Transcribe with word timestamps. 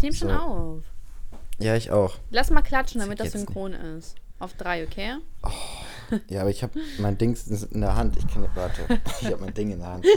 Ich 0.00 0.04
nehme 0.04 0.16
schon 0.16 0.28
So. 0.30 0.34
auf. 0.34 0.82
Ja, 1.58 1.76
ich 1.76 1.90
auch. 1.90 2.14
Lass 2.30 2.48
mal 2.48 2.62
klatschen, 2.62 3.02
damit 3.02 3.20
das 3.20 3.34
Jetzt 3.34 3.44
synchron 3.44 3.74
ist. 3.74 4.14
Auf 4.38 4.54
drei, 4.54 4.84
okay? 4.84 5.16
Ja, 6.30 6.40
aber 6.40 6.48
ich 6.48 6.62
habe 6.62 6.80
mein 7.00 7.18
Ding 7.18 7.36
in 7.70 7.80
der 7.82 7.94
Hand. 7.94 8.16
Ich 8.16 8.26
kann 8.26 8.48
warte. 8.54 8.80
Ich 9.20 9.26
habe 9.26 9.36
mein 9.44 9.52
Ding 9.52 9.72
in 9.72 9.80
der 9.80 9.88
Hand. 9.88 10.06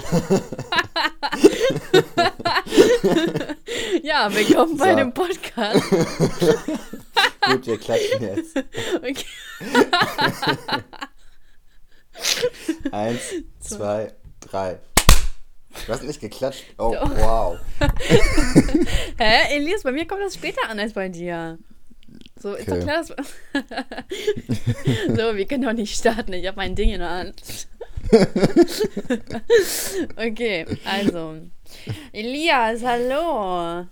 Ja, 4.03 4.33
willkommen 4.33 4.77
bei 4.77 4.91
So. 4.91 4.95
dem 4.97 5.13
Podcast. 5.13 5.89
Gut, 7.41 7.67
wir 7.67 7.77
klatschen 7.77 8.21
jetzt. 8.21 8.55
Okay. 8.97 9.25
Eins, 12.91 13.21
zwei, 13.59 14.13
drei. 14.39 14.79
Du 15.85 15.91
hast 15.93 16.03
nicht 16.03 16.21
geklatscht. 16.21 16.63
Oh, 16.77 16.93
Doch. 16.93 17.09
wow. 17.17 17.57
Hä, 19.17 19.55
Elias, 19.55 19.83
bei 19.83 19.91
mir 19.91 20.05
kommt 20.07 20.21
das 20.21 20.35
später 20.35 20.69
an 20.69 20.79
als 20.79 20.93
bei 20.93 21.09
dir. 21.09 21.57
So, 22.39 22.53
ist 22.53 22.67
doch 22.67 22.73
Okay. 22.75 22.83
klar, 22.83 22.97
dass... 22.97 23.07
so, 25.17 25.35
wir 25.35 25.45
können 25.47 25.63
doch 25.63 25.73
nicht 25.73 25.95
starten. 25.97 26.33
Ich 26.33 26.45
habe 26.47 26.57
mein 26.57 26.75
Ding 26.75 26.89
in 26.91 26.99
der 26.99 27.09
Hand. 27.09 27.41
okay, 30.17 30.65
also. 30.85 31.37
Elias, 32.11 32.83
hallo. 32.83 33.87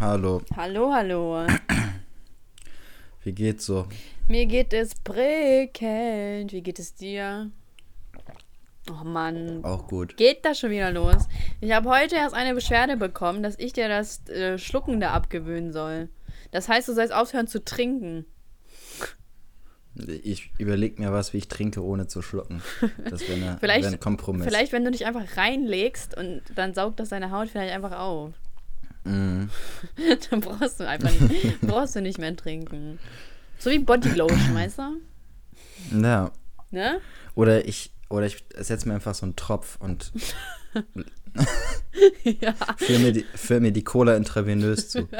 Hallo, 0.00 0.42
Hallo, 0.56 0.92
hallo. 0.92 1.46
wie 3.22 3.32
geht's 3.32 3.66
so? 3.66 3.86
Mir 4.28 4.46
geht 4.46 4.72
es 4.72 4.94
prickelnd. 4.94 6.52
Wie 6.52 6.62
geht 6.62 6.78
es 6.78 6.94
dir? 6.94 7.50
Oh 8.90 9.04
Mann. 9.04 9.64
Auch 9.64 9.86
gut. 9.88 10.16
Geht 10.16 10.44
das 10.44 10.58
schon 10.58 10.70
wieder 10.70 10.90
los? 10.90 11.26
Ich 11.60 11.72
habe 11.72 11.88
heute 11.88 12.16
erst 12.16 12.34
eine 12.34 12.54
Beschwerde 12.54 12.96
bekommen, 12.96 13.42
dass 13.42 13.58
ich 13.58 13.72
dir 13.72 13.88
das 13.88 14.28
äh, 14.28 14.58
Schlucken 14.58 15.00
da 15.00 15.12
abgewöhnen 15.12 15.72
soll. 15.72 16.08
Das 16.50 16.68
heißt, 16.68 16.88
du 16.88 16.92
sollst 16.94 17.12
aufhören 17.12 17.46
zu 17.46 17.64
trinken. 17.64 18.26
Ich 20.22 20.50
überlege 20.58 21.00
mir 21.00 21.12
was, 21.12 21.32
wie 21.32 21.38
ich 21.38 21.48
trinke, 21.48 21.82
ohne 21.82 22.08
zu 22.08 22.20
schlucken. 22.20 22.62
Das 23.08 23.26
wäre 23.28 23.56
Vielleicht- 23.60 23.84
wär 23.84 23.92
ein 23.92 24.00
Kompromiss. 24.00 24.44
Vielleicht, 24.44 24.72
wenn 24.72 24.84
du 24.84 24.90
dich 24.90 25.06
einfach 25.06 25.36
reinlegst 25.36 26.16
und 26.16 26.42
dann 26.56 26.74
saugt 26.74 26.98
das 27.00 27.10
deine 27.10 27.30
Haut 27.30 27.48
vielleicht 27.48 27.72
einfach 27.72 27.98
auf. 27.98 28.32
Mhm. 29.04 29.50
dann 30.30 30.40
brauchst 30.40 30.80
du 30.80 30.88
einfach 30.88 31.10
nicht, 31.12 31.60
brauchst 31.62 31.94
du 31.94 32.00
nicht 32.02 32.18
mehr 32.18 32.34
trinken. 32.34 32.98
So 33.58 33.70
wie 33.70 33.78
Bodylotion, 33.78 34.54
weißt 34.54 34.78
du? 34.78 36.00
Ja. 36.02 36.32
Ne? 36.70 37.00
Oder 37.36 37.66
ich, 37.68 37.92
oder 38.10 38.26
ich 38.26 38.44
setze 38.58 38.88
mir 38.88 38.94
einfach 38.94 39.14
so 39.14 39.26
einen 39.26 39.36
Tropf 39.36 39.76
und 39.80 40.12
ja. 42.24 42.54
mir, 42.88 43.12
die- 43.12 43.24
füll 43.34 43.60
mir 43.60 43.72
die 43.72 43.84
Cola 43.84 44.16
intravenös 44.16 44.88
zu. 44.90 45.08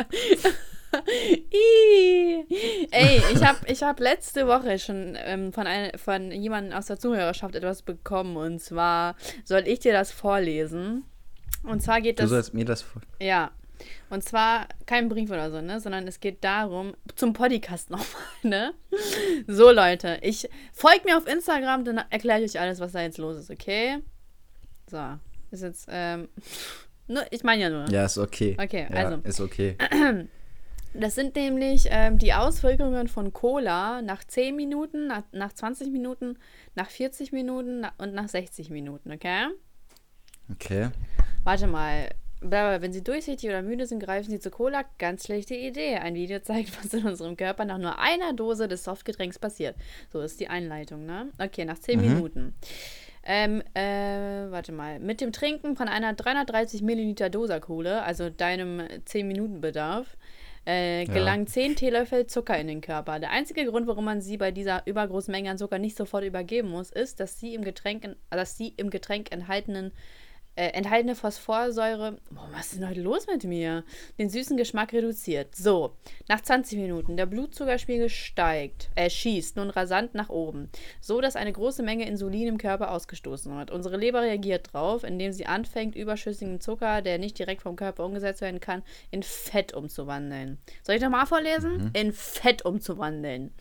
Ey, 2.90 3.22
ich 3.32 3.42
habe 3.44 3.58
ich 3.66 3.82
hab 3.82 3.98
letzte 4.00 4.46
Woche 4.46 4.78
schon 4.78 5.16
ähm, 5.18 5.52
von, 5.52 5.66
ein, 5.66 5.96
von 5.98 6.30
jemandem 6.30 6.76
aus 6.76 6.86
der 6.86 6.98
Zuhörerschaft 6.98 7.54
etwas 7.54 7.82
bekommen. 7.82 8.36
Und 8.36 8.60
zwar 8.60 9.16
soll 9.44 9.66
ich 9.66 9.80
dir 9.80 9.92
das 9.92 10.12
vorlesen. 10.12 11.04
Und 11.64 11.82
zwar 11.82 12.00
geht 12.00 12.18
Du 12.18 12.22
das. 12.24 12.30
sollst 12.30 12.54
mir 12.54 12.64
das 12.64 12.82
vor. 12.82 13.02
Ja. 13.20 13.50
Und 14.10 14.22
zwar 14.24 14.68
kein 14.86 15.08
Brief 15.08 15.30
oder 15.30 15.50
so, 15.50 15.60
ne? 15.60 15.80
Sondern 15.80 16.06
es 16.06 16.20
geht 16.20 16.44
darum, 16.44 16.94
zum 17.16 17.32
Podcast 17.32 17.90
nochmal, 17.90 18.22
ne? 18.42 18.74
So, 19.46 19.70
Leute, 19.70 20.18
ich 20.22 20.48
folgt 20.72 21.04
mir 21.04 21.16
auf 21.16 21.26
Instagram, 21.26 21.84
dann 21.84 21.98
erkläre 22.10 22.42
ich 22.42 22.52
euch 22.52 22.60
alles, 22.60 22.80
was 22.80 22.92
da 22.92 23.02
jetzt 23.02 23.18
los 23.18 23.36
ist, 23.36 23.50
okay? 23.50 23.98
So. 24.90 25.18
Ist 25.50 25.62
jetzt, 25.62 25.88
ähm. 25.90 26.28
Nur, 27.06 27.22
ich 27.30 27.44
meine 27.44 27.60
ja 27.60 27.68
nur. 27.68 27.86
Ja, 27.90 28.06
ist 28.06 28.16
okay. 28.16 28.56
Okay, 28.58 28.86
ja, 28.90 28.96
also. 28.96 29.20
Ist 29.24 29.40
okay. 29.40 29.76
Das 30.96 31.16
sind 31.16 31.34
nämlich 31.34 31.88
ähm, 31.90 32.18
die 32.18 32.32
Auswirkungen 32.32 33.08
von 33.08 33.32
Cola 33.32 34.00
nach 34.00 34.22
10 34.22 34.54
Minuten, 34.54 35.08
nach, 35.08 35.24
nach 35.32 35.52
20 35.52 35.90
Minuten, 35.90 36.38
nach 36.76 36.88
40 36.88 37.32
Minuten 37.32 37.84
und 37.98 38.14
nach 38.14 38.28
60 38.28 38.70
Minuten, 38.70 39.10
okay? 39.10 39.48
Okay. 40.52 40.90
Warte 41.42 41.66
mal. 41.66 42.10
Blablabla, 42.48 42.82
Wenn 42.82 42.92
Sie 42.92 43.02
durchsichtig 43.02 43.48
oder 43.48 43.62
müde 43.62 43.86
sind, 43.86 44.00
greifen 44.00 44.30
Sie 44.30 44.38
zu 44.38 44.50
Cola. 44.50 44.84
Ganz 44.98 45.24
schlechte 45.24 45.54
Idee. 45.54 45.96
Ein 45.96 46.14
Video 46.14 46.38
zeigt, 46.40 46.70
was 46.84 46.92
in 46.94 47.06
unserem 47.06 47.36
Körper 47.36 47.64
nach 47.64 47.78
nur 47.78 47.98
einer 47.98 48.32
Dose 48.32 48.68
des 48.68 48.84
Softgetränks 48.84 49.38
passiert. 49.38 49.76
So 50.12 50.20
ist 50.20 50.40
die 50.40 50.48
Einleitung, 50.48 51.06
ne? 51.06 51.30
Okay, 51.38 51.64
nach 51.64 51.78
10 51.78 52.00
Minuten. 52.00 52.54
Ähm, 53.26 53.62
äh, 53.72 54.50
warte 54.50 54.72
mal. 54.72 54.98
Mit 55.00 55.20
dem 55.20 55.32
Trinken 55.32 55.76
von 55.76 55.88
einer 55.88 56.12
330 56.12 56.82
Milliliter 56.82 57.30
Dosa-Kohle, 57.30 58.02
also 58.02 58.28
deinem 58.28 58.80
10-Minuten-Bedarf, 58.80 60.16
äh, 60.66 61.04
Ja. 61.04 61.12
gelangen 61.12 61.46
10 61.46 61.76
Teelöffel 61.76 62.26
Zucker 62.26 62.58
in 62.58 62.66
den 62.66 62.82
Körper. 62.82 63.18
Der 63.20 63.30
einzige 63.30 63.64
Grund, 63.64 63.86
warum 63.86 64.04
man 64.04 64.20
sie 64.20 64.36
bei 64.36 64.50
dieser 64.50 64.86
übergroßen 64.86 65.32
Menge 65.32 65.50
an 65.50 65.58
Zucker 65.58 65.78
nicht 65.78 65.96
sofort 65.96 66.24
übergeben 66.24 66.68
muss, 66.68 66.90
ist, 66.90 67.18
dass 67.20 67.40
sie 67.40 67.54
im 67.54 67.64
Getränk, 67.64 68.14
dass 68.28 68.56
die 68.56 68.74
im 68.76 68.90
Getränk 68.90 69.32
enthaltenen 69.32 69.92
äh, 70.56 70.68
enthaltene 70.68 71.14
Phosphorsäure, 71.14 72.18
boah, 72.30 72.48
was 72.52 72.72
ist 72.72 72.80
denn 72.80 72.88
heute 72.88 73.00
los 73.00 73.26
mit 73.26 73.44
mir? 73.44 73.84
Den 74.18 74.28
süßen 74.30 74.56
Geschmack 74.56 74.92
reduziert. 74.92 75.54
So, 75.54 75.96
nach 76.28 76.40
20 76.40 76.78
Minuten, 76.78 77.16
der 77.16 77.26
Blutzuckerspiegel 77.26 78.08
steigt, 78.08 78.90
äh, 78.94 79.10
schießt 79.10 79.56
nun 79.56 79.70
rasant 79.70 80.14
nach 80.14 80.28
oben, 80.28 80.70
so 81.00 81.20
dass 81.20 81.36
eine 81.36 81.52
große 81.52 81.82
Menge 81.82 82.06
Insulin 82.06 82.48
im 82.48 82.58
Körper 82.58 82.92
ausgestoßen 82.92 83.56
wird. 83.56 83.70
Unsere 83.70 83.96
Leber 83.96 84.22
reagiert 84.22 84.72
drauf, 84.72 85.04
indem 85.04 85.32
sie 85.32 85.46
anfängt, 85.46 85.96
überschüssigen 85.96 86.60
Zucker, 86.60 87.02
der 87.02 87.18
nicht 87.18 87.38
direkt 87.38 87.62
vom 87.62 87.76
Körper 87.76 88.04
umgesetzt 88.04 88.40
werden 88.40 88.60
kann, 88.60 88.82
in 89.10 89.22
Fett 89.22 89.74
umzuwandeln. 89.74 90.58
Soll 90.82 90.96
ich 90.96 91.02
nochmal 91.02 91.26
vorlesen? 91.26 91.90
In 91.94 92.12
Fett 92.12 92.64
umzuwandeln. 92.64 93.52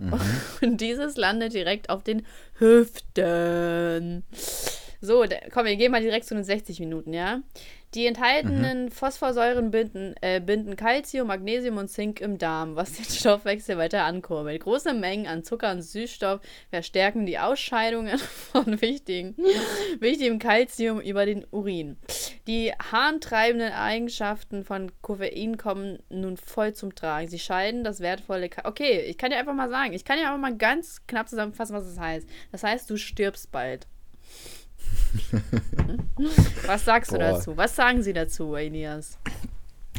Und 0.62 0.80
dieses 0.80 1.16
landet 1.16 1.54
direkt 1.54 1.90
auf 1.90 2.02
den 2.02 2.24
Hüften. 2.58 4.24
So, 5.00 5.24
komm, 5.52 5.66
wir 5.66 5.76
gehen 5.76 5.92
mal 5.92 6.02
direkt 6.02 6.26
zu 6.26 6.34
den 6.34 6.42
60 6.42 6.80
Minuten, 6.80 7.12
ja? 7.12 7.40
Die 7.94 8.04
enthaltenen 8.04 8.90
Phosphorsäuren 8.90 9.70
binden, 9.70 10.14
äh, 10.20 10.40
binden 10.40 10.76
Calcium, 10.76 11.28
Magnesium 11.28 11.78
und 11.78 11.88
Zink 11.88 12.20
im 12.20 12.36
Darm, 12.36 12.76
was 12.76 12.92
den 12.92 13.04
Stoffwechsel 13.08 13.78
weiter 13.78 14.04
ankurbelt. 14.04 14.62
Große 14.62 14.92
Mengen 14.92 15.26
an 15.26 15.44
Zucker 15.44 15.70
und 15.70 15.80
Süßstoff 15.80 16.40
verstärken 16.68 17.24
die 17.24 17.38
Ausscheidungen 17.38 18.18
von 18.52 18.80
wichtigen, 18.82 19.36
wichtigem 20.00 20.38
Calcium 20.38 21.00
über 21.00 21.24
den 21.24 21.46
Urin. 21.50 21.96
Die 22.46 22.72
harntreibenden 22.72 23.72
Eigenschaften 23.72 24.64
von 24.64 24.90
Koffein 25.00 25.56
kommen 25.56 26.00
nun 26.10 26.36
voll 26.36 26.74
zum 26.74 26.94
Tragen. 26.94 27.28
Sie 27.28 27.38
scheiden 27.38 27.84
das 27.84 28.00
wertvolle. 28.00 28.48
Ka 28.48 28.68
okay, 28.68 29.00
ich 29.02 29.16
kann 29.16 29.30
dir 29.30 29.38
einfach 29.38 29.54
mal 29.54 29.70
sagen, 29.70 29.94
ich 29.94 30.04
kann 30.04 30.18
dir 30.18 30.26
einfach 30.26 30.40
mal 30.40 30.56
ganz 30.56 31.06
knapp 31.06 31.28
zusammenfassen, 31.28 31.74
was 31.74 31.86
das 31.86 31.98
heißt. 31.98 32.28
Das 32.52 32.64
heißt, 32.64 32.90
du 32.90 32.96
stirbst 32.98 33.50
bald. 33.50 33.86
Was 36.66 36.84
sagst 36.84 37.12
du 37.12 37.16
Boah. 37.16 37.32
dazu? 37.32 37.56
Was 37.56 37.76
sagen 37.76 38.02
sie 38.02 38.12
dazu, 38.12 38.54
Elias? 38.54 39.18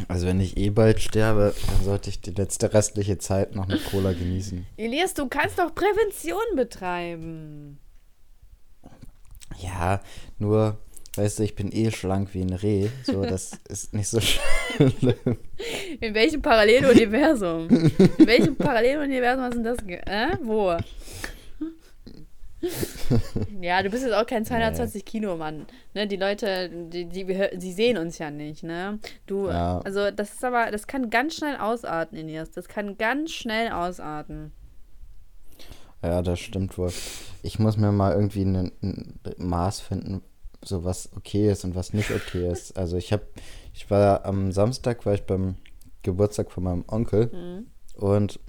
Also 0.07 0.27
wenn 0.27 0.39
ich 0.39 0.57
eh 0.57 0.69
bald 0.69 1.01
sterbe, 1.01 1.53
dann 1.67 1.83
sollte 1.83 2.09
ich 2.09 2.21
die 2.21 2.31
letzte 2.31 2.73
restliche 2.73 3.17
Zeit 3.17 3.55
noch 3.55 3.67
mit 3.67 3.83
Cola 3.85 4.13
genießen. 4.13 4.65
Elias, 4.77 5.13
du 5.13 5.27
kannst 5.27 5.59
doch 5.59 5.73
Prävention 5.75 6.55
betreiben. 6.55 7.79
Ja, 9.57 10.01
nur, 10.37 10.77
weißt 11.15 11.39
du, 11.39 11.43
ich 11.43 11.55
bin 11.55 11.71
eh 11.73 11.91
schlank 11.91 12.33
wie 12.33 12.41
ein 12.41 12.53
Reh. 12.53 12.87
So, 13.03 13.25
das 13.25 13.59
ist 13.67 13.93
nicht 13.93 14.07
so 14.07 14.21
schlimm. 14.21 14.93
In 15.99 16.13
welchem 16.13 16.41
Paralleluniversum? 16.41 17.67
In 17.69 18.27
welchem 18.27 18.55
Paralleluniversum 18.55 19.43
hast 19.43 19.55
du 19.55 19.63
denn 19.63 19.75
das? 19.75 20.05
Äh? 20.05 20.37
Wo? 20.43 20.77
Ja, 23.61 23.81
du 23.81 23.89
bist 23.89 24.03
jetzt 24.03 24.13
auch 24.13 24.25
kein 24.25 24.45
220 24.45 25.05
Kilo 25.05 25.37
Mann. 25.37 25.65
Ne, 25.93 26.07
die 26.07 26.15
Leute, 26.17 26.69
die, 26.69 27.05
die, 27.05 27.25
die 27.25 27.73
sehen 27.73 27.97
uns 27.97 28.17
ja 28.17 28.29
nicht, 28.31 28.63
ne? 28.63 28.99
Du, 29.25 29.47
Ja. 29.47 29.79
also 29.79 30.11
das 30.11 30.33
ist 30.33 30.43
aber, 30.43 30.69
das 30.71 30.85
kann 30.87 31.09
ganz 31.09 31.35
schnell 31.35 31.55
ausarten, 31.57 32.17
Elias. 32.17 32.51
Das 32.51 32.67
kann 32.67 32.97
ganz 32.97 33.31
schnell 33.31 33.71
ausarten. 33.71 34.51
Ja, 36.03 36.21
das 36.21 36.39
stimmt 36.39 36.77
wohl. 36.77 36.91
Ich 37.43 37.59
muss 37.59 37.77
mir 37.77 37.91
mal 37.91 38.13
irgendwie 38.13 38.43
ein, 38.45 38.71
ein 38.81 39.19
Maß 39.37 39.81
finden, 39.81 40.21
so 40.63 40.83
was 40.83 41.09
okay 41.15 41.51
ist 41.51 41.63
und 41.65 41.75
was 41.75 41.93
nicht 41.93 42.11
okay 42.11 42.49
ist. 42.51 42.75
Also 42.77 42.97
ich 42.97 43.11
habe, 43.11 43.23
ich 43.73 43.89
war 43.89 44.25
am 44.25 44.51
Samstag, 44.51 45.05
war 45.05 45.13
ich 45.13 45.23
beim 45.23 45.55
Geburtstag 46.03 46.51
von 46.51 46.63
meinem 46.63 46.85
Onkel 46.87 47.27
Mhm. 47.33 47.67
und 47.95 48.39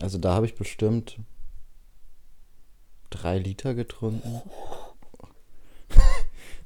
also 0.00 0.18
da 0.18 0.34
habe 0.34 0.46
ich 0.46 0.54
bestimmt 0.54 1.18
drei 3.10 3.38
Liter 3.38 3.74
getrunken. 3.74 4.42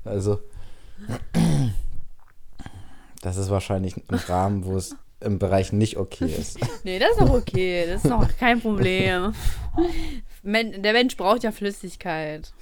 Also 0.06 0.38
das 3.22 3.38
ist 3.38 3.48
wahrscheinlich 3.48 3.96
ein 3.96 4.16
Rahmen, 4.16 4.66
wo 4.66 4.76
es 4.76 4.94
im 5.20 5.38
Bereich 5.38 5.72
nicht 5.72 5.96
okay 5.96 6.26
ist. 6.26 6.58
Nee, 6.84 6.98
das 6.98 7.12
ist 7.12 7.20
doch 7.20 7.32
okay. 7.32 7.86
Das 7.86 8.04
ist 8.04 8.10
doch 8.10 8.28
kein 8.38 8.60
Problem. 8.60 9.34
Men 10.42 10.82
der 10.82 10.92
Mensch 10.92 11.16
braucht 11.16 11.42
ja 11.42 11.50
Flüssigkeit. 11.50 12.52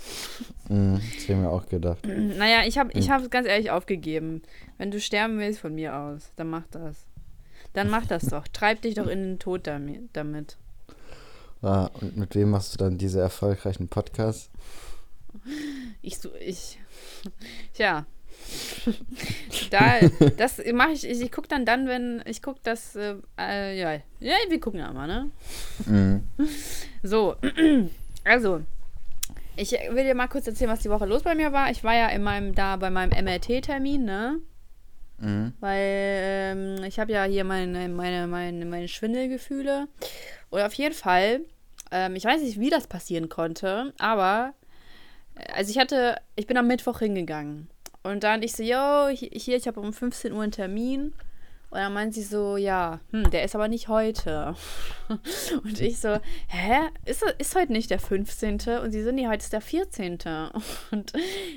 Mhm, 0.68 1.00
das 1.14 1.24
habe 1.24 1.32
ich 1.32 1.38
mir 1.38 1.50
auch 1.50 1.66
gedacht. 1.66 2.06
Naja, 2.06 2.60
ich 2.64 2.78
habe 2.78 2.92
ich 2.92 3.10
hab 3.10 3.28
ganz 3.32 3.48
ehrlich 3.48 3.72
aufgegeben. 3.72 4.42
Wenn 4.78 4.92
du 4.92 5.00
sterben 5.00 5.38
willst, 5.40 5.58
von 5.58 5.74
mir 5.74 5.96
aus, 5.96 6.30
dann 6.36 6.48
mach 6.50 6.68
das. 6.70 7.06
Dann 7.72 7.90
mach 7.90 8.06
das 8.06 8.26
doch. 8.26 8.46
Treib 8.46 8.82
dich 8.82 8.94
doch 8.94 9.08
in 9.08 9.22
den 9.22 9.38
Tod 9.40 9.66
damit. 9.66 10.56
Ah, 11.62 11.90
und 12.00 12.16
mit 12.16 12.34
wem 12.34 12.50
machst 12.50 12.74
du 12.74 12.78
dann 12.78 12.98
diese 12.98 13.20
erfolgreichen 13.20 13.88
Podcasts? 13.88 14.50
Ich, 16.02 16.18
so, 16.18 16.30
ich, 16.40 16.78
tja, 17.72 18.04
da, 19.70 20.00
das 20.36 20.60
mache 20.72 20.92
ich, 20.92 21.08
ich, 21.08 21.20
ich 21.20 21.32
gucke 21.32 21.48
dann 21.48 21.64
dann, 21.64 21.86
wenn, 21.86 22.22
ich 22.26 22.42
gucke 22.42 22.60
das, 22.62 22.96
äh, 22.96 23.14
äh, 23.38 23.78
ja, 23.78 23.94
ja, 24.20 24.34
wir 24.48 24.60
gucken 24.60 24.80
ja 24.80 24.92
mal, 24.92 25.06
ne? 25.06 25.30
Mhm. 25.86 26.22
So, 27.02 27.36
also, 28.24 28.60
ich 29.56 29.72
will 29.72 30.04
dir 30.04 30.14
mal 30.14 30.28
kurz 30.28 30.46
erzählen, 30.46 30.70
was 30.70 30.80
die 30.80 30.90
Woche 30.90 31.06
los 31.06 31.22
bei 31.22 31.34
mir 31.34 31.52
war. 31.52 31.70
Ich 31.70 31.84
war 31.84 31.94
ja 31.94 32.08
in 32.08 32.22
meinem, 32.22 32.54
da 32.54 32.76
bei 32.76 32.90
meinem 32.90 33.10
MRT-Termin, 33.10 34.04
ne? 34.04 34.40
Mhm. 35.18 35.52
Weil 35.60 35.78
ähm, 35.78 36.84
ich 36.84 36.98
habe 36.98 37.12
ja 37.12 37.24
hier 37.24 37.44
meine, 37.44 37.88
meine, 37.88 38.26
meine, 38.26 38.64
meine 38.64 38.88
Schwindelgefühle. 38.88 39.88
Und 40.50 40.60
auf 40.60 40.74
jeden 40.74 40.94
Fall, 40.94 41.42
ähm, 41.92 42.16
ich 42.16 42.24
weiß 42.24 42.42
nicht, 42.42 42.58
wie 42.58 42.70
das 42.70 42.86
passieren 42.86 43.28
konnte, 43.28 43.92
aber 43.98 44.54
äh, 45.36 45.52
also 45.52 45.70
ich 45.70 45.78
hatte, 45.78 46.16
ich 46.34 46.46
bin 46.46 46.56
am 46.56 46.66
Mittwoch 46.66 46.98
hingegangen. 46.98 47.68
Und 48.02 48.24
dann 48.24 48.42
ich 48.42 48.52
so, 48.54 48.62
yo, 48.62 49.08
hier, 49.10 49.56
ich 49.56 49.66
habe 49.68 49.78
um 49.80 49.92
15 49.92 50.32
Uhr 50.32 50.42
einen 50.42 50.52
Termin. 50.52 51.12
Und 51.70 51.78
dann 51.78 51.94
meint 51.94 52.12
sie 52.12 52.22
so, 52.22 52.58
ja, 52.58 53.00
hm, 53.12 53.30
der 53.30 53.44
ist 53.44 53.54
aber 53.54 53.68
nicht 53.68 53.88
heute. 53.88 54.54
Und 55.64 55.80
ich 55.80 56.00
so, 56.00 56.18
hä? 56.48 56.80
Ist, 57.06 57.22
ist 57.38 57.54
heute 57.54 57.72
nicht 57.72 57.90
der 57.90 57.98
15.? 57.98 58.60
Und 58.82 58.92
sie 58.92 59.02
so, 59.02 59.10
nee, 59.10 59.26
heute 59.26 59.42
ist 59.42 59.54
der 59.54 59.62
14. 59.62 60.18
Und 60.90 61.12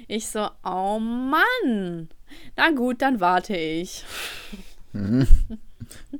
ich 0.07 0.27
so, 0.27 0.47
oh 0.63 0.99
Mann. 0.99 2.09
Na 2.55 2.71
gut, 2.71 3.01
dann 3.01 3.19
warte 3.19 3.55
ich. 3.55 4.03
Mhm. 4.93 5.27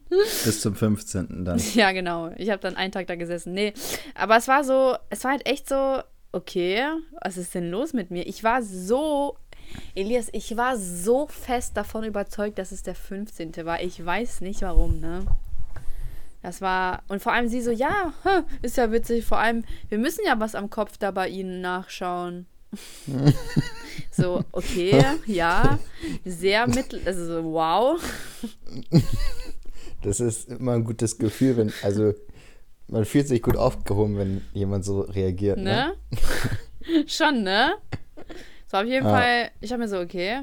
Bis 0.10 0.62
zum 0.62 0.76
15. 0.76 1.46
dann. 1.46 1.62
Ja, 1.74 1.92
genau. 1.92 2.32
Ich 2.38 2.50
habe 2.50 2.62
dann 2.62 2.76
einen 2.76 2.92
Tag 2.92 3.08
da 3.08 3.16
gesessen. 3.16 3.54
Nee, 3.54 3.74
aber 4.14 4.38
es 4.38 4.48
war 4.48 4.64
so, 4.64 4.96
es 5.10 5.24
war 5.24 5.32
halt 5.32 5.46
echt 5.46 5.68
so, 5.70 6.02
okay, 6.32 6.84
was 7.22 7.38
ist 7.38 7.56
denn 7.56 7.72
los 7.72 7.94
mit 7.94 8.12
mir? 8.12 8.26
Ich 8.28 8.44
war 8.44 8.62
so 8.62 9.38
Elias, 9.96 10.30
ich 10.32 10.56
war 10.58 10.78
so 10.78 11.28
fest 11.28 11.76
davon 11.78 12.04
überzeugt, 12.04 12.58
dass 12.60 12.72
es 12.72 12.84
der 12.84 12.96
15. 12.96 13.66
war. 13.66 13.82
Ich 13.82 14.04
weiß 14.04 14.42
nicht 14.42 14.62
warum, 14.62 15.00
ne? 15.00 15.26
Das 16.42 16.62
war, 16.62 17.02
und 17.08 17.24
vor 17.24 17.34
allem 17.34 17.48
sie 17.48 17.62
so, 17.62 17.72
ja, 17.72 18.14
ist 18.62 18.78
ja 18.78 18.92
witzig, 18.92 19.26
vor 19.26 19.40
allem, 19.40 19.64
wir 19.90 19.98
müssen 19.98 20.24
ja 20.26 20.40
was 20.40 20.54
am 20.54 20.70
Kopf 20.70 20.98
da 20.98 21.12
bei 21.12 21.28
ihnen 21.28 21.62
nachschauen. 21.62 22.46
so, 24.12 24.44
okay, 24.52 25.04
ja, 25.26 25.80
sehr 26.24 26.68
mittel, 26.68 27.02
also 27.06 27.26
so, 27.26 27.44
wow. 27.46 28.00
Das 30.06 30.20
ist 30.20 30.50
immer 30.50 30.74
ein 30.74 30.84
gutes 30.84 31.18
Gefühl, 31.18 31.58
wenn, 31.58 31.74
also 31.82 32.14
man 32.88 33.06
fühlt 33.06 33.28
sich 33.28 33.42
gut 33.42 33.58
aufgehoben, 33.58 34.18
wenn 34.18 34.42
jemand 34.54 34.86
so 34.86 35.02
reagiert. 35.02 35.58
Ne? 35.58 35.96
ne? 36.12 37.06
Schon, 37.08 37.44
ne? 37.44 37.74
So, 38.68 38.78
auf 38.78 38.86
jeden 38.86 39.06
ah. 39.08 39.20
Fall, 39.20 39.52
ich 39.62 39.72
habe 39.72 39.82
mir 39.82 39.90
so, 39.90 40.00
okay. 40.00 40.42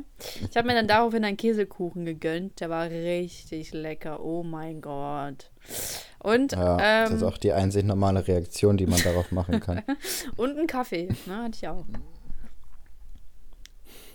Ich 0.51 0.57
habe 0.57 0.67
mir 0.67 0.75
dann 0.75 0.89
daraufhin 0.89 1.25
einen 1.25 1.37
Käsekuchen 1.37 2.05
gegönnt. 2.05 2.61
Der 2.61 2.71
war 2.71 2.91
richtig 2.91 3.73
lecker. 3.73 4.25
Oh 4.25 4.43
mein 4.43 4.81
Gott. 4.81 5.51
Und, 6.19 6.53
ja, 6.53 6.79
ähm, 6.81 7.11
das 7.11 7.13
ist 7.13 7.23
auch 7.23 7.39
die 7.39 7.53
einzig 7.53 7.85
normale 7.85 8.27
Reaktion, 8.27 8.77
die 8.77 8.87
man 8.87 9.01
darauf 9.03 9.31
machen 9.31 9.61
kann. 9.61 9.83
Und 10.37 10.57
einen 10.57 10.67
Kaffee, 10.67 11.09
ne, 11.27 11.45
hatte 11.45 11.57
ich 11.57 11.69
auch. 11.69 11.85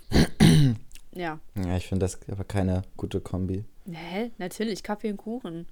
ja. 1.13 1.39
Ja, 1.55 1.77
ich 1.77 1.87
finde 1.87 2.05
das 2.05 2.19
aber 2.29 2.43
keine 2.43 2.83
gute 2.97 3.21
Kombi. 3.21 3.65
Hä? 3.91 4.31
Natürlich, 4.37 4.83
Kaffee 4.83 5.11
und 5.11 5.17
Kuchen. 5.17 5.67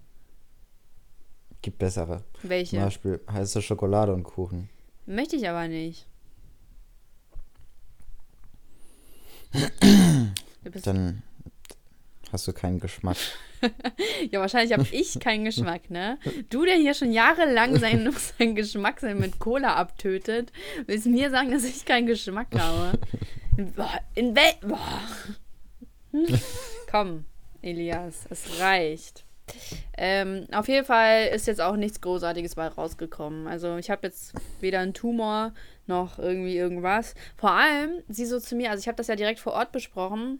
Gibt 1.62 1.78
bessere. 1.80 2.24
Welche? 2.44 2.78
Zum 2.78 2.86
Beispiel 2.86 3.22
heiße 3.30 3.62
Schokolade 3.62 4.14
und 4.14 4.24
Kuchen. 4.24 4.70
Möchte 5.06 5.36
ich 5.36 5.48
aber 5.50 5.68
nicht. 5.68 6.08
Dann 10.84 11.24
hast 12.32 12.48
du 12.48 12.54
keinen 12.54 12.80
Geschmack. 12.80 13.18
ja, 14.32 14.40
wahrscheinlich 14.40 14.74
habe 14.74 14.86
ich 14.92 15.20
keinen 15.20 15.46
Geschmack, 15.46 15.90
ne? 15.90 16.18
Du, 16.50 16.66
der 16.66 16.76
hier 16.76 16.94
schon 16.94 17.12
jahrelang 17.12 17.80
seinen, 17.80 18.12
seinen 18.38 18.56
Geschmack 18.56 19.02
mit 19.02 19.40
Cola 19.40 19.76
abtötet, 19.76 20.52
willst 20.86 21.06
mir 21.06 21.30
sagen, 21.30 21.52
dass 21.52 21.64
ich 21.64 21.86
keinen 21.86 22.08
Geschmack 22.08 22.48
habe. 22.58 23.00
Boah, 23.76 24.00
in 24.16 24.36
wel. 24.36 24.54
Boah. 24.62 25.02
Komm, 26.90 27.26
Elias, 27.66 28.26
es 28.30 28.60
reicht. 28.60 29.26
Ähm, 29.98 30.48
auf 30.52 30.68
jeden 30.68 30.86
Fall 30.86 31.28
ist 31.34 31.48
jetzt 31.48 31.62
auch 31.62 31.76
nichts 31.76 32.02
Großartiges 32.02 32.56
bei 32.56 32.68
rausgekommen. 32.68 33.48
Also 33.48 33.78
ich 33.78 33.90
habe 33.90 34.08
jetzt 34.08 34.34
weder 34.60 34.80
einen 34.80 34.94
Tumor 34.94 35.54
noch 35.88 36.20
irgendwie 36.20 36.58
irgendwas. 36.58 37.14
Vor 37.38 37.52
allem, 37.52 38.04
sie 38.08 38.26
so 38.26 38.40
zu 38.40 38.56
mir, 38.56 38.72
also 38.72 38.82
ich 38.82 38.88
habe 38.88 38.98
das 38.98 39.08
ja 39.08 39.16
direkt 39.16 39.40
vor 39.40 39.54
Ort 39.54 39.72
besprochen. 39.72 40.40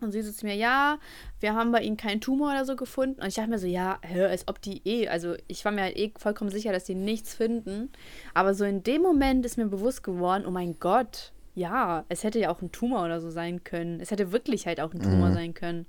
Und 0.00 0.10
sie 0.10 0.22
so 0.22 0.32
zu 0.32 0.44
mir, 0.44 0.56
ja, 0.56 0.98
wir 1.38 1.54
haben 1.54 1.70
bei 1.70 1.80
ihnen 1.80 1.96
keinen 1.96 2.20
Tumor 2.20 2.50
oder 2.50 2.64
so 2.64 2.74
gefunden. 2.74 3.20
Und 3.20 3.28
ich 3.28 3.36
dachte 3.36 3.50
mir 3.50 3.60
so, 3.60 3.68
ja, 3.68 4.00
hör, 4.02 4.30
als 4.30 4.48
ob 4.48 4.60
die 4.60 4.82
eh, 4.84 5.06
also 5.06 5.36
ich 5.46 5.64
war 5.64 5.70
mir 5.70 5.82
halt 5.82 5.96
eh 5.96 6.12
vollkommen 6.18 6.50
sicher, 6.50 6.72
dass 6.72 6.84
die 6.84 6.96
nichts 6.96 7.34
finden. 7.34 7.92
Aber 8.34 8.52
so 8.54 8.64
in 8.64 8.82
dem 8.82 9.02
Moment 9.02 9.46
ist 9.46 9.58
mir 9.58 9.66
bewusst 9.66 10.02
geworden, 10.02 10.44
oh 10.44 10.50
mein 10.50 10.80
Gott, 10.80 11.32
ja, 11.54 12.04
es 12.08 12.24
hätte 12.24 12.40
ja 12.40 12.50
auch 12.50 12.62
ein 12.62 12.72
Tumor 12.72 13.04
oder 13.04 13.20
so 13.20 13.30
sein 13.30 13.62
können. 13.62 14.00
Es 14.00 14.10
hätte 14.10 14.32
wirklich 14.32 14.66
halt 14.66 14.80
auch 14.80 14.92
ein 14.92 15.00
Tumor 15.00 15.28
mhm. 15.28 15.34
sein 15.34 15.54
können. 15.54 15.86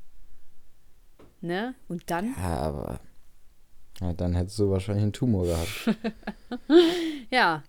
Ne? 1.44 1.76
Und 1.90 2.10
dann? 2.10 2.34
Ja, 2.38 2.56
aber 2.58 3.02
ja, 4.00 4.14
dann 4.14 4.34
hättest 4.34 4.58
du 4.60 4.70
wahrscheinlich 4.70 5.04
einen 5.04 5.12
Tumor 5.14 5.46
gehabt. 5.46 5.98
ja, 7.30 7.64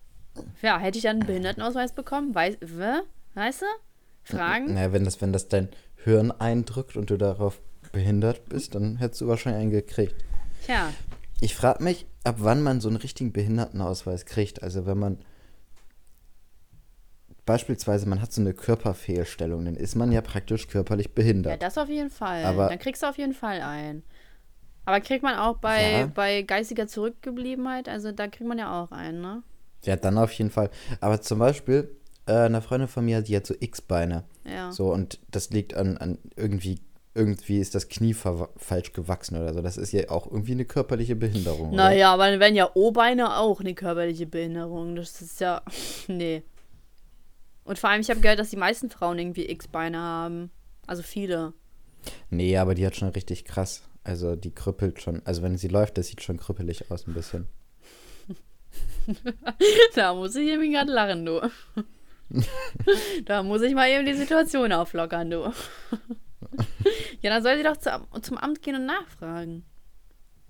ja, 0.63 0.79
hätte 0.79 0.99
ich 0.99 1.03
dann 1.03 1.17
einen 1.17 1.27
Behindertenausweis 1.27 1.93
bekommen? 1.93 2.35
Weiß, 2.35 2.57
weißt 3.35 3.63
du? 3.63 3.67
Fragen? 4.23 4.75
Naja, 4.75 4.93
wenn 4.93 5.05
das, 5.05 5.21
wenn 5.21 5.33
das 5.33 5.49
dein 5.49 5.69
Hirn 5.97 6.31
eindrückt 6.31 6.97
und 6.97 7.11
du 7.11 7.17
darauf 7.17 7.61
behindert 7.91 8.49
bist, 8.49 8.77
dann 8.77 8.97
hättest 8.97 9.23
du 9.23 9.27
wahrscheinlich 9.27 9.63
einen 9.63 9.71
gekriegt. 9.73 10.25
Tja. 10.65 10.93
Ich 11.41 11.57
frage 11.57 11.83
mich, 11.83 12.07
ab 12.23 12.37
wann 12.39 12.63
man 12.63 12.81
so 12.81 12.89
einen 12.89 12.97
richtigen 12.97 13.33
Behindertenausweis 13.33 14.25
kriegt. 14.25 14.63
Also 14.63 14.87
wenn 14.87 14.99
man 14.99 15.19
beispielsweise, 17.47 18.09
man 18.09 18.21
hat 18.21 18.33
so 18.33 18.41
eine 18.41 18.55
Körperfehlstellung, 18.55 19.65
dann 19.65 19.77
ist 19.77 19.95
man 19.95 20.13
ja 20.13 20.21
praktisch 20.21 20.69
körperlich 20.69 21.13
behindert. 21.13 21.53
Ja, 21.53 21.57
das 21.57 21.79
auf 21.79 21.89
jeden 21.89 22.11
Fall. 22.11 22.45
Aber 22.45 22.69
dann 22.69 22.79
kriegst 22.79 23.03
du 23.03 23.07
auf 23.07 23.19
jeden 23.19 23.35
Fall 23.35 23.61
ein. 23.61 24.03
Aber 24.87 25.01
kriegt 25.01 25.23
man 25.23 25.37
auch 25.37 25.59
bei, 25.59 26.01
ja. 26.01 26.07
bei 26.07 26.43
geistiger 26.43 26.87
Zurückgebliebenheit, 26.87 27.89
also 27.89 28.13
da 28.13 28.29
kriegt 28.29 28.47
man 28.47 28.59
ja 28.59 28.83
auch 28.83 28.93
einen, 28.93 29.21
ne? 29.21 29.43
Ja, 29.85 29.97
dann 29.97 30.19
auf 30.19 30.33
jeden 30.33 30.51
Fall. 30.51 30.71
Aber 31.01 31.21
zum 31.21 31.39
Beispiel, 31.39 31.91
äh, 32.27 32.33
eine 32.33 32.63
Freundin 32.63 32.89
von 32.89 33.05
mir, 33.05 33.23
die 33.23 33.37
hat 33.37 33.47
so 33.47 33.55
X-Beine. 33.59 34.25
Ja. 34.45 34.73
So, 34.73 34.93
und 34.93 35.19
das 35.31 35.51
liegt 35.51 35.75
an, 35.75 35.97
an 35.99 36.19
irgendwie, 36.37 36.81
irgendwie 37.15 37.61
ist 37.61 37.75
das 37.75 37.89
Knie 37.89 38.15
falsch 38.15 38.93
gewachsen 38.93 39.37
oder 39.37 39.55
so. 39.55 39.63
Das 39.63 39.77
ist 39.77 39.93
ja 39.93 40.11
auch 40.11 40.27
irgendwie 40.27 40.53
eine 40.53 40.65
körperliche 40.65 41.17
Behinderung. 41.17 41.75
Naja, 41.75 42.13
aber 42.13 42.31
dann 42.31 42.41
wären 42.41 42.55
ja 42.55 42.71
O-Beine 42.75 43.37
auch 43.37 43.61
eine 43.61 43.75
körperliche 43.75 44.27
Behinderung. 44.27 44.97
Das 44.97 45.21
ist 45.21 45.41
ja. 45.41 45.63
nee. 46.09 46.43
Und 47.65 47.79
vor 47.79 47.91
allem, 47.91 48.01
ich 48.01 48.11
habe 48.11 48.21
gehört, 48.21 48.39
dass 48.39 48.51
die 48.51 48.57
meisten 48.57 48.91
Frauen 48.91 49.19
irgendwie 49.19 49.49
X-Beine 49.49 49.99
haben. 49.99 50.51
Also 50.87 51.03
viele. 51.03 51.55
Nee, 52.31 52.59
aber 52.59 52.75
die 52.75 52.87
hat 52.87 52.97
schon 52.97 53.09
richtig 53.09 53.45
krass. 53.45 53.83
Also 54.05 54.37
die 54.37 54.55
krüppelt 54.55 55.01
schon. 55.01 55.23
Also 55.25 55.43
wenn 55.43 55.57
sie 55.57 55.69
läuft, 55.69 55.97
das 55.97 56.09
sieht 56.09 56.23
schon 56.23 56.37
krüppelig 56.37 56.91
aus 56.91 57.07
ein 57.07 57.15
bisschen. 57.15 57.49
da 59.95 60.15
muss 60.15 60.37
ich 60.37 60.49
irgendwie 60.49 60.73
gerade 60.73 60.93
lachen, 60.93 61.25
du. 61.25 61.41
da 63.25 63.43
muss 63.43 63.63
ich 63.63 63.75
mal 63.75 63.89
eben 63.89 64.05
die 64.05 64.15
Situation 64.15 64.73
auflockern, 64.73 65.31
du. 65.31 65.39
ja, 67.23 67.31
dann 67.31 67.43
soll 67.43 67.57
sie 67.57 67.63
doch 67.63 67.79
zu, 67.79 67.91
zum 68.21 68.37
Amt 68.37 68.63
gehen 68.63 68.77
und 68.77 68.87
nachfragen. 68.87 69.65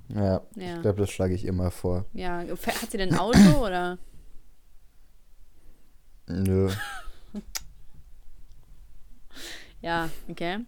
Ja, 0.08 0.42
ja. 0.56 0.76
ich 0.76 0.82
glaube, 0.82 1.00
das 1.00 1.10
schlage 1.10 1.34
ich 1.34 1.44
immer 1.44 1.70
vor. 1.70 2.06
Ja, 2.12 2.38
hat 2.40 2.90
sie 2.90 2.98
denn 2.98 3.12
ein 3.12 3.18
Auto 3.18 3.64
oder? 3.64 3.98
Nö. 6.26 6.70
ja, 9.80 10.08
okay. 10.28 10.60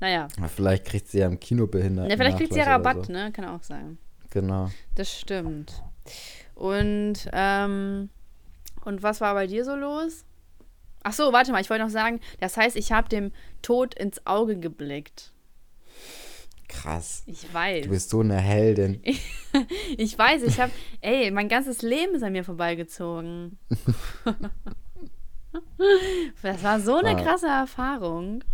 Naja. 0.00 0.28
Vielleicht 0.54 0.84
kriegt 0.84 1.08
sie 1.08 1.18
ja 1.18 1.26
im 1.26 1.40
Kino 1.40 1.66
behindert. 1.66 2.10
Ja, 2.10 2.16
vielleicht 2.16 2.38
kriegt 2.38 2.52
sie 2.52 2.60
ja 2.60 2.66
Rabatt, 2.66 3.06
so. 3.06 3.12
ne? 3.12 3.32
Kann 3.32 3.44
auch 3.46 3.62
sein. 3.62 3.98
Genau. 4.30 4.70
Das 4.94 5.12
stimmt. 5.12 5.82
Und, 6.54 7.28
ähm, 7.32 8.10
und 8.84 9.02
was 9.02 9.20
war 9.20 9.34
bei 9.34 9.46
dir 9.46 9.64
so 9.64 9.74
los? 9.74 10.24
Ach 11.02 11.12
so, 11.12 11.32
warte 11.32 11.52
mal, 11.52 11.60
ich 11.60 11.70
wollte 11.70 11.84
noch 11.84 11.90
sagen, 11.90 12.20
das 12.40 12.56
heißt, 12.56 12.76
ich 12.76 12.92
habe 12.92 13.08
dem 13.08 13.32
Tod 13.62 13.94
ins 13.94 14.26
Auge 14.26 14.58
geblickt. 14.58 15.32
Krass. 16.68 17.22
Ich 17.26 17.52
weiß. 17.52 17.84
Du 17.84 17.90
bist 17.90 18.10
so 18.10 18.20
eine 18.20 18.36
Heldin. 18.36 19.02
ich 19.96 20.18
weiß, 20.18 20.42
ich 20.42 20.60
habe, 20.60 20.70
ey, 21.00 21.30
mein 21.30 21.48
ganzes 21.48 21.82
Leben 21.82 22.14
ist 22.14 22.22
an 22.22 22.32
mir 22.32 22.44
vorbeigezogen. 22.44 23.58
das 26.42 26.62
war 26.62 26.80
so 26.80 26.96
eine 26.96 27.16
ah. 27.16 27.22
krasse 27.22 27.46
Erfahrung. 27.46 28.44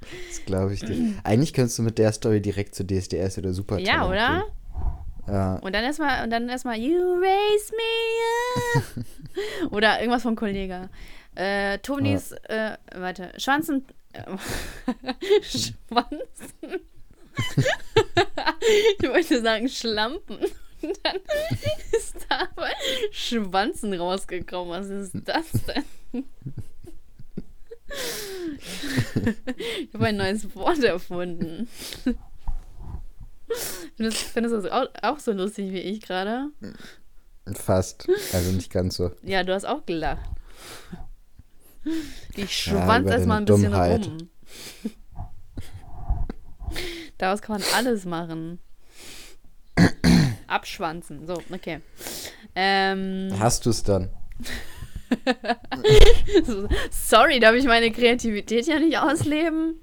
Das 0.00 0.44
glaube 0.44 0.74
ich 0.74 0.80
dir. 0.80 1.14
Eigentlich 1.22 1.54
könntest 1.54 1.78
du 1.78 1.82
mit 1.82 1.96
der 1.96 2.12
Story 2.12 2.42
direkt 2.42 2.74
zu 2.74 2.84
DSDS 2.84 3.38
oder 3.38 3.54
Super 3.54 3.78
Ja, 3.78 4.06
oder? 4.08 4.42
Gehen. 4.42 5.34
Ja. 5.34 5.54
Und 5.56 5.74
dann 5.74 5.84
erstmal, 5.84 6.24
und 6.24 6.30
dann 6.30 6.48
erstmal, 6.48 6.78
you 6.78 7.00
raise 7.14 7.72
me 7.72 8.76
up. 8.76 8.84
oder 9.72 10.00
irgendwas 10.00 10.22
vom 10.22 10.36
Kollege. 10.36 10.90
Äh, 11.34 11.78
Tonis, 11.78 12.34
ja. 12.48 12.74
äh, 12.74 12.76
warte, 12.94 13.32
Schwanzen, 13.38 13.86
äh, 14.12 14.22
Schwanzen. 15.42 16.80
ich 18.98 19.08
wollte 19.08 19.42
sagen 19.42 19.68
Schlampen. 19.68 20.38
Und 20.82 21.00
dann 21.02 21.16
ist 21.92 22.16
da 22.28 22.48
aber 22.56 22.68
Schwanzen 23.10 23.94
rausgekommen. 23.94 24.70
Was 24.70 24.88
ist 24.88 25.12
das 25.24 25.46
denn? 25.52 26.24
ich 29.80 29.94
habe 29.94 30.06
ein 30.06 30.16
neues 30.16 30.54
Wort 30.54 30.82
erfunden. 30.82 31.68
Findest, 33.96 34.18
findest 34.18 34.54
du 34.54 34.62
das 34.62 34.70
auch, 34.70 34.86
auch 35.02 35.18
so 35.18 35.32
lustig 35.32 35.72
wie 35.72 35.80
ich 35.80 36.00
gerade? 36.02 36.48
Fast. 37.52 38.08
Also 38.32 38.52
nicht 38.52 38.72
ganz 38.72 38.96
so. 38.96 39.12
Ja, 39.22 39.44
du 39.44 39.54
hast 39.54 39.64
auch 39.64 39.86
gelacht. 39.86 40.28
Ich 42.34 42.56
schwanz 42.56 43.08
ja, 43.08 43.16
erstmal 43.16 43.38
ein 43.38 43.44
bisschen 43.44 43.64
Dummheit. 43.64 44.06
rum. 44.06 44.30
Daraus 47.18 47.42
kann 47.42 47.60
man 47.60 47.68
alles 47.74 48.04
machen. 48.04 48.58
Abschwanzen. 50.46 51.26
So, 51.26 51.42
okay. 51.52 51.80
Ähm, 52.54 53.30
Hast 53.38 53.66
du 53.66 53.70
es 53.70 53.82
dann? 53.82 54.10
Sorry, 56.90 57.40
darf 57.40 57.54
ich 57.54 57.64
meine 57.64 57.90
Kreativität 57.90 58.66
ja 58.66 58.78
nicht 58.78 58.98
ausleben? 58.98 59.80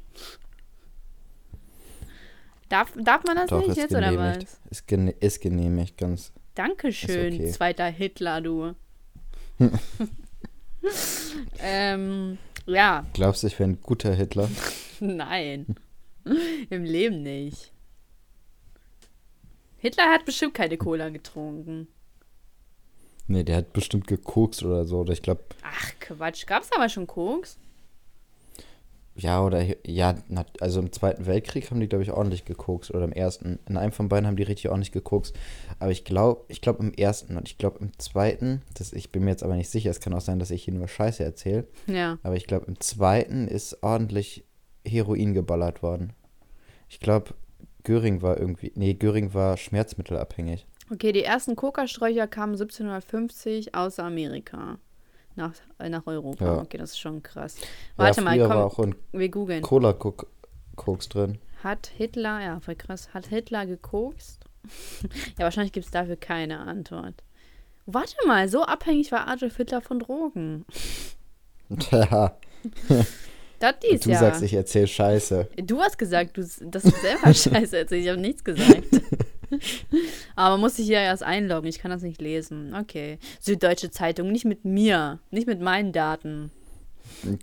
Darf, 2.69 2.93
darf 2.95 3.23
man 3.25 3.35
das 3.35 3.50
Doch, 3.50 3.65
nicht 3.65 3.75
jetzt 3.75 3.93
oder 3.93 4.15
was? 4.17 4.38
Ist, 4.69 4.88
gene 4.88 5.11
ist 5.11 5.41
genehmigt, 5.41 5.97
ganz. 5.97 6.31
Dankeschön, 6.55 7.33
okay. 7.33 7.51
zweiter 7.51 7.88
Hitler, 7.88 8.41
du. 8.41 8.75
ähm, 11.59 12.38
ja. 12.65 13.05
Glaubst 13.13 13.43
du, 13.43 13.47
ich 13.47 13.59
wäre 13.59 13.69
ein 13.69 13.81
guter 13.81 14.13
Hitler? 14.13 14.50
Nein. 15.00 15.75
Im 16.69 16.83
Leben 16.83 17.23
nicht. 17.23 17.71
Hitler 19.77 20.11
hat 20.11 20.25
bestimmt 20.25 20.53
keine 20.53 20.77
Cola 20.77 21.09
getrunken. 21.09 21.87
Nee, 23.27 23.43
der 23.43 23.57
hat 23.57 23.73
bestimmt 23.73 24.07
gekokst 24.07 24.63
oder 24.63 24.85
so. 24.85 24.99
Oder 24.99 25.13
ich 25.13 25.21
glaube. 25.21 25.41
Ach, 25.63 25.91
Quatsch. 25.99 26.45
Gab 26.45 26.63
es 26.63 26.71
aber 26.71 26.89
schon 26.89 27.07
Koks? 27.07 27.57
Ja, 29.15 29.43
oder 29.43 29.65
ja, 29.85 30.15
also 30.59 30.79
im 30.79 30.91
Zweiten 30.91 31.25
Weltkrieg 31.25 31.69
haben 31.69 31.79
die, 31.79 31.87
glaube 31.87 32.03
ich, 32.03 32.11
ordentlich 32.11 32.45
gekokst. 32.45 32.91
Oder 32.91 33.05
im 33.05 33.11
Ersten. 33.11 33.59
In 33.67 33.77
einem 33.77 33.91
von 33.91 34.09
beiden 34.09 34.27
haben 34.27 34.35
die 34.35 34.43
richtig 34.43 34.69
ordentlich 34.69 34.91
gekokst. 34.91 35.35
Aber 35.79 35.91
ich 35.91 36.05
glaube, 36.05 36.43
ich 36.47 36.61
glaube 36.61 36.83
im 36.83 36.93
ersten 36.93 37.37
und 37.37 37.47
ich 37.47 37.57
glaube 37.57 37.79
im 37.79 37.97
zweiten, 37.97 38.61
das, 38.75 38.93
ich 38.93 39.11
bin 39.11 39.23
mir 39.23 39.31
jetzt 39.31 39.43
aber 39.43 39.55
nicht 39.55 39.69
sicher, 39.69 39.89
es 39.89 39.99
kann 39.99 40.13
auch 40.13 40.21
sein, 40.21 40.39
dass 40.39 40.51
ich 40.51 40.63
hier 40.63 40.73
nur 40.73 40.87
Scheiße 40.87 41.23
erzähle. 41.23 41.67
Ja. 41.87 42.19
Aber 42.23 42.35
ich 42.35 42.47
glaube, 42.47 42.67
im 42.67 42.79
zweiten 42.79 43.47
ist 43.47 43.81
ordentlich 43.81 44.45
Heroin 44.85 45.33
geballert 45.33 45.83
worden. 45.83 46.13
Ich 46.89 47.00
glaube, 47.00 47.33
Göring 47.83 48.21
war 48.21 48.38
irgendwie. 48.38 48.71
Nee, 48.75 48.93
Göring 48.93 49.33
war 49.33 49.57
schmerzmittelabhängig. 49.57 50.67
Okay, 50.91 51.11
die 51.13 51.23
ersten 51.23 51.55
Kokasträucher 51.55 52.27
kamen 52.27 52.53
1750 52.53 53.75
aus 53.75 54.00
Amerika. 54.00 54.77
Nach, 55.35 55.53
äh, 55.79 55.88
nach 55.88 56.05
Europa. 56.05 56.45
Ja. 56.45 56.61
Okay, 56.61 56.77
das 56.77 56.91
ist 56.91 57.00
schon 57.00 57.23
krass. 57.23 57.55
Warte 57.95 58.19
ja, 58.19 58.25
mal, 58.25 58.39
komm, 58.39 58.50
war 58.50 58.65
auch 58.65 58.79
wir 59.13 59.29
googeln. 59.29 59.61
Cola-Koks 59.61 61.09
drin. 61.09 61.38
Hat 61.63 61.88
Hitler, 61.88 62.41
ja, 62.41 62.59
voll 62.59 62.75
krass, 62.75 63.13
hat 63.13 63.27
Hitler 63.27 63.65
gekokst? 63.65 64.43
ja, 65.38 65.45
wahrscheinlich 65.45 65.71
gibt 65.71 65.85
es 65.85 65.91
dafür 65.91 66.17
keine 66.17 66.59
Antwort. 66.59 67.23
Warte 67.85 68.15
mal, 68.27 68.50
so 68.50 68.63
abhängig 68.63 69.11
war 69.11 69.27
Adolf 69.27 69.57
Hitler 69.57 69.81
von 69.81 70.00
Drogen. 70.00 70.65
Ja. 71.89 72.35
Das 73.61 73.75
dies 73.79 74.01
du 74.01 74.09
ja. 74.09 74.19
sagst, 74.19 74.41
ich 74.41 74.55
erzähle 74.55 74.87
Scheiße. 74.87 75.47
Du 75.57 75.79
hast 75.79 75.97
gesagt, 75.99 76.35
du, 76.35 76.41
dass 76.41 76.83
du 76.83 76.89
selber 76.89 77.27
Scheiße 77.33 77.77
erzählst. 77.77 78.05
Ich 78.05 78.09
habe 78.09 78.19
nichts 78.19 78.43
gesagt. 78.43 78.83
Aber 80.35 80.57
muss 80.57 80.79
ich 80.79 80.87
hier 80.87 80.97
erst 80.97 81.21
einloggen. 81.21 81.69
Ich 81.69 81.77
kann 81.77 81.91
das 81.91 82.01
nicht 82.01 82.19
lesen. 82.19 82.73
Okay. 82.73 83.19
Süddeutsche 83.39 83.91
Zeitung, 83.91 84.31
nicht 84.31 84.45
mit 84.45 84.65
mir. 84.65 85.19
Nicht 85.29 85.45
mit 85.45 85.61
meinen 85.61 85.91
Daten. 85.91 86.49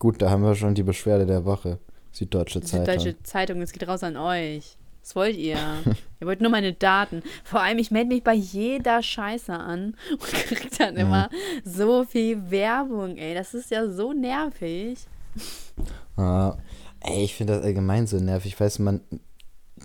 Gut, 0.01 0.21
da 0.21 0.31
haben 0.31 0.43
wir 0.43 0.57
schon 0.57 0.75
die 0.75 0.83
Beschwerde 0.83 1.25
der 1.25 1.45
Woche. 1.45 1.79
Süddeutsche 2.11 2.63
Zeitung. 2.63 2.87
Süddeutsche 2.87 3.23
Zeitung, 3.23 3.63
es 3.63 3.73
geht 3.73 3.87
raus 3.87 4.03
an 4.03 4.17
euch. 4.17 4.77
Was 5.03 5.15
wollt 5.15 5.37
ihr? 5.37 5.57
ihr 6.21 6.27
wollt 6.27 6.41
nur 6.41 6.51
meine 6.51 6.73
Daten. 6.73 7.23
Vor 7.45 7.61
allem, 7.61 7.79
ich 7.79 7.93
melde 7.93 8.09
mich 8.09 8.25
bei 8.25 8.35
jeder 8.35 9.05
Scheiße 9.05 9.53
an 9.53 9.95
und 10.11 10.21
krieg 10.21 10.77
dann 10.79 10.95
mhm. 10.95 11.01
immer 11.01 11.31
so 11.65 12.05
viel 12.05 12.51
Werbung, 12.51 13.17
ey. 13.19 13.35
Das 13.35 13.55
ist 13.55 13.71
ja 13.71 13.89
so 13.89 14.13
nervig. 14.13 14.99
Ah, 16.17 16.57
ey, 17.01 17.25
ich 17.25 17.35
finde 17.35 17.55
das 17.55 17.65
allgemein 17.65 18.07
so 18.07 18.19
nervig. 18.19 18.55
Ich 18.55 18.61
weiß, 18.61 18.79
man 18.81 19.01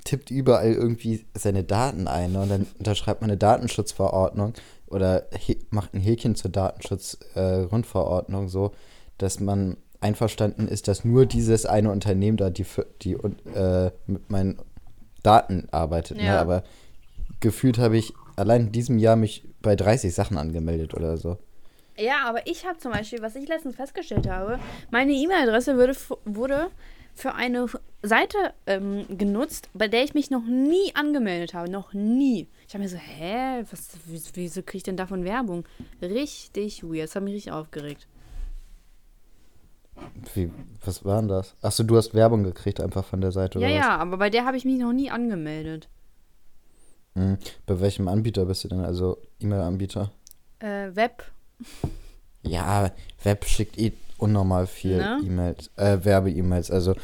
tippt 0.04 0.32
überall 0.32 0.74
irgendwie 0.74 1.26
seine 1.36 1.64
Daten 1.64 2.08
ein 2.08 2.32
ne? 2.32 2.42
und 2.42 2.50
dann 2.50 2.68
unterschreibt 2.78 3.22
man 3.22 3.30
eine 3.30 3.38
Datenschutzverordnung 3.38 4.54
oder 4.88 5.28
macht 5.70 5.94
ein 5.94 6.02
Häkchen 6.02 6.36
zur 6.36 6.52
Datenschutzgrundverordnung 6.52 8.46
äh, 8.46 8.50
so, 8.50 8.72
dass 9.18 9.40
man 9.40 9.78
einverstanden 10.02 10.68
ist, 10.68 10.88
dass 10.88 11.06
nur 11.06 11.26
dieses 11.26 11.66
eine 11.66 11.92
Unternehmen 11.92 12.38
da 12.38 12.50
die, 12.50 12.66
die 13.02 13.14
äh, 13.14 13.92
mit 14.08 14.30
meinen 14.30 14.58
Daten 15.24 15.68
arbeitet. 15.72 16.18
Ne? 16.18 16.26
Ja. 16.26 16.34
Ne? 16.34 16.40
Aber 16.40 16.64
gefühlt 17.40 17.78
habe 17.78 17.98
ich 17.98 18.14
allein 18.36 18.68
in 18.68 18.72
diesem 18.72 19.00
Jahr 19.00 19.16
mich 19.16 19.48
bei 19.62 19.76
30 19.76 20.14
Sachen 20.14 20.38
angemeldet 20.38 20.94
oder 20.94 21.18
so. 21.18 21.38
Ja, 21.98 22.26
aber 22.26 22.48
ich 22.48 22.66
habe 22.66 22.78
zum 22.80 22.92
Beispiel, 22.92 23.22
was 23.22 23.36
ich 23.36 23.48
letztens 23.48 23.76
festgestellt 23.76 24.28
habe, 24.28 24.60
meine 24.92 25.14
E-Mail-Adresse 25.14 25.78
wurde 26.26 26.72
für 27.16 27.36
eine 27.36 27.68
Seite 28.02 28.54
ähm, 28.66 29.06
genutzt, 29.18 29.70
bei 29.74 29.88
der 29.88 30.04
ich 30.04 30.14
mich 30.14 30.32
noch 30.32 30.44
nie 30.46 30.96
angemeldet 30.96 31.54
habe. 31.54 31.70
Noch 31.70 31.94
nie. 31.94 32.48
Ich 32.68 32.74
habe 32.74 32.84
mir 32.84 32.90
so, 32.90 32.98
hä, 32.98 33.64
was, 33.70 33.90
wieso 34.34 34.64
kriege 34.64 34.78
ich 34.78 34.84
denn 34.84 34.98
davon 34.98 35.24
Werbung? 35.24 35.66
Richtig 36.02 36.84
weird. 36.84 37.04
Das 37.04 37.16
hat 37.16 37.24
mich 37.24 37.36
richtig 37.36 37.52
aufgeregt. 37.52 38.08
Wie, 40.34 40.52
was 40.84 41.06
war 41.06 41.22
denn 41.22 41.28
das? 41.28 41.56
Achso, 41.62 41.84
du 41.84 41.96
hast 41.98 42.16
Werbung 42.16 42.44
gekriegt 42.44 42.82
einfach 42.82 43.06
von 43.06 43.22
der 43.22 43.32
Seite, 43.32 43.60
ja, 43.60 43.68
oder? 43.68 43.76
Ja, 43.76 43.82
ja, 43.82 43.98
aber 43.98 44.18
bei 44.18 44.32
der 44.32 44.46
habe 44.46 44.58
ich 44.58 44.66
mich 44.66 44.80
noch 44.80 44.92
nie 44.92 45.12
angemeldet. 45.12 45.88
Hm. 47.16 47.38
Bei 47.68 47.80
welchem 47.80 48.08
Anbieter 48.08 48.46
bist 48.46 48.64
du 48.64 48.70
denn? 48.70 48.82
Also 48.82 49.20
E-Mail-Anbieter? 49.40 50.12
Äh, 50.60 50.96
Web. 50.96 51.32
Ja, 52.44 52.92
Web 53.24 53.46
schickt 53.46 53.78
eh 53.78 53.94
unnormal 54.18 54.68
viel 54.68 54.98
ne? 54.98 55.20
E-Mails, 55.24 55.70
äh, 55.76 56.04
Werbe-E-Mails. 56.04 56.72
Also 56.72 56.96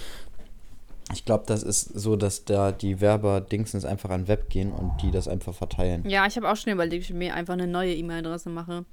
ich 1.11 1.25
glaube, 1.25 1.45
das 1.47 1.63
ist 1.63 1.85
so, 1.85 2.15
dass 2.15 2.45
da 2.45 2.71
die 2.71 3.01
Werber-Dingsens 3.01 3.83
einfach 3.83 4.09
an 4.11 4.27
Web 4.27 4.49
gehen 4.49 4.71
und 4.71 5.01
die 5.01 5.11
das 5.11 5.27
einfach 5.27 5.53
verteilen. 5.53 6.07
Ja, 6.07 6.27
ich 6.27 6.35
habe 6.35 6.49
auch 6.49 6.55
schon 6.55 6.71
überlegt, 6.71 7.05
ich 7.05 7.13
mir 7.13 7.33
einfach 7.33 7.53
eine 7.53 7.67
neue 7.67 7.95
E-Mail-Adresse 7.95 8.49
mache. 8.49 8.85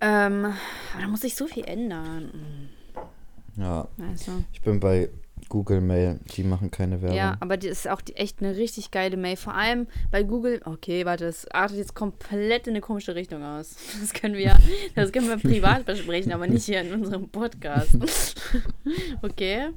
Ähm, 0.00 0.44
aber 0.44 1.02
da 1.02 1.08
muss 1.08 1.24
ich 1.24 1.34
so 1.34 1.46
viel 1.46 1.64
ändern. 1.64 2.68
Ja. 3.56 3.88
Also. 3.98 4.32
Ich 4.52 4.60
bin 4.60 4.80
bei 4.80 5.08
Google 5.48 5.80
Mail, 5.80 6.20
die 6.36 6.42
machen 6.42 6.70
keine 6.70 7.00
Werbung. 7.02 7.16
Ja, 7.16 7.36
aber 7.40 7.56
die 7.56 7.68
ist 7.68 7.88
auch 7.88 8.00
die, 8.00 8.16
echt 8.16 8.40
eine 8.40 8.56
richtig 8.56 8.90
geile 8.90 9.16
Mail. 9.16 9.36
Vor 9.36 9.54
allem 9.54 9.86
bei 10.10 10.22
Google, 10.22 10.60
okay, 10.64 11.04
warte, 11.04 11.24
das 11.24 11.46
artet 11.50 11.78
jetzt 11.78 11.94
komplett 11.94 12.66
in 12.66 12.72
eine 12.72 12.80
komische 12.80 13.14
Richtung 13.14 13.42
aus. 13.42 13.76
Das 14.00 14.12
können 14.12 14.34
wir, 14.34 14.56
das 14.94 15.12
können 15.12 15.28
wir 15.28 15.36
privat 15.38 15.84
besprechen, 15.86 16.32
aber 16.32 16.46
nicht 16.46 16.64
hier 16.64 16.80
in 16.80 16.92
unserem 16.92 17.28
Podcast. 17.28 17.96
okay. 19.22 19.70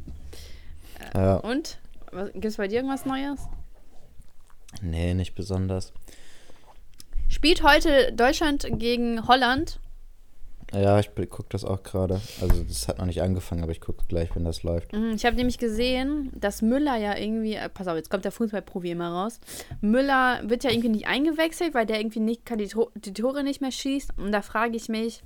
Ja. 1.14 1.38
Und? 1.38 1.80
Gibt 2.34 2.46
es 2.46 2.58
bei 2.58 2.68
dir 2.68 2.78
irgendwas 2.78 3.06
Neues? 3.06 3.40
Nee, 4.82 5.14
nicht 5.14 5.36
besonders. 5.36 5.94
Spielt 7.30 7.64
heute 7.64 8.12
Deutschland 8.14 8.68
gegen 8.72 9.28
Holland? 9.28 9.80
Ja, 10.74 11.00
ich 11.00 11.16
gucke 11.16 11.48
das 11.50 11.64
auch 11.64 11.82
gerade. 11.82 12.20
Also 12.42 12.64
das 12.64 12.88
hat 12.90 12.98
noch 12.98 13.06
nicht 13.06 13.22
angefangen, 13.22 13.64
aber 13.64 13.72
ich 13.72 13.80
gucke 13.80 14.04
gleich, 14.08 14.36
wenn 14.36 14.44
das 14.44 14.64
läuft. 14.64 14.92
Mhm, 14.92 15.14
ich 15.16 15.26
habe 15.26 15.38
nämlich 15.38 15.58
gesehen, 15.60 16.30
dass 16.36 16.62
Müller 16.62 16.98
ja 16.98 17.18
irgendwie, 17.18 17.56
äh, 17.56 17.70
pass 17.70 17.88
auf, 17.88 17.96
jetzt 17.96 18.10
kommt 18.10 18.26
der 18.26 18.34
Fußballprofi 18.34 18.92
immer 18.92 19.10
raus. 19.10 19.40
Müller 19.80 20.42
wird 20.44 20.66
ja 20.66 20.72
irgendwie 20.72 20.90
nicht 20.90 21.08
eingewechselt, 21.08 21.74
weil 21.74 21.86
der 21.86 22.00
irgendwie 22.00 22.20
nicht 22.20 22.46
kann 22.46 22.58
die, 22.58 22.68
Tor 22.68 22.92
die 22.96 23.14
Tore 23.14 23.44
nicht 23.44 23.62
mehr 23.62 23.72
schießt. 23.72 24.18
Und 24.18 24.34
da 24.34 24.42
frage 24.42 24.76
ich 24.76 24.90
mich, 24.90 25.24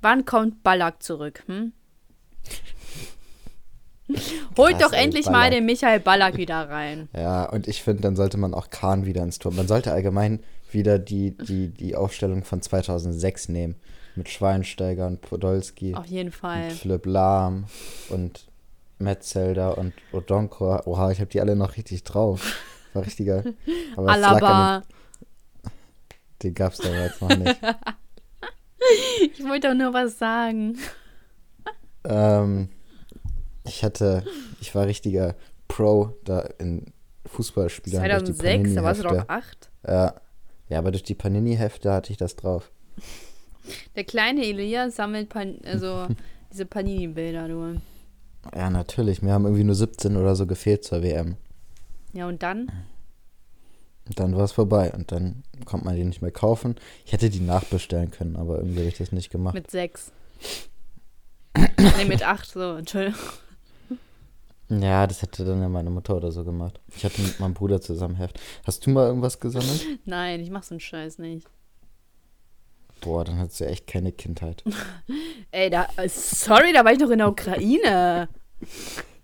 wann 0.00 0.24
kommt 0.24 0.62
Ballack 0.62 1.02
zurück? 1.02 1.42
Hm? 1.46 1.72
Holt 4.56 4.78
Krass, 4.78 4.90
doch 4.90 4.96
ey, 4.96 5.04
endlich 5.04 5.24
Ballack. 5.24 5.40
mal 5.40 5.50
den 5.50 5.66
Michael 5.66 6.00
Ballack 6.00 6.36
wieder 6.36 6.68
rein. 6.68 7.08
Ja, 7.16 7.50
und 7.50 7.66
ich 7.66 7.82
finde, 7.82 8.02
dann 8.02 8.14
sollte 8.14 8.38
man 8.38 8.54
auch 8.54 8.70
Kahn 8.70 9.06
wieder 9.06 9.24
ins 9.24 9.40
Tor. 9.40 9.52
Man 9.52 9.66
sollte 9.66 9.92
allgemein 9.92 10.38
wieder 10.70 11.00
die, 11.00 11.36
die, 11.36 11.68
die 11.68 11.96
Aufstellung 11.96 12.44
von 12.44 12.62
2006 12.62 13.48
nehmen 13.48 13.74
mit 14.18 14.28
Schweinsteiger 14.28 15.06
und 15.06 15.22
Podolski. 15.22 15.94
Auf 15.94 16.06
jeden 16.06 16.32
Fall. 16.32 16.64
Und 16.64 16.72
Philipp 16.72 17.06
Lahm 17.06 17.64
und 18.10 18.46
Metzelder 18.98 19.78
und 19.78 19.94
Odonko. 20.12 20.80
Oha, 20.84 21.10
ich 21.10 21.20
habe 21.20 21.30
die 21.30 21.40
alle 21.40 21.56
noch 21.56 21.76
richtig 21.76 22.02
drauf. 22.04 22.54
War 22.92 23.06
richtiger. 23.06 23.44
Aber 23.96 24.10
Alaba. 24.10 24.82
den 26.42 26.54
gab 26.54 26.72
es 26.72 26.78
damals 26.78 27.20
noch 27.20 27.34
nicht. 27.36 27.58
Ich 29.20 29.44
wollte 29.44 29.68
doch 29.68 29.74
nur 29.74 29.92
was 29.92 30.18
sagen. 30.18 30.78
ähm, 32.04 32.70
ich 33.64 33.84
hatte, 33.84 34.24
ich 34.60 34.74
war 34.74 34.86
richtiger 34.86 35.34
Pro 35.66 36.16
da 36.24 36.40
in 36.58 36.86
Fußballspielern. 37.26 38.08
durch 38.08 38.22
die 38.22 38.34
2006, 38.34 38.74
da 38.76 38.82
warst 38.84 39.00
du 39.00 39.08
doch 39.08 39.28
acht. 39.28 39.70
Ja. 39.86 40.14
ja, 40.68 40.78
aber 40.78 40.92
durch 40.92 41.02
die 41.02 41.16
Panini-Hefte 41.16 41.92
hatte 41.92 42.12
ich 42.12 42.18
das 42.18 42.36
drauf. 42.36 42.70
Der 43.96 44.04
kleine 44.04 44.44
Elias 44.44 44.96
sammelt 44.96 45.28
Pan 45.28 45.58
also 45.64 46.06
diese 46.52 46.66
Panini-Bilder 46.66 47.48
nur. 47.48 47.76
Ja, 48.54 48.70
natürlich. 48.70 49.22
Mir 49.22 49.32
haben 49.32 49.44
irgendwie 49.44 49.64
nur 49.64 49.74
17 49.74 50.16
oder 50.16 50.36
so 50.36 50.46
gefehlt 50.46 50.84
zur 50.84 51.02
WM. 51.02 51.36
Ja, 52.12 52.26
und 52.26 52.42
dann? 52.42 52.70
Und 54.06 54.18
dann 54.18 54.36
war 54.36 54.44
es 54.44 54.52
vorbei 54.52 54.92
und 54.92 55.12
dann 55.12 55.42
konnte 55.66 55.84
man 55.84 55.94
die 55.94 56.04
nicht 56.04 56.22
mehr 56.22 56.30
kaufen. 56.30 56.76
Ich 57.04 57.12
hätte 57.12 57.28
die 57.28 57.40
nachbestellen 57.40 58.10
können, 58.10 58.36
aber 58.36 58.56
irgendwie 58.58 58.78
habe 58.78 58.88
ich 58.88 58.96
das 58.96 59.12
nicht 59.12 59.30
gemacht. 59.30 59.54
Mit 59.54 59.70
sechs. 59.70 60.12
nee, 61.56 62.04
mit 62.06 62.26
acht, 62.26 62.50
so, 62.50 62.76
Entschuldigung. 62.76 63.20
Ja, 64.70 65.06
das 65.06 65.22
hätte 65.22 65.44
dann 65.44 65.62
ja 65.62 65.68
meine 65.68 65.90
Mutter 65.90 66.16
oder 66.16 66.30
so 66.30 66.44
gemacht. 66.44 66.80
Ich 66.94 67.04
hatte 67.04 67.22
mit 67.22 67.40
meinem 67.40 67.54
Bruder 67.54 67.80
zusammen 67.80 68.16
Heft. 68.16 68.38
Hast 68.64 68.84
du 68.84 68.90
mal 68.90 69.06
irgendwas 69.06 69.40
gesammelt? 69.40 69.86
Nein, 70.04 70.40
ich 70.40 70.50
mach 70.50 70.62
so 70.62 70.74
einen 70.74 70.80
Scheiß 70.80 71.18
nicht. 71.18 71.46
Boah, 73.08 73.24
dann 73.24 73.38
hattest 73.38 73.60
du 73.60 73.64
echt 73.66 73.86
keine 73.86 74.12
Kindheit. 74.12 74.62
Ey, 75.50 75.70
da, 75.70 75.88
sorry, 76.08 76.74
da 76.74 76.84
war 76.84 76.92
ich 76.92 76.98
noch 76.98 77.08
in 77.10 77.18
der 77.18 77.28
Ukraine. 77.28 78.28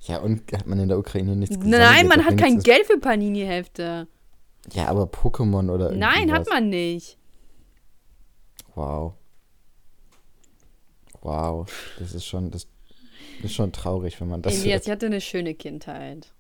Ja, 0.07 0.19
und 0.19 0.53
hat 0.53 0.67
man 0.67 0.79
in 0.79 0.88
der 0.88 0.99
Ukraine 0.99 1.35
nichts 1.35 1.57
gesammelt? 1.57 1.81
Nein, 1.81 2.09
man 2.09 2.26
hat 2.26 2.37
kein 2.37 2.59
Geld 2.59 2.85
für 2.85 2.99
Panini-Hefte. 2.99 4.07
Ja, 4.75 4.88
aber 4.88 5.05
Pokémon 5.05 5.71
oder 5.71 5.87
irgendwie 5.87 6.00
Nein, 6.00 6.31
hat 6.31 6.47
man 6.47 6.69
nicht. 6.69 7.17
Wow. 8.75 9.14
Wow. 11.23 11.67
Das 11.99 12.12
ist 12.12 12.26
schon, 12.26 12.50
das 12.50 12.67
ist 13.43 13.55
schon 13.55 13.73
traurig, 13.73 14.21
wenn 14.21 14.29
man 14.29 14.43
das 14.43 14.53
Elias, 14.53 14.67
hört. 14.67 14.85
ich 14.85 14.91
hatte 14.91 15.07
eine 15.07 15.23
schöne 15.23 15.55
Kindheit. 15.55 16.34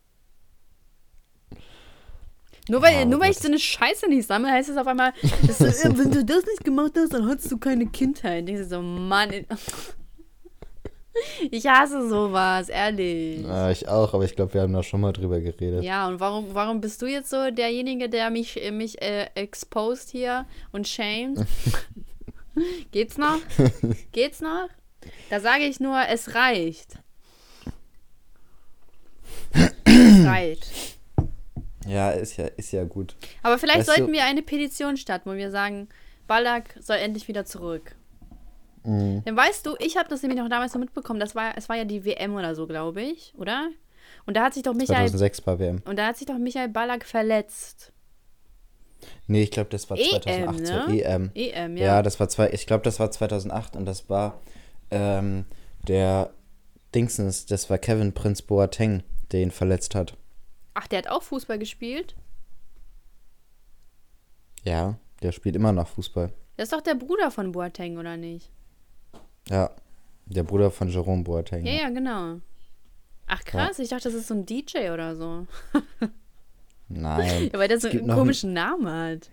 Nur 2.68 2.80
weil, 2.80 2.94
Ja, 2.94 3.04
nur 3.04 3.20
weil 3.20 3.30
ich 3.30 3.38
so 3.38 3.48
eine 3.48 3.58
Scheiße 3.58 4.08
nicht 4.08 4.26
sammle, 4.26 4.50
heißt 4.50 4.70
es 4.70 4.76
auf 4.76 4.86
einmal, 4.86 5.12
dass, 5.46 5.60
äh, 5.84 5.96
wenn 5.96 6.10
du 6.10 6.24
das 6.24 6.46
nicht 6.46 6.64
gemacht 6.64 6.92
hast, 6.96 7.12
dann 7.12 7.28
hattest 7.28 7.50
du 7.52 7.58
keine 7.58 7.86
Kindheit. 7.86 8.48
Ich 8.48 8.66
so, 8.68 8.80
Mann. 8.80 9.30
Ich 11.50 11.66
hasse 11.66 12.08
sowas, 12.08 12.68
ehrlich. 12.68 13.42
Ja, 13.42 13.70
ich 13.70 13.86
auch, 13.88 14.14
aber 14.14 14.24
ich 14.24 14.34
glaube, 14.34 14.54
wir 14.54 14.62
haben 14.62 14.72
da 14.72 14.82
schon 14.82 15.00
mal 15.00 15.12
drüber 15.12 15.40
geredet. 15.40 15.84
Ja, 15.84 16.08
und 16.08 16.18
warum, 16.18 16.46
warum 16.54 16.80
bist 16.80 17.00
du 17.02 17.06
jetzt 17.06 17.30
so 17.30 17.50
derjenige, 17.50 18.08
der 18.08 18.30
mich, 18.30 18.60
äh, 18.60 18.70
mich 18.72 19.00
äh, 19.00 19.28
exposed 19.34 20.10
hier 20.10 20.46
und 20.72 20.88
shamed? 20.88 21.46
Geht's 22.90 23.16
noch? 23.16 23.38
Geht's 24.12 24.40
noch? 24.40 24.68
Da 25.30 25.40
sage 25.40 25.64
ich 25.64 25.80
nur, 25.80 26.00
es 26.08 26.34
reicht. 26.34 26.98
Es 29.84 30.24
reicht. 30.26 30.93
Ja, 31.86 32.10
ist 32.10 32.36
ja, 32.36 32.46
ist 32.46 32.72
ja 32.72 32.84
gut. 32.84 33.16
Aber 33.42 33.58
vielleicht 33.58 33.80
Weißt 33.80 33.88
du- 33.88 33.92
sollten 33.96 34.12
wir 34.12 34.24
eine 34.24 34.42
Petition 34.42 34.96
starten, 34.96 35.30
wo 35.30 35.34
wir 35.34 35.50
sagen, 35.50 35.88
Ballack 36.26 36.76
soll 36.80 36.96
endlich 36.96 37.28
wieder 37.28 37.44
zurück. 37.44 37.94
Mhm. 38.84 39.22
Denn 39.24 39.36
weißt 39.36 39.64
du, 39.66 39.76
ich 39.78 39.96
habe 39.96 40.08
das 40.08 40.22
nämlich 40.22 40.40
noch 40.40 40.48
damals 40.48 40.72
so 40.72 40.78
mitbekommen, 40.78 41.20
das 41.20 41.34
war, 41.34 41.56
es 41.56 41.68
war 41.68 41.76
ja 41.76 41.84
die 41.84 42.04
WM 42.04 42.34
oder 42.34 42.54
so, 42.54 42.66
glaube 42.66 43.02
ich, 43.02 43.32
oder? 43.36 43.68
Und 44.26 44.36
da 44.36 44.44
hat 44.44 44.54
sich 44.54 44.62
doch 44.62 44.72
Michael 44.74 45.08
2006 45.08 45.40
bei 45.42 45.58
WM. 45.58 45.82
und 45.84 45.98
da 45.98 46.06
hat 46.08 46.16
sich 46.16 46.26
doch 46.26 46.38
Michael 46.38 46.68
Ballack 46.68 47.04
verletzt. 47.04 47.92
Nee, 49.26 49.42
ich 49.42 49.50
glaube, 49.50 49.70
das 49.70 49.88
war 49.90 49.98
EM, 49.98 50.04
2008 50.22 50.66
zur 50.66 50.86
ne? 50.88 51.02
EM. 51.02 51.30
EM, 51.34 51.76
Ja, 51.76 51.84
ja. 51.86 52.02
das 52.02 52.20
war 52.20 52.28
zwei, 52.28 52.50
ich 52.50 52.66
glaube, 52.66 52.84
das 52.84 53.00
war 53.00 53.10
2008 53.10 53.76
und 53.76 53.84
das 53.86 54.08
war 54.08 54.40
ähm, 54.90 55.44
der 55.86 56.30
Dingsens, 56.94 57.46
das 57.46 57.68
war 57.70 57.78
Kevin 57.78 58.12
Prinz 58.12 58.42
Boateng, 58.42 59.02
der 59.32 59.40
ihn 59.42 59.50
verletzt 59.50 59.94
hat. 59.94 60.16
Ach, 60.74 60.86
der 60.88 60.98
hat 60.98 61.08
auch 61.08 61.22
Fußball 61.22 61.58
gespielt? 61.58 62.14
Ja, 64.64 64.98
der 65.22 65.32
spielt 65.32 65.56
immer 65.56 65.72
noch 65.72 65.88
Fußball. 65.88 66.32
Das 66.56 66.64
ist 66.66 66.72
doch 66.72 66.80
der 66.80 66.94
Bruder 66.94 67.30
von 67.30 67.52
Boateng, 67.52 67.98
oder 67.98 68.16
nicht? 68.16 68.50
Ja, 69.48 69.70
der 70.26 70.42
Bruder 70.42 70.70
von 70.70 70.88
Jerome 70.88 71.22
Boateng. 71.24 71.64
Ja, 71.66 71.72
ja, 71.72 71.88
genau. 71.90 72.40
Ach 73.26 73.44
krass, 73.44 73.78
ich 73.78 73.88
dachte, 73.90 74.04
das 74.04 74.14
ist 74.14 74.28
so 74.28 74.34
ein 74.34 74.46
DJ 74.46 74.90
oder 74.92 75.16
so. 75.16 75.46
Nein. 76.88 77.50
Ja, 77.52 77.58
weil 77.58 77.68
der 77.68 77.80
so 77.80 77.88
einen 77.88 77.98
noch 78.06 78.14
einen- 78.14 78.18
komischen 78.18 78.52
Namen 78.52 78.86
hat. 78.88 79.30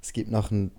Es 0.00 0.12
gibt 0.12 0.30
noch 0.30 0.50
ein. 0.50 0.70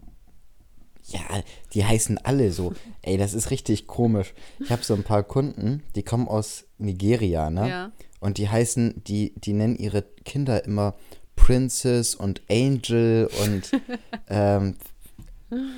Ja, 1.11 1.43
die 1.73 1.85
heißen 1.85 2.17
alle 2.19 2.51
so. 2.51 2.73
Ey, 3.01 3.17
das 3.17 3.33
ist 3.33 3.51
richtig 3.51 3.87
komisch. 3.87 4.33
Ich 4.59 4.71
habe 4.71 4.83
so 4.83 4.93
ein 4.93 5.03
paar 5.03 5.23
Kunden, 5.23 5.83
die 5.95 6.03
kommen 6.03 6.27
aus 6.27 6.65
Nigeria, 6.77 7.49
ne? 7.49 7.69
Ja. 7.69 7.91
Und 8.19 8.37
die 8.37 8.49
heißen, 8.49 9.03
die, 9.07 9.33
die 9.37 9.53
nennen 9.53 9.77
ihre 9.77 10.03
Kinder 10.25 10.65
immer 10.65 10.95
Princess 11.35 12.15
und 12.15 12.41
Angel 12.49 13.29
und 13.43 13.71
ähm, 14.27 14.75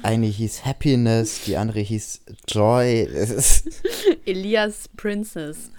eine 0.04 0.26
hieß 0.26 0.66
Happiness, 0.66 1.44
die 1.46 1.56
andere 1.56 1.80
hieß 1.80 2.22
Joy. 2.48 3.08
Elias 4.26 4.90
Princess. 4.98 5.72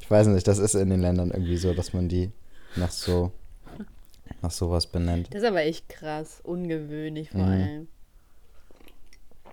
ich 0.00 0.10
weiß 0.10 0.28
nicht, 0.28 0.46
das 0.46 0.58
ist 0.58 0.74
in 0.74 0.88
den 0.88 1.00
Ländern 1.00 1.32
irgendwie 1.32 1.58
so, 1.58 1.74
dass 1.74 1.92
man 1.92 2.08
die 2.08 2.30
nach 2.76 2.92
so 2.92 3.32
nach 4.42 4.50
sowas 4.50 4.86
benennt. 4.86 5.28
Das 5.32 5.42
ist 5.42 5.48
aber 5.48 5.62
echt 5.62 5.88
krass. 5.88 6.40
Ungewöhnlich 6.42 7.30
vor 7.30 7.40
Mhm. 7.42 7.46
allem. 7.52 7.88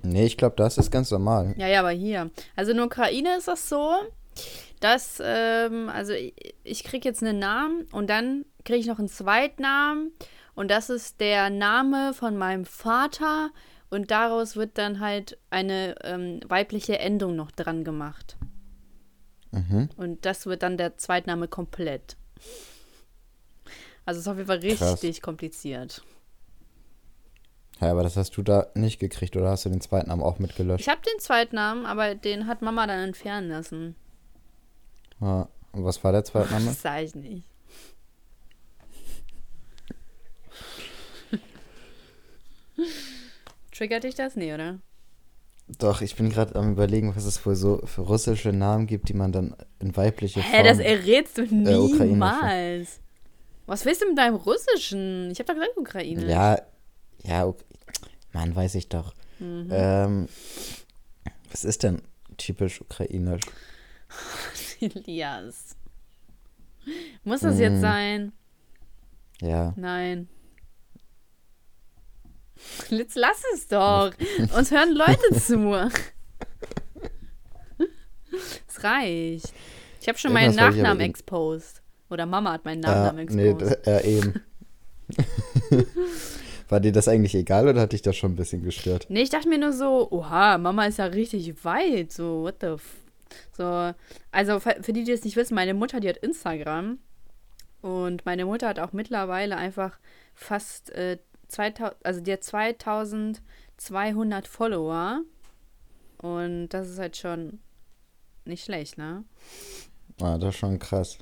Nee, 0.04 0.26
ich 0.26 0.38
glaube, 0.38 0.56
das 0.58 0.78
ist 0.78 0.92
ganz 0.92 1.12
normal. 1.12 1.54
Ja, 1.58 1.68
ja, 1.68 1.80
aber 1.80 1.92
hier. 1.92 2.30
Also 2.56 2.72
in 2.72 2.78
der 2.78 2.86
Ukraine 2.88 3.38
ist 3.38 3.48
das 3.48 3.70
so, 3.70 3.94
dass, 4.82 5.22
ähm, 5.24 5.88
also 5.90 6.12
ich, 6.14 6.34
ich 6.64 6.84
kriege 6.84 7.08
jetzt 7.08 7.24
einen 7.24 7.40
Namen 7.40 7.86
und 7.92 8.10
dann 8.10 8.44
kriege 8.66 8.80
ich 8.80 8.88
noch 8.88 9.00
einen 9.00 9.08
Zweitnamen 9.08 10.12
und 10.56 10.70
das 10.70 10.90
ist 10.90 11.22
der 11.22 11.50
Name 11.50 12.14
von 12.14 12.36
meinem 12.36 12.66
Vater 12.66 13.52
und 13.90 14.12
daraus 14.12 14.56
wird 14.58 14.78
dann 14.78 15.00
halt 15.00 15.38
eine 15.50 15.96
ähm, 16.04 16.42
weibliche 16.48 17.00
Endung 17.00 17.36
noch 17.38 17.52
dran 17.52 17.84
gemacht. 17.86 18.36
Mhm. 19.52 19.88
Und 19.96 20.26
das 20.26 20.46
wird 20.48 20.64
dann 20.64 20.78
der 20.78 20.98
Zweitname 20.98 21.48
komplett. 21.48 22.18
Also 24.06 24.20
es 24.20 24.26
ist 24.26 24.32
auf 24.32 24.38
jeden 24.38 24.48
Fall 24.48 24.60
Krass. 24.60 25.04
richtig 25.04 25.22
kompliziert. 25.22 26.04
Ja, 27.80 27.92
aber 27.92 28.04
das 28.04 28.16
hast 28.18 28.38
du 28.38 28.44
da 28.44 28.68
nicht 28.76 29.00
gekriegt 29.00 29.36
oder 29.36 29.50
hast 29.50 29.66
du 29.66 29.70
den 29.70 29.82
zweiten 29.82 30.10
Namen 30.10 30.22
auch 30.22 30.40
mitgelöscht? 30.40 30.82
Ich 30.82 30.90
habe 30.90 31.02
den 31.02 31.20
Zweitnamen, 31.20 31.86
aber 31.86 32.16
den 32.16 32.48
hat 32.48 32.62
Mama 32.62 32.88
dann 32.88 33.00
entfernen 33.00 33.50
lassen. 33.50 33.96
Ja. 35.20 35.48
Und 35.72 35.84
was 35.84 36.04
war 36.04 36.12
der 36.12 36.24
Zweitname? 36.24 36.66
Das 36.68 36.82
sag 36.82 37.02
ich 37.04 37.16
nicht. 37.16 37.48
Triggert 43.72 44.04
dich 44.04 44.16
das? 44.16 44.36
Nee, 44.36 44.54
oder? 44.54 44.80
Doch, 45.80 46.02
ich 46.02 46.16
bin 46.16 46.30
gerade 46.30 46.56
am 46.56 46.74
überlegen, 46.74 47.16
was 47.16 47.26
es 47.26 47.46
wohl 47.46 47.56
so 47.56 47.82
für 47.86 48.02
russische 48.02 48.52
Namen 48.54 48.86
gibt, 48.86 49.10
die 49.10 49.14
man 49.14 49.32
dann 49.32 49.56
in 49.80 49.96
weibliche 49.96 50.42
Hä, 50.42 50.58
Form... 50.58 50.66
das 50.66 50.80
errätst 50.80 51.38
du 51.38 51.44
ukrainische. 51.44 52.04
niemals. 52.04 53.00
Was 53.66 53.86
willst 53.86 54.02
du 54.02 54.08
mit 54.10 54.18
deinem 54.18 54.36
Russischen? 54.36 55.32
Ich 55.32 55.40
habe 55.40 55.48
doch 55.48 55.54
gesagt 55.56 55.78
Ukraine. 55.78 56.30
Ja, 56.30 56.62
ja, 57.24 57.46
okay. 57.46 57.64
Mann, 58.34 58.56
weiß 58.56 58.76
ich 58.76 58.90
doch. 58.90 59.14
Mhm. 59.40 59.70
Ähm, 59.72 60.30
was 61.52 61.64
ist 61.64 61.84
denn 61.84 62.02
typisch 62.38 62.82
ukrainisch? 62.82 63.42
Elias. 64.82 65.76
Muss 67.24 67.40
das 67.42 67.60
jetzt 67.60 67.76
Mhm. 67.78 67.82
sein? 67.82 68.34
Ja, 69.42 69.74
Nein. 69.78 70.28
Jetzt 72.90 73.16
lass 73.16 73.42
es 73.54 73.68
doch. 73.68 74.12
Uns 74.56 74.72
hören 74.72 74.94
Leute 74.94 75.36
zu. 75.40 75.90
Es 78.68 78.84
reicht. 78.84 79.54
Ich 80.02 80.08
habe 80.08 80.18
schon 80.18 80.34
meinen 80.34 80.56
Nachnamen 80.56 81.02
exposed. 81.02 81.82
Oder 82.14 82.26
Mama 82.26 82.54
hat 82.54 82.66
meinen 82.66 82.84
äh, 82.84 82.88
Nachnamen 82.88 83.26
nee, 83.36 83.50
exposed. 83.50 83.86
d- 83.86 83.92
äh, 83.92 84.18
eben. 84.18 84.34
War 86.70 86.80
dir 86.80 86.92
das 86.92 87.08
eigentlich 87.08 87.36
egal 87.36 87.68
oder 87.68 87.82
hat 87.82 87.94
dich 87.94 88.02
das 88.02 88.16
schon 88.16 88.34
ein 88.34 88.36
bisschen 88.36 88.64
gestört? 88.64 89.06
Nee, 89.10 89.22
ich 89.24 89.30
dachte 89.30 89.50
mir 89.50 89.58
nur 89.60 89.74
so, 89.74 90.10
oha, 90.12 90.58
Mama 90.58 90.86
ist 90.86 90.98
ja 90.98 91.06
richtig 91.06 91.64
weit. 91.66 92.12
So, 92.12 92.44
what 92.44 92.56
the 92.62 92.68
f 92.68 92.96
So, 93.58 93.94
also 94.32 94.60
für 94.60 94.78
für 94.82 94.94
die, 94.94 95.04
die 95.04 95.12
es 95.12 95.24
nicht 95.24 95.36
wissen, 95.36 95.56
meine 95.56 95.74
Mutter, 95.74 96.00
die 96.00 96.10
hat 96.10 96.18
Instagram. 96.18 97.00
Und 97.82 98.26
meine 98.26 98.46
Mutter 98.46 98.70
hat 98.70 98.80
auch 98.80 98.94
mittlerweile 98.94 99.58
einfach 99.58 100.00
fast 100.34 100.90
äh, 100.92 101.18
2000, 101.50 101.96
also 102.06 102.22
die 102.22 102.32
hat 102.32 102.44
2200 102.44 104.48
Follower. 104.48 105.22
Und 106.20 106.70
das 106.70 106.90
ist 106.90 107.00
halt 107.00 107.18
schon 107.18 107.60
nicht 108.46 108.64
schlecht, 108.64 108.98
ne? 108.98 109.26
Ah, 110.22 110.38
das 110.38 110.54
ist 110.56 110.60
schon 110.60 110.80
krass. 110.80 111.18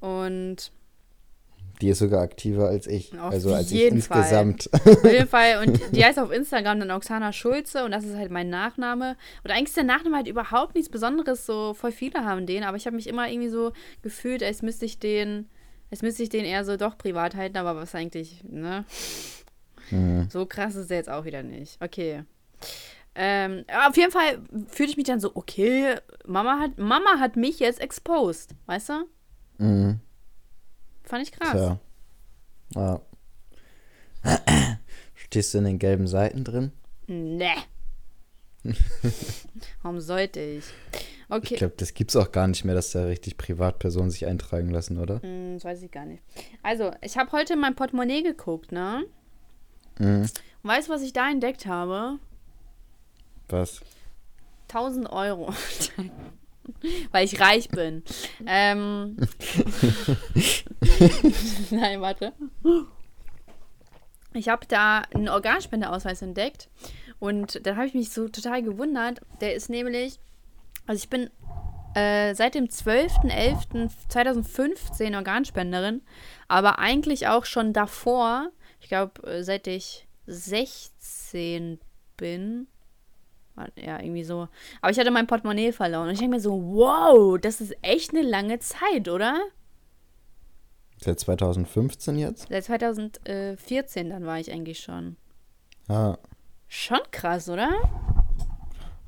Und 0.00 0.72
Die 1.80 1.88
ist 1.88 1.98
sogar 1.98 2.22
aktiver 2.22 2.68
als 2.68 2.86
ich. 2.86 3.18
Auf 3.18 3.32
also 3.32 3.54
als 3.54 3.70
ich 3.70 3.84
insgesamt. 3.84 4.68
auf 4.72 5.04
jeden 5.04 5.28
Fall, 5.28 5.66
und 5.66 5.80
die 5.94 6.04
heißt 6.04 6.18
auf 6.18 6.30
Instagram 6.30 6.80
dann 6.80 6.90
Oksana 6.90 7.32
Schulze 7.32 7.84
und 7.84 7.90
das 7.92 8.04
ist 8.04 8.16
halt 8.16 8.30
mein 8.30 8.50
Nachname. 8.50 9.16
Und 9.44 9.50
eigentlich 9.50 9.68
ist 9.68 9.76
der 9.76 9.84
Nachname 9.84 10.16
halt 10.16 10.28
überhaupt 10.28 10.74
nichts 10.74 10.90
Besonderes, 10.90 11.46
so 11.46 11.74
voll 11.74 11.92
viele 11.92 12.24
haben 12.24 12.46
den, 12.46 12.64
aber 12.64 12.76
ich 12.76 12.86
habe 12.86 12.96
mich 12.96 13.06
immer 13.06 13.28
irgendwie 13.30 13.48
so 13.48 13.72
gefühlt, 14.02 14.42
als 14.42 14.62
müsste 14.62 14.84
ich 14.84 14.98
den, 14.98 15.48
als 15.90 16.02
müsste 16.02 16.22
ich 16.22 16.28
den 16.28 16.44
eher 16.44 16.64
so 16.64 16.76
doch 16.76 16.98
privat 16.98 17.34
halten, 17.34 17.56
aber 17.56 17.76
was 17.76 17.94
eigentlich, 17.94 18.42
ne? 18.44 18.84
Mhm. 19.90 20.28
So 20.30 20.46
krass 20.46 20.74
ist 20.76 20.90
er 20.90 20.98
jetzt 20.98 21.10
auch 21.10 21.24
wieder 21.24 21.42
nicht. 21.42 21.82
Okay. 21.82 22.24
Ähm, 23.14 23.64
auf 23.88 23.96
jeden 23.96 24.12
Fall 24.12 24.38
fühlte 24.68 24.92
ich 24.92 24.96
mich 24.96 25.06
dann 25.06 25.18
so, 25.18 25.32
okay, 25.34 25.96
Mama 26.26 26.58
hat, 26.60 26.78
Mama 26.78 27.18
hat 27.18 27.36
mich 27.36 27.58
jetzt 27.58 27.80
exposed, 27.80 28.50
weißt 28.66 28.90
du? 28.90 28.92
Mhm. 29.60 30.00
Fand 31.04 31.22
ich 31.22 31.32
krass. 31.32 31.76
Ja. 32.74 33.00
Stehst 35.14 35.54
du 35.54 35.58
in 35.58 35.64
den 35.64 35.78
gelben 35.78 36.06
Seiten 36.06 36.44
drin? 36.44 36.72
Nee. 37.06 37.56
Warum 39.82 40.00
sollte 40.00 40.40
ich? 40.40 40.64
Okay. 41.28 41.54
Ich 41.54 41.58
glaube, 41.58 41.74
das 41.76 41.94
gibt's 41.94 42.16
auch 42.16 42.32
gar 42.32 42.48
nicht 42.48 42.64
mehr, 42.64 42.74
dass 42.74 42.92
da 42.92 43.04
richtig 43.04 43.36
Privatpersonen 43.36 44.10
sich 44.10 44.26
eintragen 44.26 44.70
lassen, 44.70 44.98
oder? 44.98 45.20
Hm, 45.22 45.54
das 45.54 45.64
weiß 45.64 45.82
ich 45.82 45.90
gar 45.90 46.04
nicht. 46.06 46.22
Also, 46.62 46.92
ich 47.02 47.16
habe 47.16 47.32
heute 47.32 47.52
in 47.54 47.60
mein 47.60 47.74
Portemonnaie 47.76 48.22
geguckt, 48.22 48.72
ne? 48.72 49.04
Und 49.98 50.32
weißt 50.62 50.88
du, 50.88 50.92
was 50.92 51.02
ich 51.02 51.12
da 51.12 51.30
entdeckt 51.30 51.66
habe? 51.66 52.18
Was? 53.48 53.80
1000 54.68 55.10
Euro. 55.10 55.52
Weil 57.12 57.24
ich 57.24 57.40
reich 57.40 57.68
bin. 57.68 58.02
Ähm. 58.46 59.16
Nein, 61.70 62.00
warte. 62.00 62.32
Ich 64.32 64.48
habe 64.48 64.66
da 64.66 65.02
einen 65.12 65.28
Organspendeausweis 65.28 66.22
entdeckt 66.22 66.68
und 67.18 67.66
da 67.66 67.76
habe 67.76 67.86
ich 67.86 67.94
mich 67.94 68.10
so 68.10 68.28
total 68.28 68.62
gewundert. 68.62 69.20
Der 69.40 69.54
ist 69.54 69.68
nämlich, 69.68 70.20
also 70.86 71.02
ich 71.02 71.10
bin 71.10 71.30
äh, 71.94 72.34
seit 72.34 72.54
dem 72.54 72.66
12.11.2015 72.66 75.16
Organspenderin, 75.16 76.02
aber 76.48 76.78
eigentlich 76.78 77.26
auch 77.26 77.44
schon 77.44 77.72
davor, 77.72 78.50
ich 78.80 78.88
glaube, 78.88 79.26
äh, 79.26 79.42
seit 79.42 79.66
ich 79.66 80.06
16 80.26 81.80
bin. 82.16 82.68
Ja, 83.76 84.00
irgendwie 84.00 84.24
so. 84.24 84.48
Aber 84.80 84.90
ich 84.90 84.98
hatte 84.98 85.10
mein 85.10 85.26
Portemonnaie 85.26 85.72
verloren. 85.72 86.08
Und 86.08 86.14
ich 86.14 86.18
denke 86.20 86.36
mir 86.36 86.40
so, 86.40 86.52
wow, 86.62 87.38
das 87.40 87.60
ist 87.60 87.74
echt 87.82 88.10
eine 88.10 88.22
lange 88.22 88.58
Zeit, 88.58 89.08
oder? 89.08 89.38
Seit 91.02 91.18
2015 91.20 92.18
jetzt? 92.18 92.48
Seit 92.48 92.64
2014 92.64 94.10
dann 94.10 94.26
war 94.26 94.38
ich 94.38 94.52
eigentlich 94.52 94.80
schon. 94.80 95.16
Ja. 95.88 96.18
Schon 96.68 97.00
krass, 97.10 97.48
oder? 97.48 97.70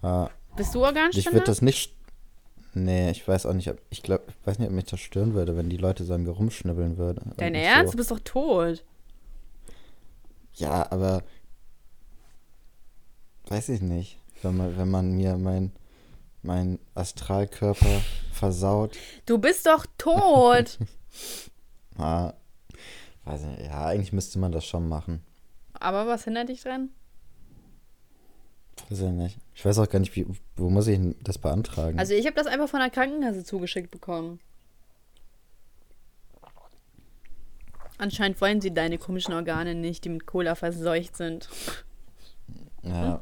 ja. 0.02 0.30
Bist 0.56 0.74
du 0.74 0.80
Ich 0.80 0.84
Organspender? 0.84 1.32
würde 1.32 1.46
das 1.46 1.62
nicht. 1.62 1.94
Nee, 2.74 3.10
ich 3.10 3.26
weiß 3.26 3.46
auch 3.46 3.52
nicht, 3.52 3.68
ob. 3.70 3.78
Ich 3.90 4.02
glaube, 4.02 4.24
ich 4.28 4.46
weiß 4.46 4.58
nicht, 4.58 4.68
ob 4.68 4.74
mich 4.74 4.84
das 4.86 5.00
stören 5.00 5.34
würde, 5.34 5.56
wenn 5.56 5.68
die 5.68 5.76
Leute 5.76 6.04
so 6.04 6.14
an 6.14 6.22
mir 6.22 6.30
rumschnibbeln 6.30 6.96
würden. 6.96 7.32
Dein 7.36 7.54
ich 7.54 7.62
Ernst? 7.62 7.92
Du 7.92 7.92
So. 7.92 7.96
bist 7.98 8.10
doch 8.10 8.20
tot. 8.20 8.84
Ja, 10.54 10.90
aber. 10.90 11.22
Weiß 13.48 13.68
ich 13.68 13.82
nicht. 13.82 14.18
Wenn 14.42 14.56
man, 14.56 14.76
wenn 14.76 14.90
man 14.90 15.12
mir 15.12 15.36
mein, 15.36 15.72
mein 16.42 16.78
Astralkörper 16.94 18.02
versaut. 18.32 18.96
Du 19.26 19.38
bist 19.38 19.66
doch 19.66 19.86
tot. 19.98 20.78
Ah, 21.98 22.32
weiß 23.26 23.42
nicht. 23.42 23.60
Ja, 23.66 23.84
eigentlich 23.84 24.14
müsste 24.14 24.38
man 24.38 24.50
das 24.50 24.64
schon 24.64 24.88
machen. 24.88 25.22
Aber 25.74 26.06
was 26.06 26.24
hindert 26.24 26.48
dich 26.48 26.62
dran? 26.62 26.88
Weiß 28.88 29.00
ich 29.00 29.10
nicht. 29.10 29.38
Ich 29.54 29.64
weiß 29.64 29.78
auch 29.78 29.88
gar 29.88 29.98
nicht, 29.98 30.16
wie, 30.16 30.26
wo 30.56 30.70
muss 30.70 30.86
ich 30.86 30.98
das 31.22 31.36
beantragen? 31.36 31.98
Also 31.98 32.14
ich 32.14 32.24
habe 32.24 32.34
das 32.34 32.46
einfach 32.46 32.68
von 32.68 32.80
der 32.80 32.88
Krankenkasse 32.88 33.44
zugeschickt 33.44 33.90
bekommen. 33.90 34.40
Anscheinend 37.98 38.40
wollen 38.40 38.60
sie 38.60 38.72
deine 38.72 38.98
komischen 38.98 39.34
Organe 39.34 39.74
nicht, 39.74 40.04
die 40.04 40.08
mit 40.08 40.26
Cola 40.26 40.54
verseucht 40.54 41.16
sind. 41.16 41.48
Ja. 42.82 43.20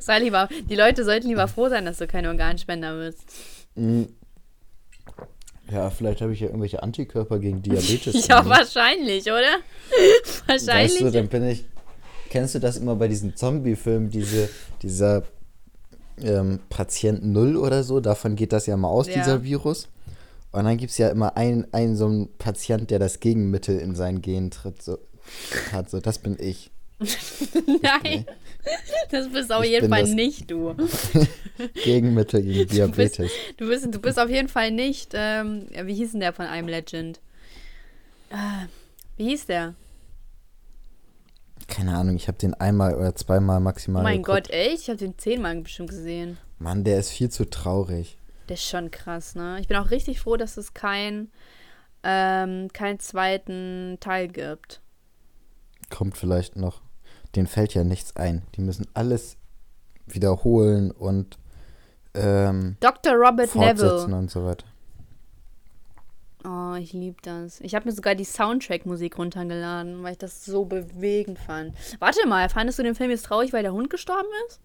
Sei 0.00 0.18
lieber, 0.20 0.48
die 0.68 0.74
Leute 0.74 1.04
sollten 1.04 1.28
lieber 1.28 1.48
froh 1.48 1.68
sein, 1.68 1.84
dass 1.84 1.98
du 1.98 2.06
kein 2.06 2.26
Organspender 2.26 2.98
bist. 2.98 3.24
Mm. 3.74 4.04
Ja, 5.70 5.90
vielleicht 5.90 6.20
habe 6.20 6.32
ich 6.32 6.40
ja 6.40 6.46
irgendwelche 6.46 6.82
Antikörper 6.82 7.38
gegen 7.38 7.62
Diabetes. 7.62 8.26
Ja, 8.28 8.42
ne? 8.42 8.50
wahrscheinlich, 8.50 9.24
oder? 9.26 9.58
wahrscheinlich. 10.46 10.94
Weißt 10.94 11.00
du, 11.00 11.10
dann 11.10 11.28
bin 11.28 11.44
ich. 11.48 11.64
Kennst 12.30 12.54
du 12.54 12.58
das 12.58 12.76
immer 12.76 12.96
bei 12.96 13.08
diesen 13.08 13.36
Zombie-Filmen, 13.36 14.10
diese, 14.10 14.48
dieser 14.82 15.22
ähm, 16.20 16.60
Patient 16.68 17.24
Null 17.24 17.56
oder 17.56 17.82
so? 17.82 18.00
Davon 18.00 18.36
geht 18.36 18.52
das 18.52 18.66
ja 18.66 18.76
mal 18.76 18.88
aus, 18.88 19.08
Ja. 19.08 19.14
dieser 19.14 19.42
Virus. 19.42 19.88
Und 20.52 20.64
dann 20.64 20.76
gibt 20.76 20.90
es 20.90 20.98
ja 20.98 21.08
immer 21.08 21.36
einen, 21.36 21.72
einen 21.72 21.96
so 21.96 22.06
einen 22.06 22.28
Patient, 22.38 22.90
der 22.90 22.98
das 22.98 23.20
Gegenmittel 23.20 23.78
in 23.78 23.94
sein 23.94 24.22
Gen 24.22 24.50
tritt, 24.50 24.82
so, 24.82 24.98
hat. 25.72 25.90
So, 25.90 26.00
das 26.00 26.18
bin 26.18 26.36
ich. 26.40 26.70
Nein, 27.82 28.24
das 29.10 29.28
bist 29.28 29.52
auf 29.52 29.64
Ich 29.64 29.70
jeden 29.70 29.88
Fall 29.88 30.04
nicht 30.04 30.50
du. 30.50 30.74
Gegenmittel 31.84 32.42
gegen 32.42 32.58
Du 32.58 32.64
bist, 32.64 32.72
Diabetes. 33.18 33.32
du, 33.56 33.68
bist, 33.68 33.94
du 33.94 33.98
bist 34.00 34.18
auf 34.18 34.28
jeden 34.28 34.48
Fall 34.48 34.70
nicht, 34.70 35.12
ähm, 35.14 35.66
wie 35.84 35.94
hieß 35.94 36.12
denn 36.12 36.20
der 36.20 36.32
von 36.32 36.46
einem 36.46 36.68
Legend? 36.68 37.20
Ah, 38.30 38.66
wie 39.16 39.28
hieß 39.30 39.46
der? 39.46 39.74
Keine 41.68 41.96
Ahnung, 41.96 42.16
ich 42.16 42.28
habe 42.28 42.38
den 42.38 42.54
einmal 42.54 42.94
oder 42.94 43.14
zweimal 43.14 43.58
Oh 43.58 43.60
maximal 43.60 44.02
mein 44.02 44.22
geguckt. 44.22 44.48
Gott, 44.48 44.50
echt? 44.50 44.82
Ich 44.82 44.88
habe 44.88 44.98
den 44.98 45.18
zehnmal 45.18 45.56
bestimmt 45.62 45.90
gesehen. 45.90 46.38
Mann, 46.58 46.84
der 46.84 46.98
ist 46.98 47.10
viel 47.10 47.30
zu 47.30 47.48
traurig. 47.48 48.18
Der 48.48 48.54
ist 48.54 48.68
schon 48.68 48.90
krass, 48.90 49.34
ne? 49.34 49.58
Ich 49.60 49.66
bin 49.66 49.76
auch 49.76 49.90
richtig 49.90 50.20
froh, 50.20 50.36
dass 50.36 50.56
es 50.56 50.74
kein, 50.74 51.28
ähm, 52.04 52.68
keinen 52.72 53.00
zweiten 53.00 53.96
Teil 54.00 54.28
gibt. 54.28 54.80
Kommt 55.90 56.16
vielleicht 56.16 56.56
noch. 56.56 56.82
Denen 57.36 57.46
fällt 57.46 57.74
ja 57.74 57.84
nichts 57.84 58.16
ein. 58.16 58.42
Die 58.56 58.62
müssen 58.62 58.86
alles 58.94 59.36
wiederholen 60.06 60.90
und 60.90 61.38
ähm, 62.14 62.76
Dr. 62.80 63.12
Robert 63.14 63.50
fortsetzen 63.50 63.96
Neville. 64.10 64.16
und 64.16 64.30
so 64.30 64.44
weiter. 64.44 64.64
Oh, 66.44 66.74
ich 66.76 66.92
liebe 66.92 67.16
das. 67.22 67.60
Ich 67.60 67.74
habe 67.74 67.86
mir 67.86 67.92
sogar 67.92 68.14
die 68.14 68.24
Soundtrack-Musik 68.24 69.18
runtergeladen, 69.18 70.02
weil 70.02 70.12
ich 70.12 70.18
das 70.18 70.44
so 70.44 70.64
bewegend 70.64 71.38
fand. 71.38 71.74
Warte 71.98 72.26
mal, 72.28 72.48
fandest 72.48 72.78
du 72.78 72.84
den 72.84 72.94
Film 72.94 73.10
jetzt 73.10 73.26
traurig, 73.26 73.52
weil 73.52 73.62
der 73.64 73.72
Hund 73.72 73.90
gestorben 73.90 74.28
ist? 74.48 74.60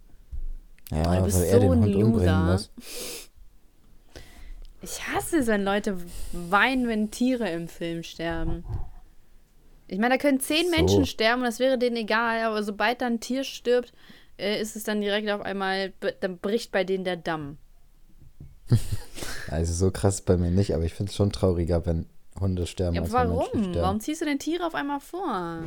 Ja, 0.92 1.12
Oh, 1.12 1.16
du 1.18 1.24
bist 1.26 1.50
so 1.52 1.72
ein 1.72 1.84
Loser. 1.84 2.60
Ich 4.84 5.08
hasse 5.08 5.38
es, 5.40 5.48
wenn 5.48 5.64
Leute 5.64 5.98
weinen, 6.34 6.88
wenn 6.88 7.12
Tiere 7.12 7.50
im 7.50 7.68
Film 7.68 8.04
sterben. 8.04 8.64
Ich 9.92 10.00
meine, 10.00 10.16
da 10.16 10.18
können 10.18 10.40
zehn 10.40 10.66
So. 10.68 10.72
Menschen 10.72 11.06
sterben 11.06 11.42
und 11.42 11.48
das 11.48 11.60
wäre 11.60 11.78
denen 11.78 11.98
egal, 11.98 12.44
aber 12.44 12.64
sobald 12.64 13.02
da 13.02 13.08
ein 13.08 13.20
Tier 13.20 13.44
stirbt, 13.44 13.92
äh, 14.38 14.62
ist 14.62 14.78
es 14.78 14.86
dann 14.86 15.02
direkt 15.02 15.30
auf 15.30 15.42
einmal, 15.42 15.92
dann 16.22 16.38
bricht 16.38 16.72
bei 16.72 16.86
denen 16.86 17.04
der 17.04 17.18
Damm. 17.18 17.58
Also 19.50 19.74
so 19.74 19.92
krass 19.92 20.16
ist 20.16 20.26
bei 20.26 20.38
mir 20.38 20.50
nicht, 20.50 20.74
aber 20.74 20.86
ich 20.86 20.94
finde 20.94 21.10
es 21.10 21.16
schon 21.18 21.32
trauriger, 21.34 21.86
wenn 21.86 22.06
Hunde 22.40 22.66
sterben. 22.68 22.96
Ja, 22.96 23.02
als 23.02 23.12
warum? 23.12 23.46
sterben. 23.48 23.76
Warum 23.76 24.00
ziehst 24.00 24.22
du 24.22 24.26
denn 24.26 24.40
Tiere 24.40 24.66
auf 24.66 24.76
einmal 24.76 25.02
vor? 25.02 25.64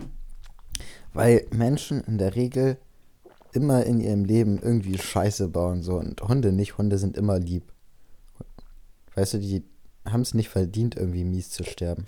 Weil 1.12 1.46
Menschen 1.50 2.02
in 2.04 2.16
der 2.16 2.34
Regel 2.34 2.78
immer 3.52 3.84
in 3.84 4.00
ihrem 4.00 4.24
Leben 4.24 4.58
irgendwie 4.62 4.96
Scheiße 4.96 5.48
bauen 5.48 5.82
so 5.82 5.96
und 5.96 6.22
Hunde 6.22 6.52
nicht. 6.52 6.78
Hunde 6.78 6.96
sind 6.96 7.18
immer 7.18 7.38
lieb. 7.38 7.64
Weißt 9.14 9.34
du, 9.34 9.38
die 9.38 9.64
haben 10.06 10.22
es 10.22 10.32
nicht 10.32 10.48
verdient, 10.48 10.96
irgendwie 10.96 11.24
mies 11.24 11.50
zu 11.50 11.62
sterben. 11.62 12.06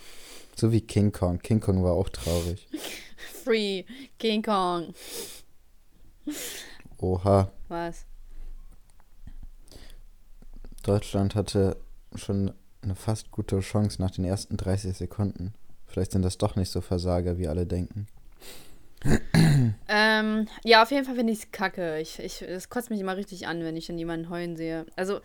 So 0.59 0.73
wie 0.73 0.81
King 0.81 1.12
Kong. 1.12 1.38
King 1.38 1.61
Kong 1.61 1.85
war 1.85 1.92
auch 1.92 2.09
traurig. 2.09 2.66
Free 3.45 3.85
King 4.19 4.42
Kong. 4.42 4.95
Oha. 6.99 7.53
Was? 7.69 8.07
Deutschland 10.83 11.35
hatte 11.35 11.77
schon 12.14 12.53
eine 12.81 12.95
fast 12.95 13.31
gute 13.31 13.61
Chance 13.61 14.01
nach 14.01 14.12
den 14.12 14.25
ersten 14.25 14.57
30 14.57 14.97
Sekunden. 14.97 15.53
Vielleicht 15.87 16.12
sind 16.12 16.23
das 16.23 16.38
doch 16.38 16.57
nicht 16.57 16.71
so 16.71 16.81
Versager, 16.81 17.37
wie 17.38 17.49
alle 17.49 17.66
denken. 17.66 18.07
Ähm, 19.88 20.49
ja, 20.64 20.83
auf 20.83 20.90
jeden 20.90 21.05
Fall 21.07 21.14
finde 21.14 21.33
ich 21.33 21.38
es 21.38 21.51
kacke. 21.51 21.99
Ich, 22.01 22.19
ich, 22.19 22.45
das 22.47 22.69
kotzt 22.69 22.90
mich 22.90 23.01
immer 23.01 23.16
richtig 23.16 23.47
an, 23.47 23.62
wenn 23.62 23.77
ich 23.77 23.87
dann 23.87 23.99
jemanden 23.99 24.29
heulen 24.29 24.57
sehe. 24.57 24.85
Also, 24.97 25.21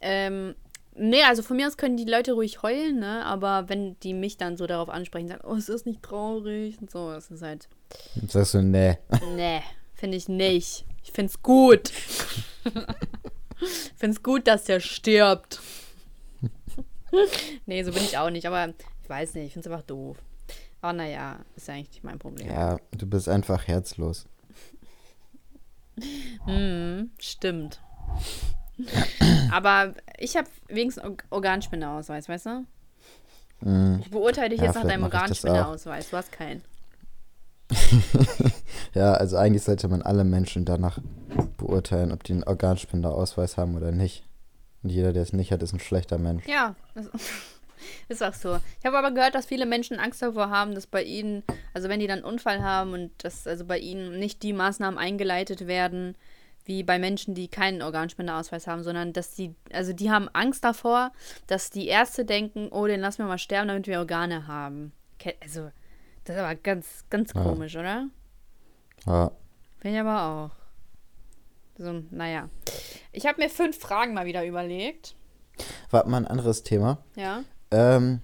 ähm, 0.00 0.54
nee, 1.00 1.22
also 1.22 1.42
von 1.42 1.56
mir 1.56 1.66
aus 1.66 1.76
können 1.76 1.96
die 1.96 2.04
Leute 2.04 2.32
ruhig 2.32 2.62
heulen, 2.62 3.00
ne? 3.00 3.24
Aber 3.24 3.68
wenn 3.68 3.98
die 4.00 4.14
mich 4.14 4.36
dann 4.36 4.56
so 4.56 4.66
darauf 4.66 4.88
ansprechen, 4.88 5.28
sagen, 5.28 5.44
oh, 5.44 5.54
es 5.54 5.68
ist 5.68 5.86
nicht 5.86 6.02
traurig 6.02 6.80
und 6.80 6.90
so, 6.90 7.10
das 7.10 7.30
ist 7.30 7.42
halt, 7.42 7.68
Jetzt 8.14 8.32
sagst 8.32 8.54
du, 8.54 8.62
nee. 8.62 8.98
nee, 9.34 9.60
finde 9.94 10.16
ich 10.16 10.28
nicht. 10.28 10.84
Ich 11.02 11.12
finde 11.12 11.30
es 11.30 11.42
gut. 11.42 11.92
Ich 13.62 13.92
finde 13.98 14.16
es 14.16 14.22
gut, 14.22 14.46
dass 14.46 14.64
der 14.64 14.80
stirbt. 14.80 15.60
nee, 17.66 17.82
so 17.82 17.92
bin 17.92 18.02
ich 18.02 18.16
auch 18.16 18.30
nicht, 18.30 18.46
aber 18.46 18.72
ich 19.02 19.10
weiß 19.10 19.34
nicht, 19.34 19.48
ich 19.48 19.52
finde 19.52 19.68
es 19.68 19.72
einfach 19.72 19.86
doof. 19.86 20.16
Aber 20.80 20.94
naja, 20.94 21.40
ist 21.56 21.68
ja 21.68 21.74
eigentlich 21.74 21.90
nicht 21.90 22.04
mein 22.04 22.18
Problem. 22.18 22.48
Ja, 22.48 22.78
du 22.92 23.06
bist 23.06 23.28
einfach 23.28 23.68
herzlos. 23.68 24.26
Hm, 26.46 27.10
stimmt. 27.18 27.82
Aber 29.52 29.94
ich 30.18 30.36
habe 30.36 30.48
wenigstens 30.68 31.04
Or- 31.04 31.16
Organspendeausweis, 31.30 32.28
weißt 32.28 32.46
du? 32.46 32.66
Mm. 33.68 34.00
Ich 34.00 34.10
beurteile 34.10 34.50
dich 34.50 34.60
Ja, 34.60 34.66
jetzt 34.66 34.74
nach 34.76 34.86
deinem. 34.86 35.02
Organspendeausweis. 35.04 36.10
Du 36.10 36.16
hast 36.16 36.32
keinen. 36.32 36.62
Ja, 38.94 39.12
also 39.14 39.36
eigentlich 39.36 39.62
sollte 39.62 39.86
man 39.86 40.02
alle 40.02 40.24
Menschen 40.24 40.64
danach 40.64 40.98
beurteilen, 41.56 42.10
ob 42.10 42.24
die 42.24 42.32
einen 42.32 42.42
Organspenderausweis 42.44 43.56
haben 43.56 43.76
oder 43.76 43.92
nicht. 43.92 44.24
Und 44.82 44.90
jeder, 44.90 45.12
der 45.12 45.22
es 45.22 45.32
nicht 45.32 45.52
hat, 45.52 45.62
ist 45.62 45.72
ein 45.72 45.78
schlechter 45.78 46.18
Mensch. 46.18 46.44
Ja, 46.48 46.74
das 46.96 47.06
ist 48.08 48.22
auch 48.22 48.34
so. 48.34 48.58
Ich 48.80 48.86
habe 48.86 48.98
aber 48.98 49.12
gehört, 49.12 49.36
dass 49.36 49.46
viele 49.46 49.66
Menschen 49.66 50.00
Angst 50.00 50.22
davor 50.22 50.50
haben, 50.50 50.74
dass 50.74 50.88
bei 50.88 51.04
ihnen, 51.04 51.44
also 51.72 51.88
wenn 51.88 52.00
die 52.00 52.08
dann 52.08 52.18
einen 52.24 52.32
Unfall 52.32 52.62
haben 52.62 52.92
und 52.94 53.12
dass 53.22 53.46
also 53.46 53.64
bei 53.64 53.78
ihnen 53.78 54.18
nicht 54.18 54.42
die 54.42 54.52
Maßnahmen 54.52 54.98
eingeleitet 54.98 55.68
werden, 55.68 56.16
wie 56.70 56.84
bei 56.84 57.00
Menschen, 57.00 57.34
die 57.34 57.48
keinen 57.48 57.82
Organspenderausweis 57.82 58.68
haben, 58.68 58.84
sondern 58.84 59.12
dass 59.12 59.34
die, 59.34 59.56
also 59.72 59.92
die 59.92 60.08
haben 60.08 60.28
Angst 60.32 60.62
davor, 60.62 61.10
dass 61.48 61.70
die 61.70 61.88
Ärzte 61.88 62.24
denken, 62.24 62.68
oh, 62.70 62.86
den 62.86 63.00
lassen 63.00 63.18
wir 63.18 63.26
mal 63.26 63.38
sterben, 63.38 63.66
damit 63.66 63.88
wir 63.88 63.98
Organe 63.98 64.46
haben. 64.46 64.92
Also, 65.42 65.70
das 66.24 66.36
ist 66.36 66.42
aber 66.42 66.54
ganz, 66.54 67.04
ganz 67.10 67.32
Ja. 67.34 67.42
komisch, 67.42 67.74
oder? 67.74 68.06
Ja. 69.04 69.32
Bin 69.80 69.94
ich 69.94 70.00
aber 70.00 70.22
auch. 70.22 70.50
So, 71.76 72.04
naja. 72.10 72.48
Ich 73.10 73.26
habe 73.26 73.42
mir 73.42 73.50
fünf 73.50 73.76
Fragen 73.78 74.14
mal 74.14 74.26
wieder 74.26 74.46
überlegt. 74.46 75.16
Warte 75.90 76.08
mal, 76.08 76.18
ein 76.18 76.28
anderes 76.28 76.62
Thema. 76.62 76.98
Ja. 77.16 77.42
Ähm, 77.72 78.20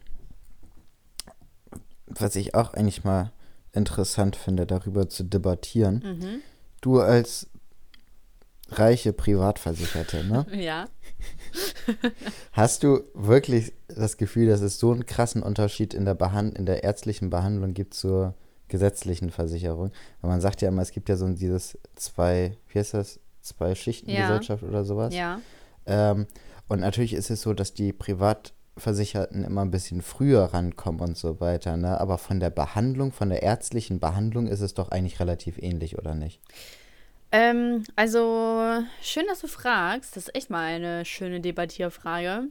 was 2.07 2.37
ich 2.37 2.55
auch 2.55 2.75
eigentlich 2.75 3.03
mal 3.03 3.33
interessant 3.73 4.37
finde, 4.37 4.67
darüber 4.67 5.09
zu 5.09 5.25
debattieren. 5.25 6.03
Mhm. 6.05 6.43
Du 6.81 7.01
als 7.01 7.49
reiche 8.69 9.13
Privatversicherte, 9.13 10.25
ne? 10.25 10.47
Ja. 10.53 10.87
Hast 12.53 12.83
du 12.83 13.01
wirklich 13.15 13.73
das 13.89 14.17
Gefühl, 14.17 14.49
dass 14.49 14.61
es 14.61 14.79
so 14.79 14.93
einen 14.93 15.07
krassen 15.07 15.43
Unterschied 15.43 15.95
in 15.95 16.05
der, 16.05 16.15
Behand 16.15 16.59
in 16.59 16.67
der 16.67 16.85
ärztlichen 16.85 17.31
Behandlung 17.31 17.75
gibt 17.75 17.95
zur 17.95 18.35
gesetzlichen 18.69 19.31
Versicherung? 19.31 19.93
Weil 20.21 20.31
man 20.31 20.41
sagt 20.41 20.63
ja 20.63 20.69
immer, 20.69 20.83
es 20.83 20.91
gibt 20.91 21.09
ja 21.09 21.17
so 21.17 21.29
dieses 21.29 21.79
zwei, 21.95 22.57
wie 22.69 22.79
heißt 22.79 22.95
das? 22.95 23.21
Zwei 23.41 23.77
Schichtengesellschaft 23.77 24.65
oder 24.65 24.85
sowas. 24.85 25.15
Ja. 25.15 25.41
Ähm, 25.87 26.27
und 26.67 26.81
natürlich 26.81 27.13
ist 27.13 27.31
es 27.31 27.43
so, 27.43 27.55
dass 27.55 27.75
die 27.75 27.93
Privatversicherten 27.93 29.45
immer 29.45 29.63
ein 29.63 29.71
bisschen 29.71 30.03
früher 30.03 30.43
rankommen 30.47 31.01
und 31.01 31.17
so 31.17 31.39
weiter, 31.39 31.77
ne? 31.77 32.01
Aber 32.01 32.19
von 32.19 32.41
der 32.41 32.51
Behandlung, 32.51 33.13
von 33.13 33.29
der 33.29 33.45
ärztlichen 33.45 34.01
Behandlung 34.01 34.49
ist 34.49 34.61
es 34.61 34.75
doch 34.75 34.91
eigentlich 34.91 35.21
relativ 35.21 35.59
ähnlich, 35.59 35.97
oder 35.97 36.17
nicht? 36.17 36.41
Ähm, 37.33 37.85
also, 37.97 38.83
schön, 39.03 39.25
dass 39.29 39.41
du 39.41 39.47
fragst. 39.49 40.17
Das 40.17 40.25
ist 40.29 40.35
echt 40.35 40.51
mal 40.51 40.65
eine 40.65 41.05
schöne 41.05 41.41
Debattierfrage. 41.41 42.45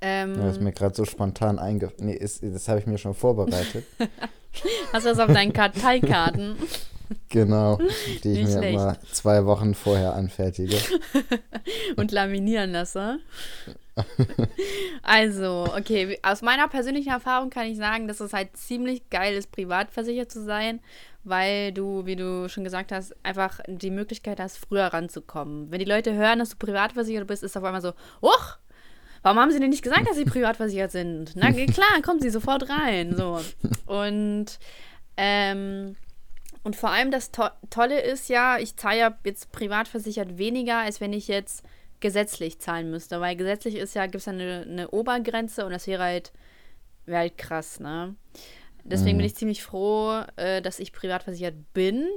Ähm, 0.00 0.34
Ja, 0.34 0.42
Das 0.46 0.56
ist 0.56 0.62
mir 0.62 0.72
gerade 0.72 0.94
so 0.94 1.04
spontan 1.04 1.58
eingefallen. 1.58 2.06
Nee, 2.06 2.14
ist, 2.16 2.42
das 2.42 2.68
habe 2.68 2.80
ich 2.80 2.86
mir 2.86 2.98
schon 2.98 3.14
vorbereitet. 3.14 3.84
hast 4.92 5.04
du 5.06 5.10
das 5.10 5.18
auf 5.18 5.32
deinen 5.32 5.52
Karteikarten? 5.52 6.56
genau. 7.28 7.76
Die 8.24 8.32
ich 8.32 8.38
Nicht 8.38 8.44
mir 8.46 8.58
schlecht. 8.58 8.74
immer 8.74 8.96
zwei 9.12 9.44
Wochen 9.44 9.74
vorher 9.74 10.14
anfertige. 10.14 10.76
und 11.96 12.10
laminieren 12.12 12.72
lasse. 12.72 13.18
Also, 15.02 15.68
okay, 15.76 16.18
aus 16.22 16.40
meiner 16.40 16.66
persönlichen 16.68 17.10
Erfahrung 17.10 17.50
kann 17.50 17.66
ich 17.66 17.76
sagen, 17.76 18.08
dass 18.08 18.20
es 18.20 18.32
halt 18.32 18.56
ziemlich 18.56 19.10
geil 19.10 19.34
ist, 19.36 19.52
privatversichert 19.52 20.30
zu 20.32 20.42
sein, 20.44 20.80
weil 21.24 21.72
du, 21.72 22.06
wie 22.06 22.16
du 22.16 22.48
schon 22.48 22.64
gesagt 22.64 22.92
hast, 22.92 23.14
einfach 23.24 23.60
die 23.66 23.90
Möglichkeit 23.90 24.40
hast, 24.40 24.58
früher 24.58 24.86
ranzukommen. 24.86 25.70
Wenn 25.70 25.78
die 25.78 25.84
Leute 25.84 26.14
hören, 26.14 26.38
dass 26.38 26.50
du 26.50 26.56
privatversichert 26.56 27.26
bist, 27.26 27.42
ist 27.42 27.56
auf 27.56 27.64
einmal 27.64 27.82
so, 27.82 27.92
uch, 28.20 28.58
warum 29.22 29.38
haben 29.38 29.50
sie 29.50 29.60
denn 29.60 29.70
nicht 29.70 29.84
gesagt, 29.84 30.08
dass 30.08 30.16
sie 30.16 30.24
privatversichert 30.24 30.90
sind? 30.90 31.32
Na 31.34 31.52
klar, 31.66 32.02
kommen 32.02 32.20
sie 32.20 32.30
sofort 32.30 32.68
rein. 32.68 33.16
So. 33.16 33.40
Und 33.86 34.58
ähm, 35.16 35.96
und 36.64 36.76
vor 36.76 36.90
allem 36.90 37.10
das 37.10 37.32
to 37.32 37.44
Tolle 37.70 38.00
ist 38.00 38.28
ja, 38.28 38.58
ich 38.58 38.76
zahle 38.76 38.98
ja 38.98 39.18
jetzt 39.24 39.50
privat 39.52 39.88
versichert 39.88 40.38
weniger, 40.38 40.78
als 40.78 41.00
wenn 41.00 41.12
ich 41.12 41.28
jetzt 41.28 41.64
gesetzlich 42.00 42.60
zahlen 42.60 42.90
müsste. 42.90 43.20
Weil 43.20 43.36
gesetzlich 43.36 43.76
ist 43.76 43.94
ja, 43.94 44.04
gibt 44.04 44.16
es 44.16 44.26
ja 44.26 44.32
eine, 44.32 44.66
eine 44.68 44.90
Obergrenze 44.90 45.64
und 45.64 45.72
das 45.72 45.86
wäre 45.86 46.02
halt, 46.04 46.32
wäre 47.06 47.20
halt 47.20 47.38
krass, 47.38 47.80
ne? 47.80 48.14
Deswegen 48.84 49.16
Mhm. 49.16 49.18
bin 49.18 49.26
ich 49.26 49.36
ziemlich 49.36 49.62
froh, 49.62 50.22
äh, 50.36 50.60
dass 50.62 50.78
ich 50.78 50.92
privat 50.92 51.22
versichert 51.22 51.54
bin. 51.72 52.08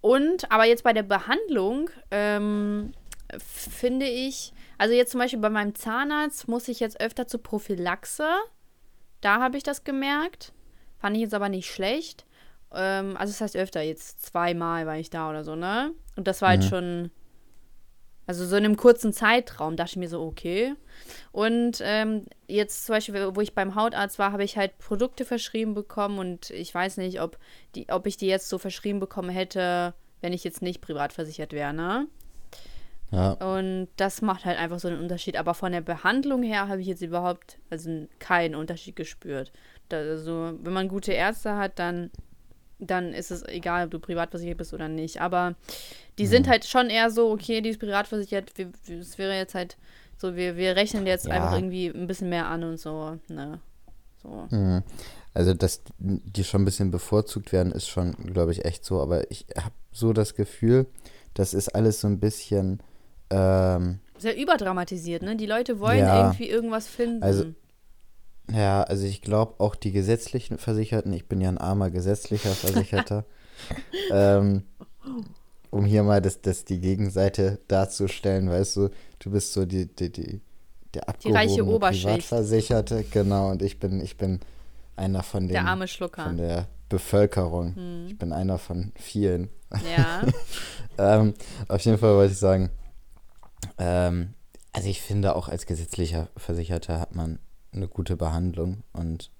Und, 0.00 0.50
aber 0.50 0.64
jetzt 0.64 0.84
bei 0.84 0.92
der 0.92 1.02
Behandlung 1.02 1.90
ähm, 2.10 2.92
finde 3.38 4.06
ich, 4.06 4.52
also 4.78 4.94
jetzt 4.94 5.10
zum 5.12 5.20
Beispiel 5.20 5.40
bei 5.40 5.50
meinem 5.50 5.74
Zahnarzt 5.74 6.46
muss 6.48 6.68
ich 6.68 6.80
jetzt 6.80 7.00
öfter 7.00 7.26
zur 7.26 7.42
Prophylaxe. 7.42 8.28
Da 9.20 9.40
habe 9.40 9.56
ich 9.56 9.62
das 9.62 9.84
gemerkt. 9.84 10.52
Fand 10.98 11.16
ich 11.16 11.22
jetzt 11.22 11.34
aber 11.34 11.48
nicht 11.48 11.70
schlecht. 11.72 12.24
Ähm, 12.72 13.16
also 13.16 13.32
das 13.32 13.40
heißt 13.40 13.56
öfter, 13.56 13.82
jetzt 13.82 14.24
zweimal 14.24 14.86
war 14.86 14.96
ich 14.98 15.10
da 15.10 15.30
oder 15.30 15.44
so, 15.44 15.54
ne? 15.56 15.92
Und 16.16 16.26
das 16.28 16.42
war 16.42 16.50
halt 16.50 16.62
Mhm. 16.64 16.68
schon, 16.68 17.10
also 18.26 18.46
so 18.46 18.56
in 18.56 18.64
einem 18.64 18.76
kurzen 18.76 19.12
Zeitraum 19.12 19.76
dachte 19.76 19.92
ich 19.92 19.96
mir 19.96 20.08
so, 20.08 20.22
okay. 20.22 20.74
Und 21.32 21.78
ähm, 21.82 22.24
jetzt 22.48 22.86
zum 22.86 22.94
Beispiel, 22.94 23.34
wo 23.34 23.40
ich 23.40 23.54
beim 23.54 23.74
Hautarzt 23.74 24.18
war, 24.18 24.32
habe 24.32 24.44
ich 24.44 24.56
halt 24.56 24.78
Produkte 24.78 25.24
verschrieben 25.24 25.74
bekommen 25.74 26.18
und 26.18 26.50
ich 26.50 26.74
weiß 26.74 26.96
nicht, 26.96 27.20
ob, 27.20 27.38
die, 27.74 27.88
ob 27.90 28.06
ich 28.06 28.16
die 28.16 28.26
jetzt 28.26 28.48
so 28.48 28.58
verschrieben 28.58 29.00
bekommen 29.00 29.30
hätte, 29.30 29.94
wenn 30.20 30.32
ich 30.32 30.44
jetzt 30.44 30.62
nicht 30.62 30.80
privat 30.80 31.12
versichert 31.12 31.52
wäre, 31.52 31.74
ne? 31.74 32.08
Ja. 33.10 33.32
Und 33.32 33.88
das 33.96 34.22
macht 34.22 34.44
halt 34.44 34.58
einfach 34.58 34.80
so 34.80 34.88
einen 34.88 35.00
Unterschied. 35.00 35.36
Aber 35.36 35.54
von 35.54 35.70
der 35.70 35.82
Behandlung 35.82 36.42
her 36.42 36.68
habe 36.68 36.80
ich 36.80 36.86
jetzt 36.86 37.02
überhaupt 37.02 37.58
also 37.70 38.08
keinen 38.18 38.54
Unterschied 38.54 38.96
gespürt. 38.96 39.52
Also, 39.92 40.54
wenn 40.60 40.72
man 40.72 40.88
gute 40.88 41.12
Ärzte 41.12 41.56
hat, 41.56 41.78
dann, 41.78 42.10
dann 42.78 43.12
ist 43.12 43.30
es 43.30 43.42
egal, 43.44 43.86
ob 43.86 43.90
du 43.90 43.98
privat 43.98 44.30
versichert 44.30 44.58
bist 44.58 44.74
oder 44.74 44.88
nicht. 44.88 45.20
Aber 45.20 45.54
die 46.18 46.26
sind 46.26 46.48
halt 46.48 46.64
schon 46.64 46.90
eher 46.90 47.10
so, 47.10 47.30
okay, 47.30 47.60
die 47.60 47.70
ist 47.70 47.80
privat 47.80 48.06
versichert. 48.06 48.52
Es 48.88 49.18
wäre 49.18 49.34
jetzt 49.36 49.54
halt 49.54 49.76
so, 50.18 50.36
wir, 50.36 50.56
wir 50.56 50.76
rechnen 50.76 51.06
jetzt 51.06 51.26
Ja. 51.26 51.32
einfach 51.34 51.54
irgendwie 51.54 51.86
ein 51.88 52.06
bisschen 52.06 52.28
mehr 52.28 52.46
an 52.46 52.62
und 52.64 52.78
so. 52.78 53.18
Ne? 53.28 53.60
So. 54.22 54.46
Mhm. 54.50 54.82
Also, 55.34 55.52
dass 55.54 55.82
die 55.98 56.44
schon 56.44 56.62
ein 56.62 56.64
bisschen 56.64 56.90
bevorzugt 56.90 57.52
werden, 57.52 57.72
ist 57.72 57.88
schon, 57.88 58.12
glaube 58.32 58.52
ich, 58.52 58.64
echt 58.64 58.84
so. 58.84 59.00
Aber 59.00 59.30
ich 59.30 59.46
habe 59.56 59.74
so 59.92 60.12
das 60.12 60.34
Gefühl, 60.34 60.86
das 61.34 61.54
ist 61.54 61.74
alles 61.74 62.00
so 62.00 62.06
ein 62.06 62.20
bisschen. 62.20 62.80
Ähm, 63.30 63.98
Sehr 64.18 64.36
überdramatisiert, 64.36 65.22
ne? 65.22 65.34
Die 65.34 65.46
Leute 65.46 65.80
wollen 65.80 65.98
Ja. 65.98 66.22
irgendwie 66.26 66.48
irgendwas 66.48 66.86
finden. 66.86 67.22
Also- 67.22 67.46
ja, 68.52 68.82
also 68.82 69.06
ich 69.06 69.22
glaube 69.22 69.54
auch 69.58 69.74
die 69.74 69.92
gesetzlichen 69.92 70.58
Versicherten, 70.58 71.12
ich 71.12 71.26
bin 71.26 71.40
ja 71.40 71.48
ein 71.48 71.58
armer 71.58 71.90
gesetzlicher 71.90 72.50
Versicherter, 72.50 73.24
ähm, 74.10 74.64
um 75.70 75.84
hier 75.84 76.02
mal 76.02 76.20
das, 76.20 76.40
das 76.40 76.64
die 76.64 76.80
Gegenseite 76.80 77.60
darzustellen, 77.68 78.50
weißt 78.50 78.76
du, 78.76 78.90
du 79.18 79.30
bist 79.30 79.52
so 79.52 79.64
die, 79.64 79.86
die, 79.86 80.10
die, 80.12 80.40
der 80.92 81.02
Die 81.22 81.32
reiche 81.32 81.52
abgehobene 81.52 81.76
Oberschicht. 81.76 82.06
Privatversicherte, 82.06 83.04
genau, 83.10 83.50
und 83.50 83.62
ich 83.62 83.78
bin, 83.78 84.00
ich 84.00 84.16
bin 84.16 84.40
einer 84.96 85.22
von 85.22 85.44
den 85.44 85.54
der 85.54 85.66
arme 85.66 85.88
Schlucker. 85.88 86.24
von 86.24 86.36
der 86.36 86.68
Bevölkerung. 86.88 87.74
Hm. 87.74 88.06
Ich 88.08 88.18
bin 88.18 88.32
einer 88.32 88.58
von 88.58 88.92
vielen. 88.96 89.48
Ja. 89.96 90.22
Ähm, 90.96 91.34
auf 91.66 91.80
jeden 91.80 91.98
Fall 91.98 92.14
wollte 92.14 92.34
ich 92.34 92.38
sagen, 92.38 92.70
ähm, 93.78 94.34
also 94.72 94.88
ich 94.88 95.02
finde 95.02 95.34
auch 95.34 95.48
als 95.48 95.66
gesetzlicher 95.66 96.28
Versicherter 96.36 97.00
hat 97.00 97.16
man 97.16 97.40
eine 97.74 97.88
gute 97.88 98.16
Behandlung 98.16 98.82
und 98.92 99.30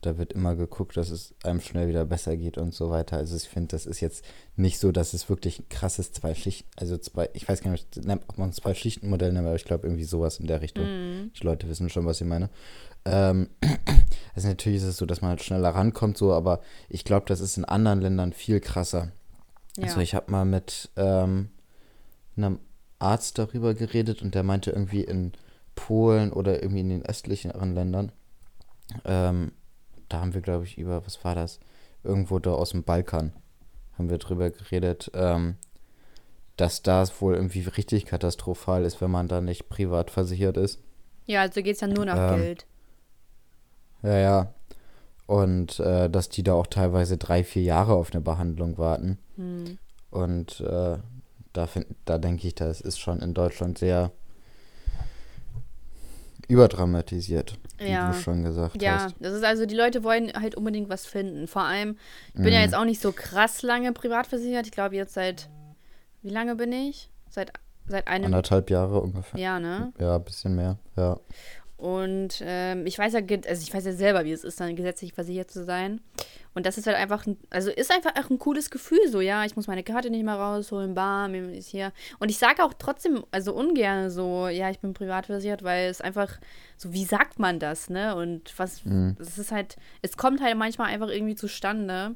da 0.00 0.16
wird 0.16 0.32
immer 0.32 0.56
geguckt, 0.56 0.96
dass 0.96 1.10
es 1.10 1.34
einem 1.44 1.60
schnell 1.60 1.88
wieder 1.88 2.06
besser 2.06 2.36
geht 2.36 2.56
und 2.56 2.72
so 2.72 2.90
weiter. 2.90 3.18
Also 3.18 3.36
ich 3.36 3.48
finde, 3.48 3.68
das 3.68 3.84
ist 3.84 4.00
jetzt 4.00 4.24
nicht 4.56 4.78
so, 4.78 4.92
dass 4.92 5.12
es 5.12 5.28
wirklich 5.28 5.58
ein 5.58 5.68
krasses 5.68 6.12
zwei 6.12 6.34
Schichten, 6.34 6.68
also 6.76 6.96
zwei, 6.96 7.28
ich 7.34 7.46
weiß 7.46 7.62
gar 7.62 7.70
nicht, 7.70 7.86
ob 8.28 8.38
man 8.38 8.52
zwei 8.52 8.74
Schichten 8.74 9.10
Modell 9.10 9.32
nennt, 9.32 9.46
aber 9.46 9.56
ich 9.56 9.64
glaube 9.64 9.86
irgendwie 9.86 10.04
sowas 10.04 10.38
in 10.38 10.46
der 10.46 10.62
Richtung. 10.62 10.84
Mhm. 10.84 11.32
Die 11.38 11.44
Leute 11.44 11.68
wissen 11.68 11.90
schon, 11.90 12.06
was 12.06 12.20
ich 12.20 12.26
meine. 12.26 12.48
Ähm, 13.04 13.50
also 14.34 14.48
natürlich 14.48 14.78
ist 14.78 14.88
es 14.88 14.96
so, 14.96 15.06
dass 15.06 15.20
man 15.20 15.30
halt 15.30 15.42
schneller 15.42 15.70
rankommt, 15.70 16.16
so, 16.16 16.32
aber 16.32 16.60
ich 16.88 17.04
glaube, 17.04 17.26
das 17.26 17.40
ist 17.40 17.58
in 17.58 17.66
anderen 17.66 18.00
Ländern 18.00 18.32
viel 18.32 18.60
krasser. 18.60 19.12
ja. 19.76 19.84
Also 19.84 20.00
ich 20.00 20.14
habe 20.14 20.30
mal 20.30 20.46
mit 20.46 20.90
ähm, 20.96 21.50
einem 22.36 22.58
Arzt 22.98 23.38
darüber 23.38 23.74
geredet 23.74 24.22
und 24.22 24.34
der 24.34 24.44
meinte 24.44 24.70
irgendwie 24.70 25.04
in 25.04 25.32
Polen 25.86 26.32
oder 26.32 26.62
irgendwie 26.62 26.80
in 26.80 26.90
den 26.90 27.06
östlicheren 27.06 27.74
Ländern, 27.74 28.12
ähm, 29.04 29.52
da 30.08 30.20
haben 30.20 30.34
wir, 30.34 30.40
glaube 30.40 30.64
ich, 30.64 30.76
über, 30.76 31.06
was 31.06 31.24
war 31.24 31.34
das? 31.34 31.58
Irgendwo 32.02 32.38
da 32.38 32.52
aus 32.52 32.70
dem 32.70 32.82
Balkan 32.82 33.32
haben 33.96 34.10
wir 34.10 34.18
drüber 34.18 34.50
geredet. 34.50 35.10
Ähm, 35.14 35.56
dass 36.56 36.82
das 36.82 37.22
wohl 37.22 37.34
irgendwie 37.34 37.62
richtig 37.62 38.04
katastrophal 38.04 38.84
ist, 38.84 39.00
wenn 39.00 39.10
man 39.10 39.28
da 39.28 39.40
nicht 39.40 39.70
privat 39.70 40.10
versichert 40.10 40.58
ist. 40.58 40.78
Ja, 41.26 41.40
also 41.40 41.62
geht 41.62 41.74
es 41.74 41.80
dann 41.80 41.92
nur 41.94 42.04
nach 42.04 42.34
Ähm, 42.34 42.40
Geld. 42.40 42.66
Ja, 44.02 44.18
ja. 44.18 44.54
Und 45.26 45.80
äh, 45.80 46.10
dass 46.10 46.28
die 46.28 46.42
da 46.42 46.52
auch 46.54 46.66
teilweise 46.66 47.16
drei, 47.16 47.44
vier 47.44 47.62
Jahre 47.62 47.94
auf 47.94 48.12
eine 48.12 48.20
Behandlung 48.20 48.76
warten. 48.76 49.18
Hm. 49.36 49.78
Und 50.10 50.60
äh, 50.60 50.98
da, 51.52 51.66
find, 51.66 51.86
da 52.04 52.18
denke 52.18 52.46
ich, 52.46 52.54
das 52.54 52.80
ist 52.80 52.98
schon 52.98 53.20
in 53.20 53.32
Deutschland 53.32 53.78
sehr 53.78 54.10
überdramatisiert, 56.50 57.54
wie 57.78 57.90
Ja. 57.92 58.08
du 58.12 58.14
schon 58.18 58.42
gesagt 58.44 58.82
Ja, 58.82 59.04
hast. 59.04 59.14
das 59.20 59.32
ist 59.34 59.44
also, 59.44 59.66
die 59.66 59.74
Leute 59.76 60.02
wollen 60.04 60.32
halt 60.34 60.54
unbedingt 60.54 60.88
was 60.88 61.06
finden. 61.06 61.46
Vor 61.46 61.62
allem, 61.62 61.96
ich 62.28 62.34
bin 62.42 62.52
ja 62.52 62.58
Mhm. 62.58 62.64
jetzt 62.64 62.74
auch 62.74 62.84
nicht 62.84 63.00
so 63.00 63.12
krass 63.12 63.62
lange 63.62 63.92
privat 63.92 64.26
versichert. 64.26 64.66
Ich 64.66 64.72
glaube 64.72 64.96
jetzt 64.96 65.14
seit, 65.14 65.48
wie 66.22 66.30
lange 66.30 66.56
bin 66.56 66.72
ich? 66.72 67.10
Seit, 67.28 67.52
seit 67.86 68.08
einem 68.08 68.26
Anderthalb 68.26 68.70
Jahre 68.70 69.00
ungefähr. 69.00 69.38
Jahr, 69.40 69.60
ne? 69.60 69.92
Ja, 69.98 70.16
ein 70.16 70.24
bisschen 70.24 70.54
mehr. 70.56 70.76
Ja. 70.96 71.18
Und 71.80 72.42
ähm, 72.44 72.86
ich 72.86 72.98
weiß 72.98 73.14
ja, 73.14 73.20
also 73.48 73.62
ich 73.62 73.72
weiß 73.72 73.86
ja 73.86 73.92
selber, 73.92 74.24
wie 74.26 74.32
es 74.32 74.44
ist, 74.44 74.60
dann 74.60 74.76
gesetzlich 74.76 75.14
versichert 75.14 75.50
zu 75.50 75.64
sein. 75.64 76.00
Und 76.52 76.66
das 76.66 76.76
ist 76.76 76.86
halt 76.86 76.96
einfach, 76.96 77.26
ein, 77.26 77.38
also 77.48 77.70
ist 77.70 77.90
einfach 77.90 78.12
auch 78.16 78.28
ein 78.28 78.38
cooles 78.38 78.70
Gefühl, 78.70 78.98
so, 79.08 79.20
ja, 79.20 79.44
ich 79.44 79.56
muss 79.56 79.66
meine 79.66 79.82
Karte 79.82 80.10
nicht 80.10 80.24
mehr 80.24 80.34
rausholen, 80.34 80.94
bam, 80.94 81.34
ist 81.34 81.68
hier. 81.68 81.92
Und 82.18 82.28
ich 82.28 82.38
sage 82.38 82.62
auch 82.64 82.74
trotzdem, 82.74 83.24
also 83.30 83.54
ungern 83.54 84.10
so, 84.10 84.48
ja, 84.48 84.68
ich 84.68 84.80
bin 84.80 84.92
privat 84.92 85.26
versichert, 85.26 85.62
weil 85.62 85.88
es 85.88 86.00
einfach, 86.02 86.38
so, 86.76 86.92
wie 86.92 87.04
sagt 87.04 87.38
man 87.38 87.60
das, 87.60 87.88
ne? 87.88 88.14
Und 88.14 88.52
was, 88.58 88.84
Mhm. 88.84 89.16
es 89.18 89.38
ist 89.38 89.52
halt, 89.52 89.76
es 90.02 90.16
kommt 90.16 90.42
halt 90.42 90.56
manchmal 90.58 90.92
einfach 90.92 91.08
irgendwie 91.08 91.36
zustande. 91.36 92.14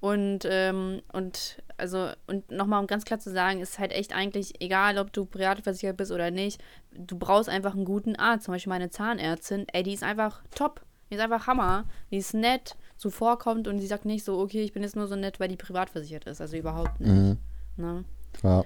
Und, 0.00 0.40
ähm, 0.48 1.02
und, 1.12 1.60
also, 1.76 2.10
und 2.26 2.50
nochmal, 2.50 2.80
um 2.80 2.86
ganz 2.86 3.04
klar 3.04 3.18
zu 3.18 3.32
sagen, 3.32 3.60
ist 3.60 3.78
halt 3.78 3.92
echt 3.92 4.14
eigentlich 4.14 4.60
egal, 4.60 4.98
ob 4.98 5.12
du 5.12 5.24
privat 5.24 5.60
versichert 5.60 5.96
bist 5.96 6.12
oder 6.12 6.30
nicht. 6.30 6.60
Du 6.96 7.18
brauchst 7.18 7.48
einfach 7.48 7.74
einen 7.74 7.84
guten 7.84 8.14
Arzt. 8.16 8.44
Zum 8.44 8.54
Beispiel 8.54 8.70
meine 8.70 8.90
Zahnärztin, 8.90 9.66
ey, 9.72 9.82
die 9.82 9.94
ist 9.94 10.04
einfach 10.04 10.42
top. 10.54 10.82
Die 11.10 11.16
ist 11.16 11.20
einfach 11.20 11.46
Hammer. 11.46 11.84
Die 12.10 12.18
ist 12.18 12.34
nett, 12.34 12.76
zuvorkommt 12.96 13.66
und 13.66 13.78
die 13.78 13.86
sagt 13.86 14.04
nicht 14.04 14.24
so, 14.24 14.38
okay, 14.38 14.62
ich 14.62 14.72
bin 14.72 14.82
jetzt 14.82 14.94
nur 14.94 15.08
so 15.08 15.16
nett, 15.16 15.40
weil 15.40 15.48
die 15.48 15.56
privat 15.56 15.90
versichert 15.90 16.24
ist. 16.26 16.40
Also 16.40 16.56
überhaupt 16.56 17.00
nicht. 17.00 17.10
Mhm. 17.10 17.38
Ne? 17.76 18.04
Ja, 18.42 18.64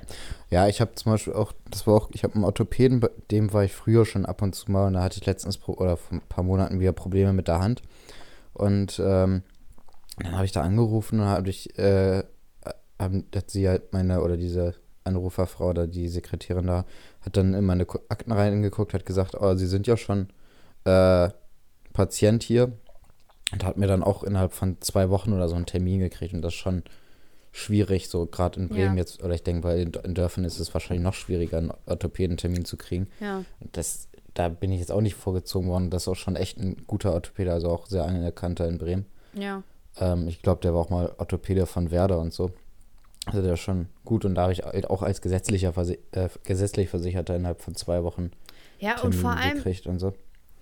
ja 0.51 0.69
ich 0.69 0.81
habe 0.81 0.95
zum 0.95 1.13
Beispiel 1.13 1.33
auch, 1.33 1.53
das 1.71 1.87
war 1.87 1.95
auch, 1.95 2.11
ich 2.13 2.25
habe 2.25 2.35
einen 2.35 2.45
Orthopäden, 2.45 3.01
bei 3.01 3.11
dem 3.31 3.53
war 3.53 3.65
ich 3.65 3.73
früher 3.73 4.05
schon 4.05 4.27
ab 4.27 4.43
und 4.43 4.55
zu 4.55 4.71
mal 4.71 4.87
und 4.87 4.95
da 4.95 5.03
hatte 5.03 5.19
ich 5.19 5.27
letztens 5.27 5.57
pro- 5.57 5.75
oder 5.75 5.97
vor 5.97 6.19
ein 6.19 6.23
paar 6.29 6.45
Monaten 6.45 6.81
wieder 6.81 6.93
Probleme 6.93 7.33
mit 7.33 7.49
der 7.49 7.61
Hand. 7.61 7.83
Und 8.55 9.01
ähm, 9.03 9.43
dann 10.19 10.33
habe 10.33 10.45
ich 10.45 10.53
da 10.53 10.63
angerufen 10.63 11.21
und 11.21 11.27
habe 11.27 11.51
ich, 11.51 11.79
äh, 11.79 12.23
haben, 12.99 13.25
hat 13.35 13.51
sie 13.51 13.69
halt 13.69 13.93
meine, 13.93 14.23
oder 14.23 14.37
diese 14.37 14.75
Anruferfrau 15.05 15.71
oder 15.71 15.87
die 15.87 16.09
Sekretärin 16.09 16.67
da, 16.67 16.85
hat 17.23 17.37
dann 17.37 17.55
in 17.55 17.65
meine 17.65 17.87
Akten 18.09 18.33
reingeguckt, 18.33 18.95
hat 18.95 19.07
gesagt, 19.07 19.35
oh, 19.41 19.55
sie 19.57 19.67
sind 19.67 19.87
ja 19.87 19.97
schon 19.97 20.29
äh, 20.85 21.31
Patient 21.93 22.43
hier 22.43 22.73
und 23.53 23.65
hat 23.65 23.77
mir 23.77 23.87
dann 23.87 24.03
auch 24.03 24.23
innerhalb 24.23 24.53
von 24.53 24.81
zwei 24.81 25.11
Wochen 25.11 25.33
oder 25.33 25.49
so 25.49 25.57
einen 25.57 25.67
Termin 25.67 26.01
gekriegt 26.01 26.35
und 26.35 26.43
das 26.43 26.55
ist 26.55 26.61
schon 26.61 26.83
schwierig, 27.53 28.09
so 28.09 28.27
gerade 28.27 28.61
in 28.61 28.69
Bremen 28.69 28.97
Ja. 28.97 29.03
jetzt, 29.03 29.23
oder 29.23 29.35
ich 29.35 29.43
denke, 29.43 29.65
weil 29.65 29.81
in, 29.81 29.93
in 30.05 30.15
Dörfern 30.15 30.45
ist 30.45 30.59
es 30.59 30.73
wahrscheinlich 30.73 31.05
noch 31.05 31.15
schwieriger, 31.15 31.59
einen 31.59 31.73
Orthopädentermin 31.87 32.65
zu 32.65 32.77
kriegen. 32.79 33.09
Ja. 33.21 33.45
Und 33.61 33.77
das, 33.77 34.09
da 34.33 34.49
bin 34.49 34.73
ich 34.73 34.81
jetzt 34.81 34.91
auch 34.91 35.03
nicht 35.03 35.17
vorgezogen 35.17 35.69
worden. 35.69 35.91
Das 35.91 36.05
ist 36.05 36.09
auch 36.09 36.17
schon 36.17 36.37
echt 36.37 36.59
ein 36.59 36.85
guter 36.87 37.13
Orthopäde, 37.13 37.53
also 37.53 37.69
auch 37.69 37.87
sehr 37.87 38.05
anerkannter 38.05 38.67
in 38.69 38.79
Bremen. 38.79 39.05
Ja. 39.35 39.63
Ähm, 39.99 40.29
ich 40.29 40.43
glaube, 40.43 40.61
der 40.61 40.75
war 40.75 40.81
auch 40.81 40.91
mal 40.91 41.13
Orthopäde 41.19 41.67
von 41.67 41.91
Werder 41.91 42.19
und 42.19 42.33
so. 42.33 42.51
Also 43.27 43.41
der 43.43 43.55
ist 43.55 43.61
schon 43.61 43.87
gut 44.05 44.25
und 44.25 44.35
da 44.35 44.43
habe 44.43 44.53
ich 44.53 44.63
halt 44.63 44.91
auch 44.91 45.03
als 45.03 45.21
gesetzlicher 45.21 45.73
Versi 45.73 45.99
äh, 46.11 46.29
gesetzlich 46.43 46.89
Versicherter 46.89 47.37
innerhalb 47.37 47.61
von 47.61 47.75
zwei 47.77 48.03
Wochen 48.03 48.33
Ja, 48.81 49.01
und 49.01 49.15
vor 49.15 49.31
allem, 49.37 49.57
gekriegt 49.57 49.87
und 49.87 50.01
so. 50.01 50.13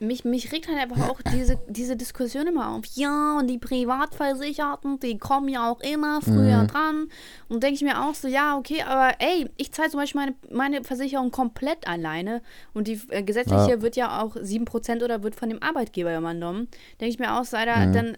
Mich, 0.00 0.24
mich 0.24 0.50
regt 0.50 0.66
halt 0.68 0.78
einfach 0.78 1.08
auch 1.08 1.20
diese, 1.32 1.58
diese 1.68 1.94
Diskussion 1.96 2.46
immer 2.46 2.70
auf. 2.70 2.84
Ja, 2.94 3.38
und 3.38 3.46
die 3.48 3.58
Privatversicherten, 3.58 4.98
die 5.00 5.18
kommen 5.18 5.48
ja 5.48 5.70
auch 5.70 5.80
immer 5.80 6.20
früher 6.22 6.62
Mhm. 6.62 6.66
dran. 6.68 7.08
Und 7.48 7.62
denke 7.62 7.74
ich 7.76 7.82
mir 7.82 8.02
auch 8.02 8.14
so, 8.14 8.26
ja, 8.26 8.56
okay, 8.56 8.82
aber 8.82 9.14
ey, 9.20 9.48
ich 9.56 9.72
zahle 9.72 9.90
zum 9.90 10.00
Beispiel 10.00 10.20
meine, 10.20 10.34
meine 10.50 10.84
Versicherung 10.84 11.30
komplett 11.30 11.86
alleine. 11.86 12.42
Und 12.72 12.88
die 12.88 13.00
äh, 13.10 13.22
gesetzliche 13.22 13.70
Ja. 13.72 13.82
wird 13.82 13.96
ja 13.96 14.22
auch 14.22 14.36
7% 14.36 15.02
oder 15.02 15.22
wird 15.22 15.34
von 15.36 15.48
dem 15.48 15.62
Arbeitgeber 15.62 16.16
übernommen. 16.16 16.68
Denke 17.00 17.12
ich 17.12 17.18
mir 17.18 17.38
auch 17.38 17.44
so, 17.44 17.56
Alter, 17.56 17.86
Mhm. 17.86 17.92
dann 17.92 18.16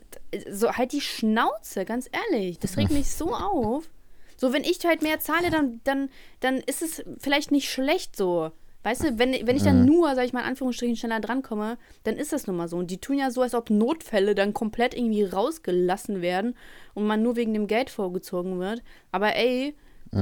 so 0.51 0.73
halt 0.73 0.93
die 0.93 1.01
Schnauze, 1.01 1.85
ganz 1.85 2.09
ehrlich. 2.31 2.59
Das 2.59 2.77
regt 2.77 2.91
mich 2.93 3.11
so 3.11 3.35
auf. 3.35 3.89
So, 4.37 4.53
wenn 4.53 4.65
ich 4.65 4.79
halt 4.85 5.03
mehr 5.03 5.21
zahle, 5.21 5.51
dann, 5.51 5.81
dann, 5.85 6.09
dann 6.41 6.57
ist 6.59 6.83
es 6.83 7.03
vielleicht 7.19 7.53
nicht 7.53 7.71
schlecht 7.71 8.17
so. 8.17 8.51
Weißt 8.85 9.05
du, 9.05 9.19
wenn, 9.19 9.33
wenn 9.47 9.57
ich 9.57 9.63
dann 9.63 9.85
nur, 9.85 10.15
sag 10.15 10.25
ich 10.25 10.33
mal 10.33 10.41
in 10.41 10.47
Anführungsstrichen, 10.49 10.97
schneller 10.97 11.21
drankomme, 11.21 11.79
dann 12.05 12.17
ist 12.17 12.33
das 12.33 12.47
nun 12.47 12.57
mal 12.57 12.69
so. 12.69 12.77
Und 12.77 12.91
die 12.91 12.99
tun 12.99 13.19
ja 13.19 13.31
so, 13.31 13.43
als 13.43 13.55
ob 13.55 13.71
Notfälle 13.71 14.35
dann 14.35 14.55
komplett 14.55 14.95
irgendwie 14.95 15.25
rausgelassen 15.25 16.21
werden 16.21 16.55
und 16.95 17.07
man 17.07 17.23
nur 17.23 17.37
wegen 17.37 17.55
dem 17.55 17.67
Geld 17.69 17.91
vorgezogen 17.91 18.59
wird. 18.59 18.83
Aber 19.13 19.37
ey, 19.37 19.77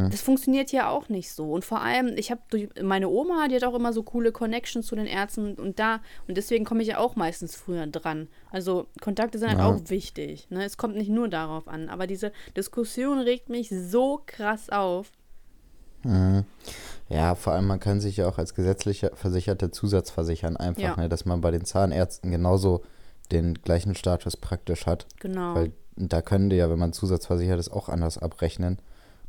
das 0.08 0.20
funktioniert 0.20 0.70
ja 0.70 0.88
auch 0.88 1.08
nicht 1.08 1.32
so. 1.32 1.50
Und 1.50 1.64
vor 1.64 1.80
allem, 1.80 2.14
ich 2.16 2.30
habe 2.30 2.40
durch 2.50 2.68
meine 2.80 3.08
Oma, 3.08 3.48
die 3.48 3.56
hat 3.56 3.64
auch 3.64 3.74
immer 3.74 3.92
so 3.92 4.04
coole 4.04 4.30
Connections 4.30 4.86
zu 4.86 4.94
den 4.94 5.06
Ärzten 5.06 5.54
und 5.54 5.80
da, 5.80 6.00
und 6.28 6.36
deswegen 6.36 6.64
komme 6.64 6.82
ich 6.82 6.88
ja 6.88 6.98
auch 6.98 7.16
meistens 7.16 7.56
früher 7.56 7.88
dran. 7.88 8.28
Also 8.52 8.86
Kontakte 9.00 9.38
sind 9.40 9.48
halt 9.48 9.58
Ja. 9.58 9.66
auch 9.66 9.80
wichtig. 9.90 10.46
Ne? 10.50 10.64
Es 10.64 10.76
kommt 10.76 10.94
nicht 10.96 11.10
nur 11.10 11.26
darauf 11.28 11.66
an. 11.66 11.88
Aber 11.88 12.06
diese 12.06 12.30
Diskussion 12.56 13.18
regt 13.18 13.48
mich 13.48 13.68
so 13.70 14.22
krass 14.26 14.70
auf. 14.70 15.10
Mhm. 16.02 16.44
Ja, 17.08 17.34
vor 17.34 17.52
allem, 17.54 17.66
man 17.66 17.80
kann 17.80 18.00
sich 18.00 18.18
ja 18.18 18.28
auch 18.28 18.38
als 18.38 18.54
gesetzlicher 18.54 19.10
Versicherter 19.14 19.72
Zusatz 19.72 20.10
versichern, 20.10 20.56
einfach, 20.56 20.82
Ja. 20.82 20.96
ne, 20.96 21.08
dass 21.08 21.24
man 21.24 21.40
bei 21.40 21.50
den 21.50 21.64
Zahnärzten 21.64 22.30
genauso 22.30 22.82
den 23.32 23.54
gleichen 23.54 23.94
Status 23.94 24.36
praktisch 24.36 24.86
hat. 24.86 25.06
Genau. 25.20 25.54
Weil 25.54 25.72
da 25.96 26.22
können 26.22 26.50
die 26.50 26.56
ja, 26.56 26.70
wenn 26.70 26.78
man 26.78 26.92
zusatzversichert 26.92 27.58
ist, 27.58 27.70
auch 27.70 27.88
anders 27.88 28.16
abrechnen. 28.18 28.78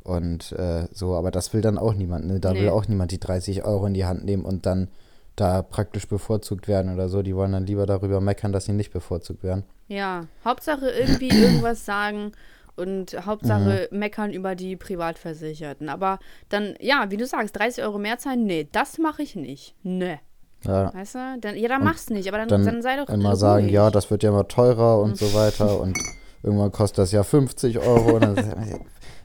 Und 0.04 0.52
äh, 0.52 0.86
so, 0.92 1.14
aber 1.14 1.30
das 1.30 1.52
will 1.52 1.60
dann 1.60 1.78
auch 1.78 1.94
niemand. 1.94 2.26
Ne? 2.26 2.40
Da 2.40 2.52
Nee. 2.52 2.62
will 2.62 2.68
auch 2.70 2.86
niemand 2.88 3.10
die 3.12 3.20
30 3.20 3.64
Euro 3.64 3.86
in 3.86 3.94
die 3.94 4.04
Hand 4.04 4.24
nehmen 4.24 4.44
und 4.44 4.66
dann 4.66 4.88
da 5.36 5.62
praktisch 5.62 6.08
bevorzugt 6.08 6.68
werden 6.68 6.92
oder 6.92 7.08
so. 7.08 7.22
Die 7.22 7.34
wollen 7.36 7.52
dann 7.52 7.66
lieber 7.66 7.86
darüber 7.86 8.20
meckern, 8.20 8.52
dass 8.52 8.64
sie 8.66 8.72
nicht 8.72 8.92
bevorzugt 8.92 9.42
werden. 9.42 9.64
Ja, 9.88 10.26
Hauptsache 10.44 10.88
irgendwie 10.90 11.28
irgendwas 11.30 11.84
sagen 11.84 12.32
und 12.76 13.26
Hauptsache 13.26 13.88
meckern 13.90 14.32
über 14.32 14.54
die 14.54 14.76
Privatversicherten. 14.76 15.88
Aber 15.88 16.18
dann, 16.48 16.74
ja, 16.80 17.10
wie 17.10 17.16
du 17.16 17.26
sagst, 17.26 17.56
30 17.58 17.84
Euro 17.84 17.98
mehr 17.98 18.18
zahlen, 18.18 18.44
nee, 18.44 18.68
das 18.70 18.98
mache 18.98 19.22
ich 19.22 19.36
nicht. 19.36 19.74
Nee. 19.82 20.18
Ja, 20.64 20.94
Weißt 20.94 21.16
du? 21.16 21.18
Dann, 21.40 21.56
ja, 21.56 21.68
dann 21.68 21.82
mach's 21.82 22.08
nicht, 22.08 22.28
aber 22.28 22.38
dann, 22.38 22.48
dann, 22.48 22.64
dann, 22.64 22.82
sei 22.82 22.96
doch 22.96 23.08
immer 23.08 23.30
ruhig. 23.30 23.40
sagen, 23.40 23.68
ja, 23.68 23.90
das 23.90 24.10
wird 24.10 24.22
ja 24.22 24.30
immer 24.30 24.46
teurer 24.46 25.00
und 25.00 25.16
so 25.16 25.34
weiter 25.34 25.80
und 25.80 25.98
irgendwann 26.42 26.70
kostet 26.70 26.98
das 26.98 27.12
ja 27.12 27.22
50 27.24 27.78
Euro. 27.78 28.16
Und 28.16 28.38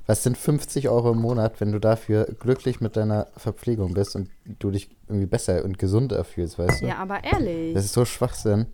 was 0.07 0.23
sind 0.23 0.37
50 0.37 0.89
Euro 0.89 1.11
im 1.11 1.19
Monat, 1.19 1.59
wenn 1.61 1.71
du 1.71 1.79
dafür 1.79 2.25
glücklich 2.25 2.81
mit 2.81 2.95
deiner 2.95 3.27
Verpflegung 3.37 3.93
bist 3.93 4.15
und 4.15 4.29
du 4.45 4.71
dich 4.71 4.89
irgendwie 5.07 5.27
besser 5.27 5.63
und 5.63 5.77
gesunder 5.77 6.23
fühlst, 6.23 6.57
weißt 6.57 6.81
du? 6.81 6.87
Ja, 6.87 6.97
aber 6.97 7.23
ehrlich. 7.23 7.75
Das 7.75 7.85
ist 7.85 7.93
so 7.93 8.05
Schwachsinn. 8.05 8.67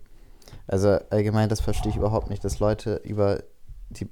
Also 0.66 0.96
allgemein, 1.10 1.48
das 1.48 1.60
verstehe 1.60 1.90
ich 1.90 1.96
überhaupt 1.96 2.30
nicht, 2.30 2.44
dass 2.44 2.60
Leute 2.60 3.00
über 3.04 3.42
die 3.90 4.08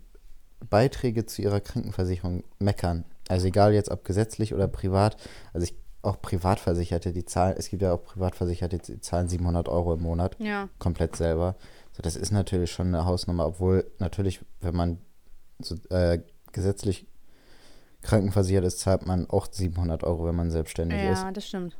Beiträge 0.69 1.27
zu 1.27 1.43
ihrer 1.43 1.61
Krankenversicherung 1.61 2.45
meckern. 2.59 3.05
Also 3.29 3.47
egal 3.47 3.73
jetzt 3.73 3.91
ob 3.91 4.05
gesetzlich 4.05 4.55
oder 4.55 4.69
privat. 4.69 5.17
Also 5.53 5.65
ich, 5.65 5.75
auch 6.03 6.21
Privatversicherte, 6.21 7.13
die 7.13 7.25
zahlen, 7.25 7.55
es 7.57 7.69
gibt 7.69 7.83
ja 7.83 7.93
auch 7.93 8.03
Privatversicherte, 8.03 8.79
die 8.79 9.01
zahlen 9.01 9.29
700 9.29 9.69
Euro 9.69 9.95
im 9.95 10.03
Monat 10.03 10.37
ja, 10.41 10.69
komplett 10.79 11.15
selber. 11.15 11.55
So, 11.93 12.03
das 12.03 12.17
ist 12.17 12.33
natürlich 12.33 12.73
schon 12.73 12.89
eine 12.89 13.05
Hausnummer, 13.05 13.47
obwohl 13.47 13.89
natürlich, 13.99 14.41
wenn 14.61 14.75
man 14.75 14.99
so, 15.61 15.77
äh, 15.91 16.21
gesetzlich 16.51 17.07
krankenversichert 18.01 18.65
ist, 18.65 18.81
zahlt 18.81 19.07
man 19.07 19.31
auch 19.31 19.47
700 19.51 20.03
Euro, 20.03 20.27
wenn 20.27 20.35
man 20.35 20.51
selbstständig 20.51 21.01
ist. 21.03 21.23
ja, 21.23 21.31
das 21.31 21.47
stimmt. 21.47 21.77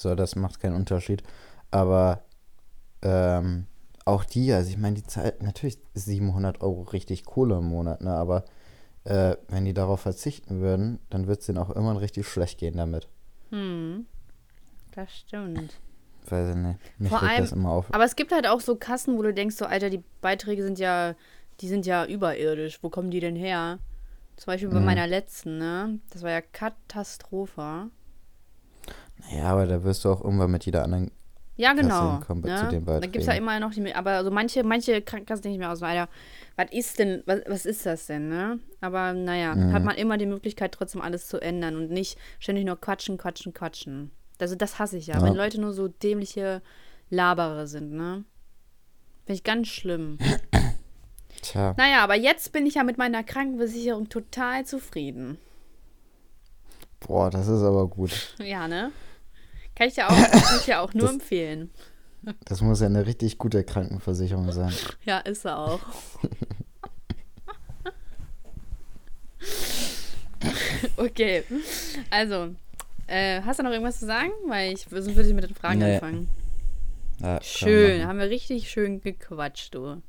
So, 0.00 0.14
das 0.14 0.36
macht 0.36 0.60
keinen 0.60 0.74
Unterschied. 0.74 1.22
Aber 1.70 2.22
ähm, 3.02 3.66
auch 4.04 4.24
die, 4.24 4.52
also 4.52 4.70
ich 4.70 4.76
meine, 4.78 4.96
die 4.96 5.04
zahlt 5.04 5.42
natürlich 5.42 5.78
700 5.94 6.60
Euro 6.60 6.82
richtig 6.82 7.24
Kohle 7.24 7.56
im 7.58 7.64
Monat, 7.66 8.00
ne? 8.02 8.10
Aber 8.14 8.44
äh, 9.04 9.36
wenn 9.48 9.64
die 9.64 9.74
darauf 9.74 10.00
verzichten 10.00 10.60
würden, 10.60 10.98
dann 11.10 11.26
wird 11.26 11.40
es 11.40 11.46
denen 11.46 11.58
auch 11.58 11.68
irgendwann 11.70 11.96
richtig 11.96 12.26
schlecht 12.26 12.58
gehen 12.58 12.76
damit. 12.76 13.08
Hm. 13.50 14.06
Das 14.94 15.12
stimmt. 15.14 15.78
Weiß 16.28 16.50
ich 16.50 16.56
nicht. 16.56 16.78
Mich 16.98 17.10
Vor 17.10 17.22
allem- 17.22 17.40
das 17.42 17.52
immer 17.52 17.70
auf. 17.70 17.92
Aber 17.92 18.04
es 18.04 18.16
gibt 18.16 18.32
halt 18.32 18.46
auch 18.46 18.60
so 18.60 18.76
Kassen, 18.76 19.16
wo 19.18 19.22
du 19.22 19.34
denkst, 19.34 19.56
so, 19.56 19.66
Alter, 19.66 19.90
die 19.90 20.02
Beiträge 20.20 20.62
sind 20.62 20.78
ja, 20.78 21.14
die 21.60 21.68
sind 21.68 21.84
ja 21.86 22.06
überirdisch. 22.06 22.82
Wo 22.82 22.88
kommen 22.90 23.10
die 23.10 23.20
denn 23.20 23.36
her? 23.36 23.78
Zum 24.36 24.46
Beispiel 24.46 24.68
bei 24.70 24.80
Mhm. 24.80 24.86
meiner 24.86 25.06
letzten, 25.06 25.58
ne? 25.58 25.98
Das 26.10 26.22
war 26.22 26.30
ja 26.30 26.40
Katastrophe. 26.40 27.90
Ja, 29.30 29.44
aber 29.44 29.66
da 29.66 29.82
wirst 29.84 30.04
du 30.04 30.10
auch 30.10 30.22
irgendwann 30.24 30.50
mit 30.50 30.64
jeder 30.66 30.82
anderen 30.84 31.10
Ja, 31.56 31.72
genau. 31.72 32.12
hinkommen 32.18 32.42
bei- 32.42 32.48
ne? 32.50 32.56
zu 32.58 32.68
den 32.68 32.84
da 32.84 32.98
gibt 33.00 33.16
es 33.18 33.26
ja 33.26 33.34
immer 33.34 33.60
noch 33.60 33.70
die, 33.72 33.94
aber 33.94 34.24
so 34.24 34.30
manche, 34.32 34.64
manche 34.64 35.00
Krankenkassen 35.02 35.42
denke 35.42 35.54
ich 35.54 35.60
mir 35.60 35.70
aus, 35.70 35.82
Alter, 35.82 36.08
was 36.56 36.66
ist 36.72 36.98
denn, 36.98 37.22
was, 37.26 37.40
was 37.46 37.64
ist 37.64 37.86
das 37.86 38.06
denn, 38.06 38.28
ne? 38.28 38.58
Aber 38.80 39.12
naja, 39.12 39.54
Mhm. 39.54 39.72
hat 39.72 39.84
man 39.84 39.96
immer 39.96 40.16
die 40.18 40.26
Möglichkeit, 40.26 40.72
trotzdem 40.72 41.00
alles 41.00 41.28
zu 41.28 41.40
ändern 41.40 41.76
und 41.76 41.90
nicht 41.90 42.18
ständig 42.40 42.64
nur 42.64 42.80
quatschen, 42.80 43.18
quatschen, 43.18 43.54
quatschen. 43.54 44.10
Also 44.40 44.56
das 44.56 44.80
hasse 44.80 44.96
ich 44.98 45.06
ja, 45.06 45.14
Ja. 45.16 45.22
wenn 45.22 45.34
Leute 45.34 45.60
nur 45.60 45.72
so 45.72 45.86
dämliche 45.86 46.60
Labere 47.08 47.68
sind, 47.68 47.92
ne? 47.92 48.24
Finde 49.26 49.36
ich 49.36 49.44
ganz 49.44 49.68
schlimm. 49.68 50.18
Tja, 51.42 51.74
Naja, 51.76 52.02
aber 52.02 52.14
jetzt 52.16 52.52
bin 52.52 52.66
ich 52.66 52.74
ja 52.74 52.82
mit 52.84 52.98
meiner 52.98 53.22
Krankenversicherung 53.22 54.08
total 54.08 54.64
zufrieden. 54.66 55.38
boah, 57.00 57.30
das 57.30 57.46
ist 57.48 57.62
aber 57.62 57.86
gut. 57.86 58.34
Ja, 58.38 58.66
ne? 58.66 58.90
Kann 59.74 59.88
ich 59.88 59.96
ja 59.96 60.08
auch, 60.08 60.30
kann 60.30 60.58
ich 60.60 60.66
ja 60.66 60.80
auch 60.80 60.94
nur 60.94 61.06
Das- 61.06 61.12
empfehlen. 61.14 61.70
Das 62.46 62.62
muss 62.62 62.80
ja 62.80 62.86
eine 62.86 63.04
richtig 63.04 63.36
gute 63.36 63.64
Krankenversicherung 63.64 64.50
sein. 64.50 64.72
Ja, 65.04 65.18
ist 65.18 65.44
er 65.44 65.58
auch. 65.58 65.80
okay, 70.96 71.42
also, 72.10 72.54
äh, 73.06 73.40
hast 73.42 73.58
du 73.58 73.62
noch 73.62 73.70
irgendwas 73.70 73.98
zu 74.00 74.06
sagen? 74.06 74.30
Weil 74.46 74.72
ich 74.72 74.86
sonst 74.90 75.14
würde 75.14 75.28
ich 75.28 75.34
mit 75.34 75.44
den 75.44 75.54
Fragen 75.54 75.78
Nee. 75.80 75.94
anfangen. 75.94 76.28
Ja, 77.20 77.40
Schön, 77.42 77.98
machen. 77.98 78.08
haben 78.08 78.18
wir 78.18 78.28
richtig 78.30 78.70
schön 78.70 79.00
gequatscht, 79.00 79.74
du. 79.74 80.02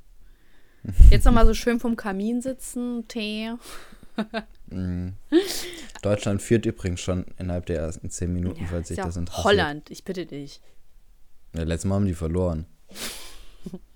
Jetzt 1.10 1.26
nochmal 1.26 1.46
so 1.46 1.54
schön 1.54 1.80
vom 1.80 1.96
Kamin 1.96 2.42
sitzen, 2.42 3.08
Tee. 3.08 3.52
Mhm. 4.68 5.14
Deutschland 6.02 6.42
führt 6.42 6.66
übrigens 6.66 7.00
schon 7.02 7.26
innerhalb 7.38 7.66
der 7.68 7.80
ersten 7.80 8.10
zehn 8.10 8.34
Minuten, 8.34 8.66
falls 8.70 8.88
sich 8.90 8.98
ja 8.98 9.06
das 9.06 9.16
interessiert. 9.18 9.46
Holland, 9.46 9.90
ich 9.92 10.04
bitte 10.04 10.26
dich. 10.26 10.62
Ja, 11.56 11.64
letztes 11.64 11.88
Mal 11.88 11.96
haben 11.96 12.06
die 12.06 12.14
verloren. 12.14 12.66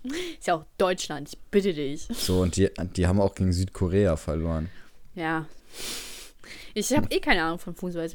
Ist 0.03 0.47
ja 0.47 0.55
auch 0.55 0.65
Deutschland, 0.77 1.29
ich 1.33 1.37
bitte 1.51 1.73
dich. 1.73 2.07
So, 2.11 2.41
und 2.41 2.55
die, 2.55 2.69
die 2.95 3.05
haben 3.07 3.19
auch 3.21 3.35
gegen 3.35 3.53
Südkorea 3.53 4.15
verloren. 4.17 4.69
Ja. 5.15 5.45
Ich 6.73 6.91
habe 6.95 7.07
eh 7.11 7.19
keine 7.19 7.43
Ahnung 7.43 7.59
von 7.59 7.75
Fußball. 7.75 8.05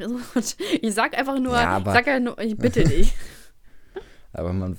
Ich 0.80 0.94
sag 0.94 1.16
einfach 1.16 1.38
nur, 1.38 1.52
Ja, 1.54 1.76
aber- 1.76 1.90
ich 1.92 1.96
sag 1.96 2.06
ja 2.06 2.18
nur, 2.20 2.38
ich 2.38 2.56
bitte 2.56 2.84
dich. 2.84 3.12
Aber 4.32 4.52
man, 4.52 4.76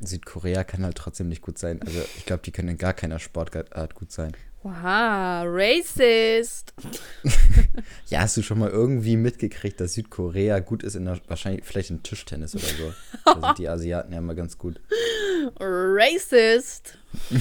Südkorea 0.00 0.64
kann 0.64 0.82
halt 0.84 0.96
trotzdem 0.96 1.28
nicht 1.28 1.42
gut 1.42 1.58
sein. 1.58 1.80
Also 1.82 2.00
ich 2.16 2.26
glaube, 2.26 2.42
die 2.44 2.50
können 2.50 2.70
in 2.70 2.78
gar 2.78 2.92
keiner 2.92 3.20
Sportart 3.20 3.94
gut 3.94 4.10
sein. 4.10 4.32
Wow, 4.62 5.44
racist. 5.46 6.74
Ja, 8.08 8.20
hast 8.20 8.36
du 8.36 8.42
schon 8.42 8.58
mal 8.58 8.68
irgendwie 8.68 9.16
mitgekriegt, 9.16 9.80
dass 9.80 9.94
Südkorea 9.94 10.58
gut 10.58 10.82
ist 10.82 10.96
in 10.96 11.04
der, 11.04 11.20
wahrscheinlich, 11.28 11.64
vielleicht 11.64 11.90
in 11.90 12.02
Tischtennis 12.02 12.56
oder 12.56 12.64
so. 12.64 12.92
Da 13.24 13.46
sind 13.46 13.58
die 13.58 13.68
Asiaten 13.68 14.12
ja 14.12 14.18
immer 14.18 14.34
ganz 14.34 14.58
gut. 14.58 14.80
Racist. 15.60 16.98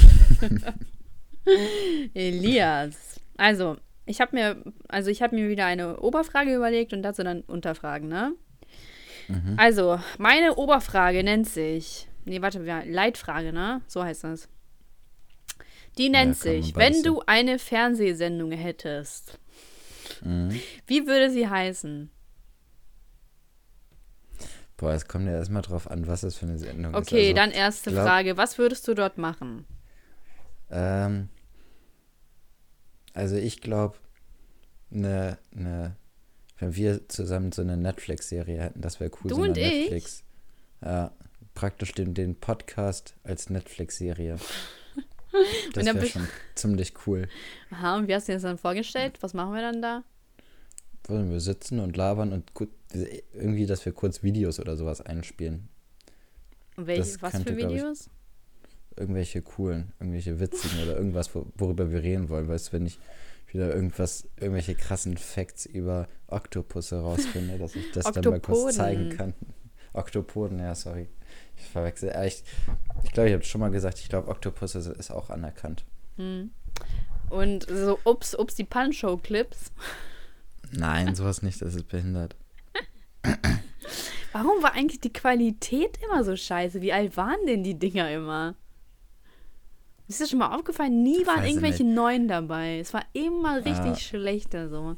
Elias. 2.14 3.20
Also, 3.36 3.78
ich 4.06 4.22
habe 4.22 4.36
mir, 4.36 4.64
also 4.88 5.10
ich 5.10 5.24
habe 5.24 5.36
mir 5.36 5.50
wieder 5.50 5.66
eine 5.66 6.00
Oberfrage 6.00 6.56
überlegt 6.56 6.94
und 6.94 7.02
dazu 7.02 7.24
dann 7.24 7.42
Unterfragen, 7.42 8.08
ne? 8.08 8.34
Also, 9.58 10.00
meine 10.18 10.56
Oberfrage 10.56 11.24
nennt 11.24 11.48
sich, 11.48 12.08
nee, 12.26 12.42
warte, 12.42 12.60
Leitfrage, 12.86 13.54
ne? 13.54 13.82
So 13.88 14.04
heißt 14.04 14.24
das. 14.24 14.50
Die 16.00 16.10
nennt 16.10 16.30
man 16.30 16.62
sich, 16.64 16.76
wenn 16.76 17.04
du 17.04 17.22
eine 17.28 17.60
Fernsehsendung 17.60 18.52
hättest, 18.52 19.38
Mhm. 20.24 20.60
wie 20.88 21.06
würde 21.06 21.30
sie 21.30 21.47
heißen? 21.47 22.10
Boah, 24.78 24.93
es 24.93 25.08
kommt 25.08 25.26
ja 25.28 25.34
erstmal 25.34 25.62
drauf 25.62 25.91
an, 25.91 26.08
was 26.08 26.22
das 26.22 26.38
für 26.38 26.45
eine 26.45 26.58
Sendung 26.58 26.93
ist. 26.93 27.00
Okay, 27.00 27.24
Also, 27.30 27.36
dann 27.36 27.52
erste 27.52 27.91
glaub- 27.91 28.06
Frage. 28.06 28.38
Was 28.38 28.58
würdest 28.58 28.88
du 28.88 28.93
dort 28.93 29.18
machen? 29.18 29.66
Ähm, 30.72 31.28
also 33.14 33.36
ich 33.36 33.60
glaube, 33.60 33.97
ne, 34.89 35.38
ne, 35.52 35.95
wenn 36.60 36.76
wir 36.76 37.10
zusammen 37.10 37.52
so 37.52 37.62
eine 37.62 37.76
Netflix-Serie 37.76 38.62
hätten, 38.62 38.82
das 38.82 39.00
wäre 39.02 39.12
cool. 39.22 39.30
Du 39.30 39.36
so 39.36 39.41
eine 39.41 39.50
und 39.52 39.58
ich? 39.58 39.64
Netflix. 39.91 40.24
Ja, 40.82 41.12
praktisch 41.56 41.91
den, 41.91 42.14
den 42.14 42.36
Podcast 42.39 43.16
als 43.24 43.50
Netflix-Serie. 43.50 44.38
Das 45.74 45.86
wäre 45.86 46.06
schon 46.06 46.28
ziemlich 46.56 46.94
cool. 47.08 47.28
Aha, 47.72 47.98
und 47.98 48.08
wie 48.08 48.16
hast 48.16 48.28
du 48.28 48.32
dir 48.32 48.36
das 48.38 48.44
dann 48.44 48.58
vorgestellt? 48.58 49.18
Was 49.22 49.34
machen 49.34 49.54
wir 49.54 49.62
dann 49.62 49.82
da? 49.82 50.04
Wollen 51.08 51.32
wir 51.32 51.40
sitzen 51.40 51.80
und 51.80 51.98
labern 51.98 52.34
und 52.34 52.54
gut, 52.54 52.70
irgendwie, 53.34 53.66
dass 53.66 53.86
wir 53.86 53.94
kurz 53.94 54.22
Videos 54.24 54.60
oder 54.60 54.76
sowas 54.78 55.02
einspielen. 55.02 55.68
Und 56.78 56.88
welche, 56.88 57.02
Das 57.02 57.22
was 57.22 57.32
könnte, 57.32 57.52
für 57.54 57.58
glaub 57.58 57.72
ich, 57.72 57.78
Videos? 57.78 58.10
Irgendwelche 58.96 59.42
coolen, 59.42 59.94
irgendwelche 60.00 60.40
witzigen 60.40 60.84
oder 60.84 60.98
irgendwas, 60.98 61.34
wo- 61.34 61.48
worüber 61.56 61.92
wir 61.92 62.04
reden 62.04 62.30
wollen. 62.30 62.48
Weißt 62.48 62.68
du, 62.70 62.74
wenn 62.74 62.86
ich 62.86 63.00
wieder 63.52 63.74
irgendwas, 63.74 64.28
irgendwelche 64.40 64.76
krassen 64.76 65.18
Facts 65.18 65.66
über 65.66 66.08
Oktopusse 66.28 67.00
rausfinde, 67.00 67.58
dass 67.58 67.76
ich 67.76 67.90
das 67.92 68.06
dann 68.12 68.24
mal 68.26 68.40
kurz 68.40 68.76
zeigen 68.76 69.10
kann. 69.10 69.34
Oktopoden, 69.94 70.60
ja, 70.60 70.76
sorry. 70.76 71.08
Ich 71.60 71.66
verwechsel. 71.70 72.10
äh, 72.10 72.28
Ich 72.28 72.43
glaube, 72.43 72.80
ich, 73.03 73.12
glaub, 73.12 73.26
ich 73.28 73.34
habe 73.34 73.43
schon 73.43 73.62
mal 73.62 73.70
gesagt, 73.72 73.99
ich 73.99 74.10
glaube, 74.10 74.28
Oktopusse 74.30 74.80
ist 74.97 75.12
auch 75.12 75.30
anerkannt. 75.30 75.84
Und 77.30 77.64
so 77.70 77.99
Ups, 78.05 78.36
Ups, 78.36 78.55
die 78.55 78.64
Punch-Show-Clips. 78.64 79.72
Nein, 80.72 81.16
sowas 81.16 81.41
nicht, 81.41 81.62
das 81.62 81.76
ist 81.76 81.88
behindert. 81.88 82.36
Warum 84.32 84.62
war 84.62 84.74
eigentlich 84.74 84.99
die 85.01 85.14
Qualität 85.14 85.97
immer 86.03 86.24
so 86.24 86.36
scheiße? 86.36 86.82
Wie 86.82 86.93
alt 86.93 87.18
waren 87.18 87.45
denn 87.47 87.64
die 87.64 87.78
Dinger 87.78 88.12
immer? 88.12 88.55
Ist 90.07 90.20
dir 90.22 90.28
schon 90.28 90.39
mal 90.39 90.55
aufgefallen? 90.55 91.03
Nie 91.03 91.26
waren 91.26 91.43
irgendwelche 91.43 91.84
neuen 91.84 92.28
dabei. 92.28 92.80
Es 92.80 92.93
war 92.93 93.03
immer 93.14 93.57
richtig 93.57 93.86
Ja. 93.86 93.95
schlechter 93.95 94.70
so. 94.70 94.95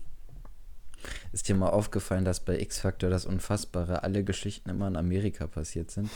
Ist 1.32 1.48
dir 1.48 1.56
mal 1.56 1.70
aufgefallen, 1.70 2.26
dass 2.26 2.40
bei 2.42 2.60
X-Factor 2.60 3.10
das 3.10 3.26
Unfassbare 3.26 4.04
alle 4.04 4.24
Geschichten 4.24 4.70
immer 4.70 4.88
in 4.88 4.96
Amerika 4.98 5.48
passiert 5.48 5.90
sind? 5.92 6.10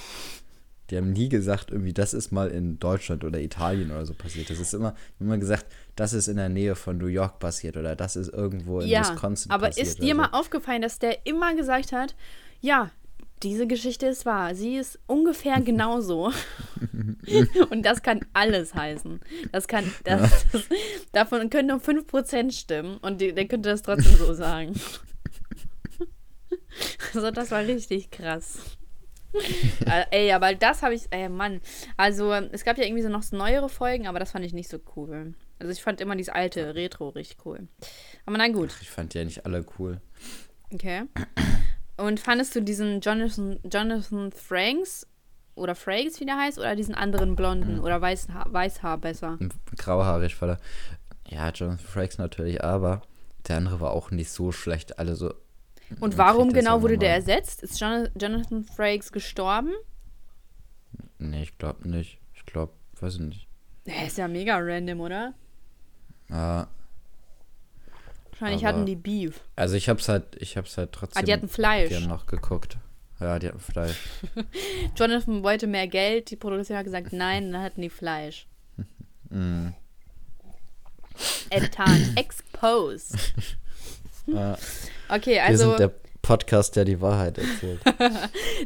Die 0.92 0.98
haben 0.98 1.14
nie 1.14 1.30
gesagt, 1.30 1.72
irgendwie, 1.72 1.94
das 1.94 2.14
ist 2.14 2.32
mal 2.32 2.50
in 2.50 2.78
Deutschland 2.78 3.24
oder 3.24 3.40
Italien 3.40 3.90
oder 3.92 4.06
so 4.06 4.14
passiert. 4.14 4.50
Das 4.52 4.60
ist 4.60 4.74
immer, 4.74 4.94
immer 5.20 5.38
gesagt, 5.40 5.66
das 5.96 6.14
ist 6.14 6.28
in 6.28 6.36
der 6.36 6.50
Nähe 6.50 6.76
von 6.76 6.98
New 7.00 7.08
York 7.08 7.40
passiert 7.40 7.76
oder 7.78 7.96
das 7.96 8.16
ist 8.16 8.32
irgendwo 8.32 8.82
in 8.82 8.88
Ja, 8.90 9.00
Wisconsin 9.02 9.52
aber 9.52 9.68
passiert. 9.68 9.88
ist 9.88 10.02
dir 10.04 10.14
mal 10.14 10.30
aufgefallen, 10.32 10.84
dass 10.84 11.00
der 11.00 11.26
immer 11.26 11.56
gesagt 11.56 11.92
hat, 11.92 12.16
ja, 12.62 12.92
diese 13.46 13.68
Geschichte 13.68 14.08
ist 14.08 14.26
wahr. 14.26 14.56
Sie 14.56 14.76
ist 14.76 15.00
ungefähr 15.06 15.62
genauso. 15.62 16.32
Und 17.70 17.84
das 17.84 18.02
kann 18.02 18.26
alles 18.34 18.74
heißen. 18.74 19.22
Das 19.52 19.68
kann, 19.68 19.90
das, 20.04 20.46
das, 20.52 20.64
davon 21.12 21.50
können 21.50 21.68
nur 21.70 21.78
5% 21.78 22.52
stimmen 22.52 22.98
und 22.98 23.22
die, 23.22 23.34
der 23.34 23.48
könnte 23.48 23.70
das 23.70 23.82
trotzdem 23.82 24.16
so 24.16 24.34
sagen. 24.34 24.74
Also 27.14 27.32
das 27.32 27.52
war 27.52 27.64
richtig 27.64 28.12
krass. 28.12 28.58
Äh, 29.86 30.06
ey, 30.12 30.32
aber 30.34 30.54
das 30.56 30.84
habe 30.84 30.94
ich, 30.94 31.04
ey 31.10 31.30
Mann. 31.30 31.62
Also 31.96 32.34
es 32.34 32.66
gab 32.66 32.78
ja 32.78 32.84
irgendwie 32.84 33.02
so 33.02 33.08
noch 33.08 33.32
neuere 33.32 33.70
Folgen, 33.70 34.08
aber 34.08 34.20
das 34.20 34.32
fand 34.32 34.44
ich 34.44 34.52
nicht 34.52 34.70
so 34.70 34.78
cool. 34.96 35.36
Also 35.58 35.72
ich 35.72 35.82
fand 35.82 36.02
immer 36.02 36.18
dieses 36.18 36.34
alte 36.34 36.76
Retro 36.76 37.10
richtig 37.10 37.46
cool. 37.46 37.70
Aber 38.26 38.38
na 38.38 38.50
gut. 38.50 38.72
so. 38.72 38.78
Ich 38.82 38.90
fand 38.90 39.14
die 39.14 39.20
ja 39.20 39.24
nicht 39.24 39.46
alle 39.46 39.66
cool. 39.80 40.02
Okay. 40.74 41.04
Und 41.98 42.20
fandest 42.20 42.56
du 42.56 42.62
diesen 42.62 43.00
Jonathan, 43.02 43.60
Jonathan 43.64 44.32
Franks 44.32 45.08
oder 45.56 45.76
Frakes, 45.76 46.20
wie 46.20 46.26
der 46.26 46.38
heißt, 46.38 46.60
oder 46.60 46.76
diesen 46.76 46.96
anderen 46.96 47.36
Blonden 47.36 47.80
oder 47.80 48.02
Weißhaar, 48.02 48.52
Weißhaar 48.52 48.98
besser? 48.98 49.40
Grauhaarig 49.78 50.40
war 50.42 50.48
der. 50.50 50.60
Ja, 51.28 51.50
Jonathan 51.50 51.86
Frakes 51.86 52.18
natürlich, 52.18 52.64
aber 52.64 53.02
der 53.48 53.58
andere 53.58 53.80
war 53.80 53.92
auch 53.92 54.12
nicht 54.12 54.30
so 54.30 54.52
schlecht. 54.52 55.00
Alle 55.00 55.16
so. 55.16 55.34
Und 56.00 56.18
warum 56.18 56.52
genau 56.52 56.82
wurde 56.82 56.98
der 56.98 57.14
ersetzt? 57.16 57.64
Ist 57.64 57.80
Jon 57.80 58.10
Jonathan 58.20 58.64
Frakes 58.64 59.12
gestorben? 59.12 59.72
Nee, 61.18 61.44
ich 61.44 61.58
glaube 61.58 61.88
nicht. 61.88 62.20
Ich 62.34 62.46
glaube, 62.46 62.74
weiß 63.00 63.16
ich 63.16 63.22
nicht. 63.22 63.48
Der 63.86 64.08
ist 64.08 64.18
ja 64.18 64.28
mega 64.28 64.58
random, 64.58 65.00
oder? 65.00 65.34
Ja, 66.30 66.68
Wahrscheinlich 68.40 68.66
Aber- 68.68 68.78
hatten 68.78 68.86
die 68.86 68.96
Beef. 68.96 69.40
also 69.56 69.76
ich 69.76 69.88
hab's 69.90 70.10
halt, 70.10 70.36
ich 70.40 70.58
hab's 70.58 70.78
halt 70.78 70.92
trotzdem. 70.92 71.22
Ah, 71.22 71.26
die 71.26 71.34
hatten 71.34 71.48
Fleisch. 71.50 71.90
gern 71.90 72.08
noch 72.08 72.26
geguckt. 72.28 72.78
Ja, 73.20 73.40
die 73.40 73.48
hatten 73.48 73.60
Fleisch. 73.60 73.96
Jonathan 74.98 75.42
wollte 75.44 75.68
mehr 75.68 75.88
Geld, 75.88 76.32
die 76.32 76.36
Produktion 76.36 76.78
hat 76.78 76.84
gesagt 76.86 77.14
nein, 77.14 77.52
dann 77.54 77.62
hatten 77.62 77.82
die 77.82 77.90
Fleisch. 77.90 78.48
Mm. 79.30 79.70
Enttarnt, 81.50 82.18
exposed. 82.18 83.16
Okay, 85.08 85.34
Wir 85.36 85.44
also 85.44 85.70
sind 85.70 85.80
der 85.80 85.92
Podcast, 86.22 86.76
der 86.76 86.86
die 86.86 87.00
Wahrheit 87.00 87.38
erzählt. 87.38 87.80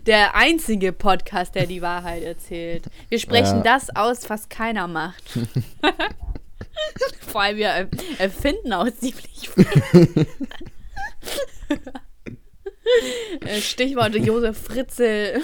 der 0.08 0.36
einzige 0.36 0.94
Podcast, 0.94 1.54
der 1.56 1.66
die 1.66 1.82
Wahrheit 1.82 2.24
erzählt. 2.24 2.86
Wir 3.10 3.20
sprechen 3.20 3.58
Ja. 3.58 3.78
das 3.78 3.90
aus, 3.96 4.30
was 4.30 4.48
keiner 4.50 4.88
macht. 4.88 5.24
Vor 7.22 7.42
allem 7.42 7.58
wir 7.58 7.68
er- 7.68 7.90
erfinden 8.18 8.74
auch 8.74 8.90
ziemlich 8.92 9.50
viel. 9.50 10.26
Äh, 13.42 13.62
Stichworte 13.62 14.18
Josef 14.18 14.58
Fritzl. 14.58 15.40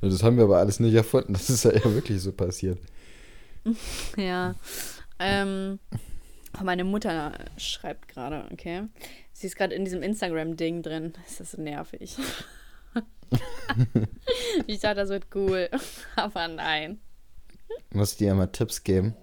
das 0.00 0.22
haben 0.22 0.36
wir 0.36 0.44
aber 0.44 0.58
alles 0.58 0.80
nicht 0.80 0.94
erfunden. 0.94 1.32
Das 1.34 1.48
ist 1.48 1.64
ja 1.64 1.70
eher 1.70 1.94
wirklich 1.94 2.20
so 2.20 2.32
passiert. 2.32 2.78
Ja. 4.16 4.54
Ähm, 5.18 5.78
meine 6.62 6.82
Mutter 6.82 7.32
schreibt 7.58 8.08
gerade, 8.08 8.48
okay. 8.52 8.84
Sie 9.32 9.46
ist 9.46 9.54
gerade 9.54 9.74
in 9.74 9.84
diesem 9.84 10.02
Instagram-Ding 10.02 10.82
drin. 10.82 11.12
Das 11.26 11.40
ist 11.40 11.52
so 11.52 11.60
nervig. 11.62 12.16
ich 14.66 14.80
dachte, 14.80 14.96
das 14.96 15.10
wird 15.10 15.26
cool. 15.34 15.68
Aber 16.16 16.48
nein. 16.48 16.98
Muss 17.92 18.16
dir 18.16 18.28
ja 18.28 18.34
mal 18.34 18.46
Tipps 18.46 18.84
geben. 18.84 19.16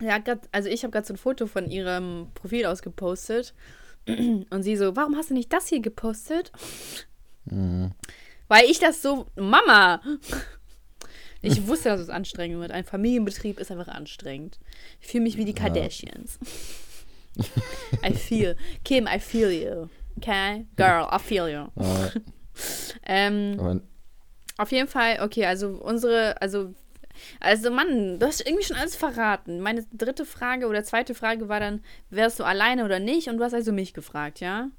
Ja, 0.00 0.18
grad, 0.18 0.48
also 0.50 0.68
ich 0.68 0.82
habe 0.82 0.90
gerade 0.90 1.06
so 1.06 1.14
ein 1.14 1.18
Foto 1.18 1.46
von 1.46 1.70
ihrem 1.70 2.28
Profil 2.34 2.66
ausgepostet. 2.66 3.54
Und 4.06 4.62
sie 4.62 4.76
so, 4.76 4.96
warum 4.96 5.16
hast 5.16 5.30
du 5.30 5.34
nicht 5.34 5.52
das 5.52 5.68
hier 5.68 5.80
gepostet? 5.80 6.50
Mhm. 7.44 7.92
Weil 8.48 8.64
ich 8.64 8.78
das 8.80 9.00
so, 9.00 9.26
Mama! 9.36 10.00
Ich 11.44 11.66
wusste, 11.66 11.88
dass 11.88 12.00
es 12.00 12.08
anstrengend 12.08 12.60
wird. 12.60 12.70
Ein 12.70 12.84
Familienbetrieb 12.84 13.58
ist 13.58 13.72
einfach 13.72 13.88
anstrengend. 13.88 14.60
Ich 15.00 15.08
fühle 15.08 15.24
mich 15.24 15.36
wie 15.36 15.44
die 15.44 15.54
Kardashians. 15.54 16.38
Ja. 17.34 18.08
I 18.08 18.14
feel. 18.14 18.56
Kim, 18.84 19.08
I 19.12 19.18
feel 19.18 19.50
you. 19.50 19.88
Okay? 20.16 20.66
Girl, 20.76 21.08
I 21.12 21.18
feel 21.18 21.48
you. 21.48 21.66
Ja. 21.82 22.12
ähm, 23.06 23.82
auf 24.58 24.70
jeden 24.70 24.86
Fall, 24.86 25.18
okay, 25.22 25.46
also 25.46 25.70
unsere, 25.82 26.40
also 26.40 26.74
also, 27.40 27.70
Mann, 27.70 28.18
du 28.18 28.26
hast 28.26 28.46
irgendwie 28.46 28.64
schon 28.64 28.76
alles 28.76 28.96
verraten. 28.96 29.60
Meine 29.60 29.84
dritte 29.92 30.24
Frage 30.24 30.66
oder 30.66 30.84
zweite 30.84 31.14
Frage 31.14 31.48
war 31.48 31.60
dann, 31.60 31.80
wärst 32.10 32.40
du 32.40 32.44
alleine 32.44 32.84
oder 32.84 32.98
nicht? 32.98 33.28
Und 33.28 33.38
du 33.38 33.44
hast 33.44 33.54
also 33.54 33.72
mich 33.72 33.94
gefragt, 33.94 34.40
ja? 34.40 34.70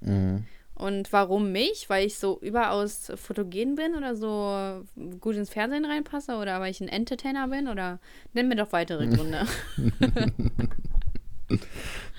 Mhm. 0.00 0.44
Und 0.74 1.12
warum 1.12 1.50
mich? 1.50 1.90
Weil 1.90 2.06
ich 2.06 2.18
so 2.18 2.38
überaus 2.40 3.10
fotogen 3.16 3.74
bin 3.74 3.96
oder 3.96 4.14
so 4.14 4.84
gut 5.18 5.34
ins 5.34 5.50
Fernsehen 5.50 5.84
reinpasse 5.84 6.36
oder 6.36 6.60
weil 6.60 6.70
ich 6.70 6.80
ein 6.80 6.88
Entertainer 6.88 7.48
bin 7.48 7.66
oder 7.68 7.98
nenn 8.32 8.48
mir 8.48 8.56
doch 8.56 8.72
weitere 8.72 9.06
Gründe. 9.14 9.44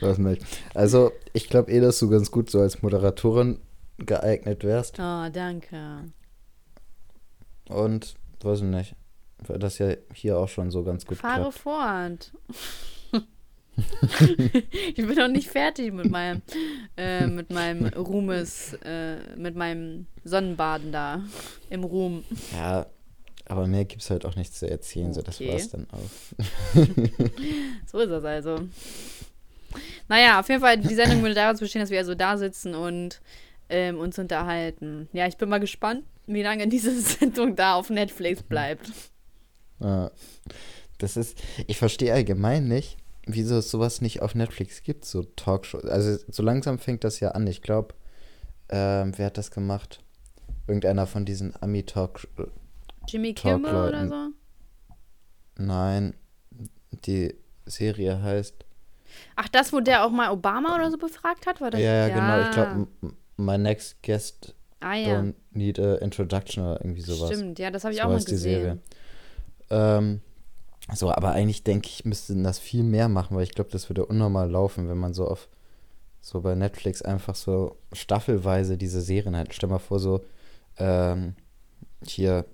Was 0.01 0.17
nicht. 0.17 0.45
Also, 0.73 1.11
ich 1.33 1.49
glaube 1.49 1.71
eh, 1.71 1.79
dass 1.79 1.99
du 1.99 2.09
ganz 2.09 2.31
gut 2.31 2.49
so 2.49 2.59
als 2.59 2.81
Moderatorin 2.81 3.59
geeignet 3.97 4.63
wärst. 4.63 4.99
Oh, 4.99 5.29
danke. 5.31 6.11
Und, 7.69 8.15
weiß 8.41 8.59
ich 8.59 8.65
nicht 8.65 8.95
weil 9.47 9.59
das 9.59 9.77
ja 9.77 9.93
hier 10.13 10.37
auch 10.37 10.49
schon 10.49 10.71
so 10.71 10.83
ganz 10.83 11.05
gut 11.05 11.17
Fahre 11.17 11.51
klappt. 11.51 11.59
fort. 11.59 12.31
ich 14.95 14.95
bin 14.95 15.15
noch 15.15 15.27
nicht 15.27 15.49
fertig 15.49 15.93
mit 15.93 16.09
meinem, 16.09 16.41
äh, 16.97 17.27
mit 17.27 17.49
meinem 17.49 17.87
Ruhmes, 17.93 18.73
äh, 18.83 19.17
mit 19.37 19.55
meinem 19.55 20.07
Sonnenbaden 20.23 20.91
da 20.91 21.23
im 21.69 21.83
Ruhm. 21.83 22.23
Ja, 22.53 22.85
aber 23.45 23.67
mehr 23.67 23.85
gibt 23.85 24.01
es 24.01 24.09
halt 24.09 24.25
auch 24.25 24.35
nichts 24.35 24.59
zu 24.59 24.69
erzählen, 24.69 25.07
okay. 25.07 25.15
so 25.15 25.21
das 25.21 25.39
war 25.41 25.55
es 25.55 25.69
dann 25.69 25.87
auch. 25.91 25.99
so 27.87 27.99
ist 27.99 28.09
das 28.09 28.23
also. 28.23 28.67
Naja, 30.07 30.39
auf 30.39 30.49
jeden 30.49 30.61
Fall, 30.61 30.77
die 30.77 30.95
Sendung 30.95 31.21
würde 31.21 31.35
daraus 31.35 31.59
bestehen, 31.59 31.81
dass 31.81 31.91
wir 31.91 31.99
also 31.99 32.15
da 32.15 32.37
sitzen 32.37 32.73
und 32.75 33.21
ähm, 33.69 33.99
uns 33.99 34.17
unterhalten. 34.17 35.07
Ja, 35.13 35.27
ich 35.27 35.37
bin 35.37 35.49
mal 35.49 35.59
gespannt, 35.59 36.03
wie 36.27 36.43
lange 36.43 36.67
diese 36.67 36.99
Sendung 36.99 37.55
da 37.55 37.75
auf 37.75 37.89
Netflix 37.89 38.43
bleibt. 38.43 38.91
Ja. 39.79 40.11
Das 40.97 41.15
ist, 41.15 41.37
ich 41.67 41.77
verstehe 41.77 42.13
allgemein 42.13 42.67
nicht, 42.67 42.97
wieso 43.25 43.57
es 43.57 43.71
sowas 43.71 44.01
nicht 44.01 44.21
auf 44.21 44.35
Netflix 44.35 44.83
gibt, 44.83 45.05
so 45.05 45.23
Talkshows. 45.23 45.85
Also 45.85 46.23
so 46.29 46.43
langsam 46.43 46.77
fängt 46.77 47.03
das 47.03 47.19
ja 47.19 47.31
an. 47.31 47.47
Ich 47.47 47.61
glaube, 47.61 47.95
ähm, 48.69 49.13
wer 49.17 49.27
hat 49.27 49.37
das 49.37 49.51
gemacht? 49.51 50.03
Irgendeiner 50.67 51.07
von 51.07 51.25
diesen 51.25 51.53
Ami-Talk. 51.61 52.27
Jimmy 53.07 53.33
Kimmel 53.33 53.73
oder 53.73 54.07
so? 54.07 54.29
Nein, 55.57 56.13
die 57.05 57.33
Serie 57.65 58.21
heißt. 58.21 58.65
Ach, 59.35 59.47
das, 59.49 59.73
wo 59.73 59.79
der 59.79 60.05
auch 60.05 60.11
mal 60.11 60.31
Obama 60.31 60.75
oder 60.75 60.91
so 60.91 60.97
befragt 60.97 61.47
hat, 61.47 61.61
war 61.61 61.71
das? 61.71 61.81
Ja, 61.81 61.93
ja, 61.93 62.07
ja. 62.07 62.13
genau. 62.13 62.47
Ich 62.47 62.51
glaube, 62.51 62.87
My 63.37 63.57
Next 63.57 64.03
Guest 64.03 64.53
ah, 64.81 64.93
ja. 64.93 65.19
Don't 65.19 65.33
Need 65.51 65.79
a 65.79 65.95
Introduction 65.95 66.63
oder 66.63 66.81
irgendwie 66.81 67.01
sowas. 67.01 67.29
Stimmt, 67.29 67.57
ja, 67.59 67.71
das 67.71 67.83
habe 67.83 67.93
ich 67.93 67.99
so 67.99 68.05
auch 68.05 68.09
mal 68.09 68.17
gesehen. 68.17 68.35
Die 68.35 68.37
Serie. 68.37 68.79
Ähm, 69.69 70.21
so, 70.93 71.11
aber 71.11 71.31
eigentlich 71.31 71.63
denke 71.63 71.87
ich, 71.87 72.05
müssten 72.05 72.43
das 72.43 72.59
viel 72.59 72.83
mehr 72.83 73.09
machen, 73.09 73.35
weil 73.35 73.43
ich 73.43 73.53
glaube, 73.53 73.69
das 73.71 73.89
würde 73.89 74.05
unnormal 74.05 74.49
laufen, 74.49 74.89
wenn 74.89 74.97
man 74.97 75.13
so 75.13 75.27
auf 75.27 75.47
so 76.21 76.41
bei 76.41 76.55
Netflix 76.55 77.01
einfach 77.01 77.35
so 77.35 77.77
staffelweise 77.93 78.77
diese 78.77 79.01
Serien 79.01 79.37
hat. 79.37 79.53
Stell 79.53 79.69
mal 79.69 79.79
vor, 79.79 79.99
so 79.99 80.25
ähm, 80.77 81.35
hier 82.05 82.45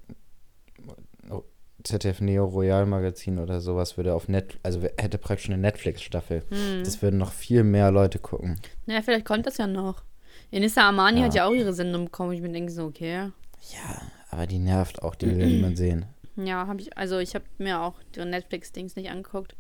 ZDF 1.86 2.20
Neo 2.20 2.45
Royal 2.45 2.86
Magazin 2.86 3.39
oder 3.39 3.61
sowas 3.61 3.95
würde 3.95 4.13
auf 4.13 4.28
Net, 4.28 4.57
also 4.63 4.82
hätte 4.97 5.18
praktisch 5.18 5.49
eine 5.49 5.57
Netflix-Staffel. 5.57 6.43
Hm. 6.49 6.84
Das 6.84 7.01
würden 7.01 7.18
noch 7.18 7.32
viel 7.32 7.63
mehr 7.63 7.91
Leute 7.91 8.20
gucken. 8.20 8.59
Naja, 8.86 9.01
vielleicht 9.01 9.26
kommt 9.26 9.45
das 9.45 9.57
ja 9.57 9.68
noch. 9.68 10.03
Enissa 10.51 10.82
Armani 10.82 11.20
ja. 11.20 11.26
hat 11.26 11.36
ja 11.36 11.47
auch 11.47 11.53
ihre 11.53 11.74
Sendung 11.74 12.05
bekommen. 12.05 12.34
Ich 12.34 12.41
mir 12.41 12.51
denke 12.51 12.72
so, 12.72 12.86
okay. 12.86 13.30
Ja, 13.72 14.01
aber 14.30 14.47
die 14.47 14.59
nervt 14.59 15.01
auch, 15.01 15.16
die 15.16 15.28
will 15.28 15.45
niemand 15.45 15.78
sehen. 15.78 16.05
Ja, 16.38 16.67
habe 16.67 16.81
ich, 16.81 16.97
also 16.97 17.19
ich 17.19 17.33
habe 17.33 17.45
mir 17.57 17.79
auch 17.79 17.95
die 18.15 18.23
Netflix-Dings 18.23 18.95
nicht 18.95 19.09
angeguckt. 19.09 19.55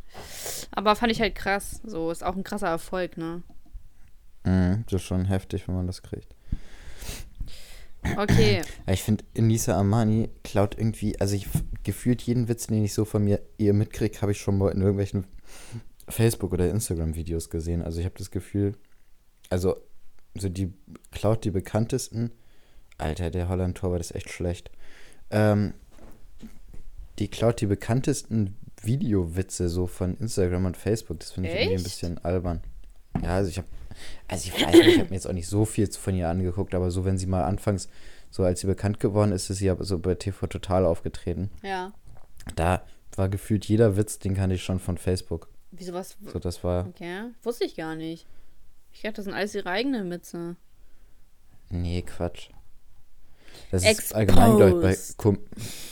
Aber 0.71 0.95
fand 0.95 1.11
ich 1.11 1.21
halt 1.21 1.35
krass. 1.35 1.81
So, 1.85 2.11
ist 2.11 2.23
auch 2.23 2.35
ein 2.35 2.43
krasser 2.43 2.67
Erfolg, 2.67 3.17
ne? 3.17 3.43
Mhm, 4.43 4.83
das 4.89 5.01
ist 5.01 5.07
schon 5.07 5.25
heftig, 5.25 5.67
wenn 5.67 5.75
man 5.75 5.87
das 5.87 6.03
kriegt. 6.03 6.35
Okay. 8.17 8.61
Ich 8.87 9.01
finde, 9.01 9.23
Enisa 9.33 9.77
Amani 9.79 10.29
klaut 10.43 10.77
irgendwie, 10.77 11.19
also 11.19 11.35
ich 11.35 11.47
gefühlt 11.83 12.21
jeden 12.21 12.47
Witz, 12.47 12.67
den 12.67 12.83
ich 12.83 12.93
so 12.93 13.03
von 13.05 13.23
mir 13.23 13.41
ihr 13.57 13.73
mitkriege, 13.73 14.21
habe 14.21 14.31
ich 14.31 14.39
schon 14.39 14.57
mal 14.57 14.71
in 14.71 14.81
irgendwelchen 14.81 15.25
Facebook- 16.07 16.53
oder 16.53 16.69
Instagram-Videos 16.69 17.49
gesehen. 17.49 17.81
Also 17.81 17.99
ich 17.99 18.05
habe 18.05 18.17
das 18.17 18.29
Gefühl, 18.29 18.75
also 19.49 19.75
so 20.35 20.49
die 20.49 20.73
klaut 21.11 21.43
die 21.45 21.51
bekanntesten. 21.51 22.31
Alter, 22.97 23.31
der 23.31 23.49
Holland-Tor 23.49 23.91
war 23.91 23.97
das 23.97 24.11
echt 24.13 24.29
schlecht. 24.29 24.71
Ähm, 25.31 25.73
die 27.19 27.27
klaut 27.27 27.61
die 27.61 27.65
bekanntesten 27.65 28.55
Videowitze 28.81 29.69
so 29.69 29.87
von 29.87 30.17
Instagram 30.17 30.65
und 30.65 30.77
Facebook. 30.77 31.19
Das 31.19 31.31
finde 31.31 31.49
ich 31.49 31.55
Echt? 31.55 31.63
irgendwie 31.63 31.81
ein 31.81 31.83
bisschen 31.83 32.17
albern. 32.19 32.61
Ja, 33.21 33.35
also 33.35 33.49
ich 33.49 33.57
habe, 33.57 33.67
also 34.27 34.49
ich 34.49 34.61
weiß 34.61 34.73
nicht, 34.73 34.87
ich 34.87 34.99
habe 34.99 35.09
mir 35.09 35.15
jetzt 35.15 35.27
auch 35.27 35.33
nicht 35.33 35.47
so 35.47 35.65
viel 35.65 35.91
von 35.91 36.15
ihr 36.15 36.29
angeguckt, 36.29 36.75
aber 36.75 36.91
so, 36.91 37.05
wenn 37.05 37.17
sie 37.17 37.27
mal 37.27 37.43
anfangs, 37.43 37.87
so 38.29 38.43
als 38.43 38.59
sie 38.59 38.67
bekannt 38.67 38.99
geworden 38.99 39.31
ist, 39.31 39.49
ist 39.49 39.57
sie 39.57 39.67
ja 39.67 39.77
so 39.79 39.99
bei 39.99 40.15
TV 40.15 40.47
Total 40.47 40.85
aufgetreten. 40.85 41.49
Ja. 41.63 41.93
Da 42.55 42.83
war 43.15 43.29
gefühlt 43.29 43.65
jeder 43.65 43.95
Witz, 43.95 44.19
den 44.19 44.35
kannte 44.35 44.55
ich 44.55 44.63
schon 44.63 44.79
von 44.79 44.97
Facebook. 44.97 45.49
Wieso 45.71 45.93
was? 45.93 46.17
So, 46.31 46.39
das 46.39 46.63
war. 46.63 46.87
Okay, 46.87 47.31
wusste 47.43 47.65
ich 47.65 47.75
gar 47.75 47.95
nicht. 47.95 48.27
Ich 48.91 49.01
dachte, 49.01 49.15
das 49.17 49.25
sind 49.25 49.33
alles 49.33 49.55
ihre 49.55 49.69
eigenen 49.69 50.09
Witze. 50.09 50.55
Nee, 51.69 52.01
Quatsch. 52.01 52.49
Das 53.71 53.83
Exposed. 53.83 54.05
ist 54.05 54.15
allgemein, 54.15 54.57
glaube 54.57 54.91
ich, 54.91 54.93
bei, 54.97 54.97
Com 55.17 55.39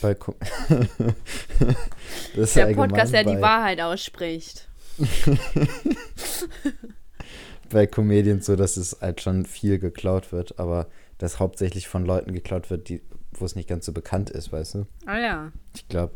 bei 0.02 0.16
das 2.36 2.54
Der 2.54 2.68
Podcast, 2.68 3.14
der 3.14 3.24
die 3.24 3.42
Wahrheit 3.42 3.82
ausspricht. 3.82 4.68
bei 7.70 7.88
Comedians 7.88 8.46
so, 8.46 8.56
dass 8.56 8.78
es 8.78 8.98
halt 9.02 9.22
schon 9.22 9.46
viel 9.46 9.80
geklaut 9.80 10.32
wird, 10.32 10.60
aber 10.60 10.88
das 11.18 11.40
hauptsächlich 11.40 11.88
von 11.88 12.06
Leuten 12.06 12.34
geklaut 12.34 12.70
wird, 12.70 12.90
die, 12.90 13.02
wo 13.32 13.46
es 13.46 13.56
nicht 13.56 13.68
ganz 13.68 13.86
so 13.86 13.92
bekannt 13.92 14.30
ist, 14.30 14.52
weißt 14.52 14.76
du? 14.76 14.86
Ah 15.06 15.20
ja. 15.20 15.52
Ich 15.76 15.88
glaube, 15.88 16.14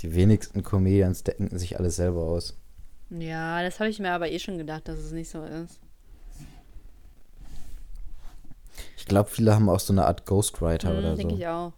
die 0.00 0.14
wenigsten 0.14 0.62
Comedians 0.62 1.24
decken 1.24 1.56
sich 1.58 1.78
alles 1.78 1.96
selber 1.96 2.22
aus. 2.22 2.56
Ja, 3.10 3.62
das 3.62 3.80
habe 3.80 3.90
ich 3.90 3.98
mir 3.98 4.12
aber 4.12 4.30
eh 4.30 4.38
schon 4.38 4.56
gedacht, 4.56 4.88
dass 4.88 4.98
es 4.98 5.12
nicht 5.12 5.28
so 5.28 5.44
ist. 5.44 5.80
Ich 8.96 9.06
glaube, 9.06 9.30
viele 9.30 9.54
haben 9.54 9.68
auch 9.68 9.80
so 9.80 9.92
eine 9.92 10.06
Art 10.06 10.26
Ghostwriter 10.26 10.92
mhm, 10.92 10.98
oder 10.98 11.10
so. 11.12 11.16
Denke 11.16 11.34
ich 11.34 11.46
auch. 11.46 11.72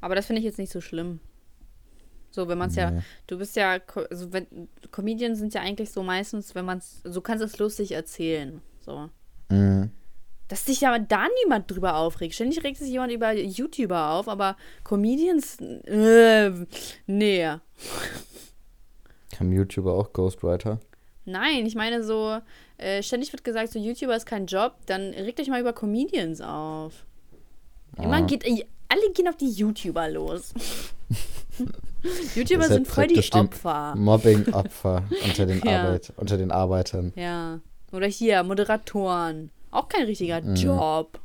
Aber 0.00 0.14
das 0.14 0.26
finde 0.26 0.40
ich 0.40 0.44
jetzt 0.44 0.58
nicht 0.58 0.72
so 0.72 0.80
schlimm. 0.80 1.20
So, 2.30 2.48
wenn 2.48 2.58
man 2.58 2.68
es 2.68 2.74
nee. 2.74 2.82
ja, 2.82 2.92
du 3.28 3.38
bist 3.38 3.54
ja, 3.54 3.78
also 4.10 4.32
wenn, 4.32 4.46
Comedians 4.90 5.38
sind 5.38 5.54
ja 5.54 5.60
eigentlich 5.60 5.92
so 5.92 6.02
meistens, 6.02 6.54
wenn 6.56 6.64
man 6.64 6.78
es, 6.78 7.00
so 7.04 7.20
kannst 7.20 7.44
es 7.44 7.58
lustig 7.58 7.92
erzählen. 7.92 8.60
So. 8.80 9.08
Mhm. 9.50 9.90
Dass 10.48 10.66
sich 10.66 10.80
ja 10.80 10.98
da 10.98 11.26
niemand 11.44 11.70
drüber 11.70 11.96
aufregt. 11.96 12.34
Ständig 12.34 12.64
regt 12.64 12.78
sich 12.78 12.90
jemand 12.90 13.12
über 13.12 13.32
YouTuber 13.32 14.10
auf, 14.10 14.28
aber 14.28 14.56
Comedians, 14.82 15.60
äh, 15.60 16.50
nee. 17.06 17.46
Haben 19.38 19.52
YouTuber 19.52 19.92
auch 19.92 20.12
Ghostwriter? 20.12 20.80
Nein, 21.24 21.64
ich 21.66 21.74
meine 21.74 22.02
so, 22.02 22.38
äh, 22.78 23.02
ständig 23.02 23.32
wird 23.32 23.44
gesagt, 23.44 23.72
so 23.72 23.78
YouTuber 23.78 24.16
ist 24.16 24.26
kein 24.26 24.46
Job, 24.46 24.74
dann 24.86 25.10
regt 25.14 25.40
euch 25.40 25.48
mal 25.48 25.60
über 25.60 25.72
Comedians 25.72 26.40
auf. 26.40 27.06
Immer 27.96 28.16
ah. 28.16 28.20
geht, 28.22 28.44
alle 28.44 29.12
gehen 29.14 29.28
auf 29.28 29.36
die 29.36 29.50
YouTuber 29.50 30.08
los. 30.10 30.52
YouTuber 32.34 32.68
sind 32.68 32.86
voll 32.86 33.06
die 33.06 33.32
Opfer. 33.32 33.94
Mobbing-Opfer 33.96 35.04
unter, 35.24 35.46
den 35.46 35.60
ja. 35.64 35.98
unter 36.16 36.36
den 36.36 36.50
Arbeitern. 36.50 37.12
Ja. 37.16 37.60
Oder 37.92 38.06
hier, 38.06 38.42
Moderatoren. 38.42 39.50
Auch 39.70 39.88
kein 39.88 40.04
richtiger 40.04 40.40
mhm. 40.42 40.54
Job. 40.56 41.20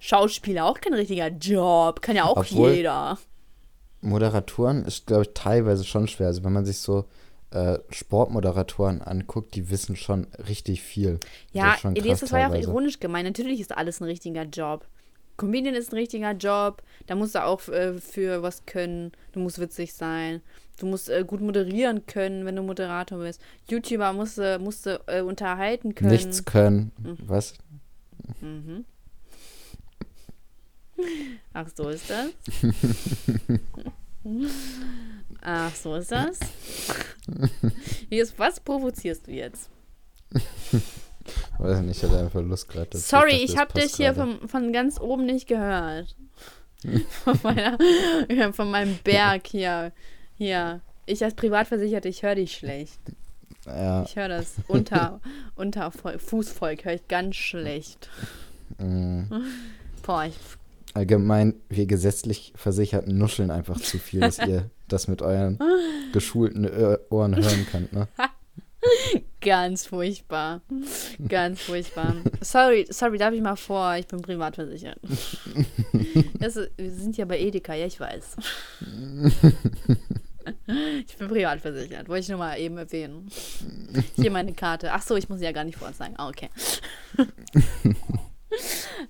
Schauspieler 0.00 0.64
auch 0.64 0.80
kein 0.80 0.94
richtiger 0.94 1.28
Job. 1.28 2.00
Kann 2.02 2.16
ja 2.16 2.24
auch 2.24 2.38
Obwohl- 2.38 2.72
jeder. 2.72 3.18
Moderatoren 4.00 4.86
ist, 4.86 5.06
glaube 5.06 5.22
ich, 5.22 5.30
teilweise 5.34 5.84
schon 5.84 6.08
schwer. 6.08 6.28
Also 6.28 6.42
wenn 6.42 6.54
man 6.54 6.64
sich 6.64 6.78
so 6.78 7.04
äh, 7.50 7.78
Sportmoderatoren 7.90 9.02
anguckt, 9.02 9.54
die 9.54 9.70
wissen 9.70 9.96
schon 9.96 10.26
richtig 10.48 10.82
viel. 10.82 11.18
Ja, 11.52 11.72
das 11.72 11.80
krass 11.80 12.20
das 12.20 12.32
war 12.32 12.40
ja 12.40 12.48
auch 12.48 12.54
ironisch 12.54 13.00
gemeint. 13.00 13.26
Natürlich 13.26 13.60
ist 13.60 13.76
alles 13.76 14.00
ein 14.00 14.04
richtiger 14.04 14.44
Job. 14.44 14.86
Comedian 15.36 15.74
ist 15.74 15.92
ein 15.92 15.96
richtiger 15.96 16.32
Job. 16.32 16.82
Da 17.06 17.14
musst 17.14 17.34
du 17.34 17.44
auch 17.44 17.66
äh, 17.68 17.94
für 17.94 18.42
was 18.42 18.66
können. 18.66 19.12
Du 19.32 19.40
musst 19.40 19.58
witzig 19.58 19.94
sein. 19.94 20.42
Du 20.78 20.86
musst 20.86 21.08
äh, 21.08 21.24
gut 21.26 21.40
moderieren 21.40 22.06
können, 22.06 22.44
wenn 22.44 22.56
du 22.56 22.62
Moderator 22.62 23.18
bist. 23.18 23.40
YouTuber 23.68 24.12
musst 24.12 24.38
du, 24.38 24.58
musst 24.58 24.86
du 24.86 25.00
äh, 25.06 25.22
unterhalten 25.22 25.94
können. 25.94 26.10
Nichts 26.10 26.44
können. 26.44 26.92
Was? 27.26 27.54
Mhm. 28.40 28.84
Ach, 31.54 31.66
so 31.74 31.88
ist 31.88 32.10
das. 32.10 32.28
Ach, 35.42 35.74
so 35.74 35.94
ist 35.96 36.12
das. 36.12 36.38
Was 38.36 38.60
provozierst 38.60 39.26
du 39.26 39.32
jetzt? 39.32 39.70
Weiß 41.58 41.80
nicht, 41.80 41.96
ich 41.96 42.02
hatte 42.08 42.18
einfach 42.18 42.42
Lust 42.42 42.68
gerade. 42.68 42.96
Sorry, 42.98 43.36
ich 43.36 43.52
das 43.52 43.60
habe 43.60 43.80
dich 43.80 43.94
hier 43.94 44.14
von, 44.14 44.48
von 44.48 44.72
ganz 44.72 45.00
oben 45.00 45.26
nicht 45.26 45.46
gehört. 45.46 46.16
von, 47.24 47.38
meiner, 47.42 47.78
von 48.52 48.70
meinem 48.70 48.98
Berg 49.04 49.46
hier. 49.46 49.92
Hier. 50.36 50.80
Ich 51.06 51.22
als 51.22 51.34
Privatversicherte, 51.34 52.08
ich 52.08 52.22
höre 52.22 52.36
dich 52.36 52.52
schlecht. 52.52 53.00
Ja, 53.66 54.04
Ich 54.04 54.16
höre 54.16 54.28
das 54.28 54.54
unter, 54.68 55.20
unter 55.54 55.90
Fußvolk, 55.90 56.84
höre 56.84 56.94
ich 56.94 57.08
ganz 57.08 57.36
schlecht. 57.36 58.08
mh. 58.78 59.42
Boah, 60.02 60.24
ich, 60.24 60.34
allgemein, 60.94 61.54
wir 61.68 61.86
gesetzlich 61.86 62.52
Versicherten 62.56 63.18
nuscheln 63.18 63.50
einfach 63.50 63.78
zu 63.78 63.98
viel, 63.98 64.20
dass 64.20 64.38
ihr 64.38 64.70
das 64.92 65.08
mit 65.08 65.22
euren 65.22 65.58
geschulten 66.12 66.64
Ö- 66.64 66.98
Ohren 67.10 67.36
hören 67.36 67.66
könnt, 67.70 67.92
ne? 67.92 68.08
ganz 69.40 69.86
furchtbar. 69.86 70.62
Ganz 71.28 71.60
furchtbar. 71.60 72.16
Sorry, 72.40 72.86
sorry, 72.90 73.18
darf 73.18 73.34
ich 73.34 73.40
mal 73.42 73.56
vor, 73.56 73.94
ich 73.96 74.06
bin 74.06 74.22
privatversichert. 74.22 74.98
Das 76.38 76.56
wir 76.76 76.90
sind 76.90 77.16
ja 77.16 77.24
bei 77.24 77.38
Edeka, 77.38 77.74
ja, 77.74 77.86
ich 77.86 78.00
weiß. 78.00 78.36
Ich 81.06 81.16
bin 81.16 81.28
privatversichert, 81.28 82.08
wollte 82.08 82.22
ich 82.22 82.28
nur 82.28 82.38
mal 82.38 82.58
eben 82.58 82.76
erwähnen. 82.78 83.28
Hier 84.16 84.30
meine 84.30 84.52
Karte. 84.54 84.90
Ach 84.90 85.02
so, 85.02 85.14
ich 85.14 85.28
muss 85.28 85.38
sie 85.38 85.44
ja 85.44 85.52
gar 85.52 85.64
nicht 85.64 85.76
vorzeigen. 85.78 86.14
Ah, 86.16 86.28
okay. 86.28 86.48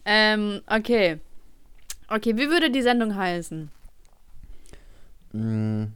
ähm, 0.04 0.60
okay. 0.66 1.18
Okay, 2.08 2.36
wie 2.36 2.50
würde 2.50 2.70
die 2.70 2.82
Sendung 2.82 3.14
heißen? 3.14 3.70
Mm. 5.32 5.86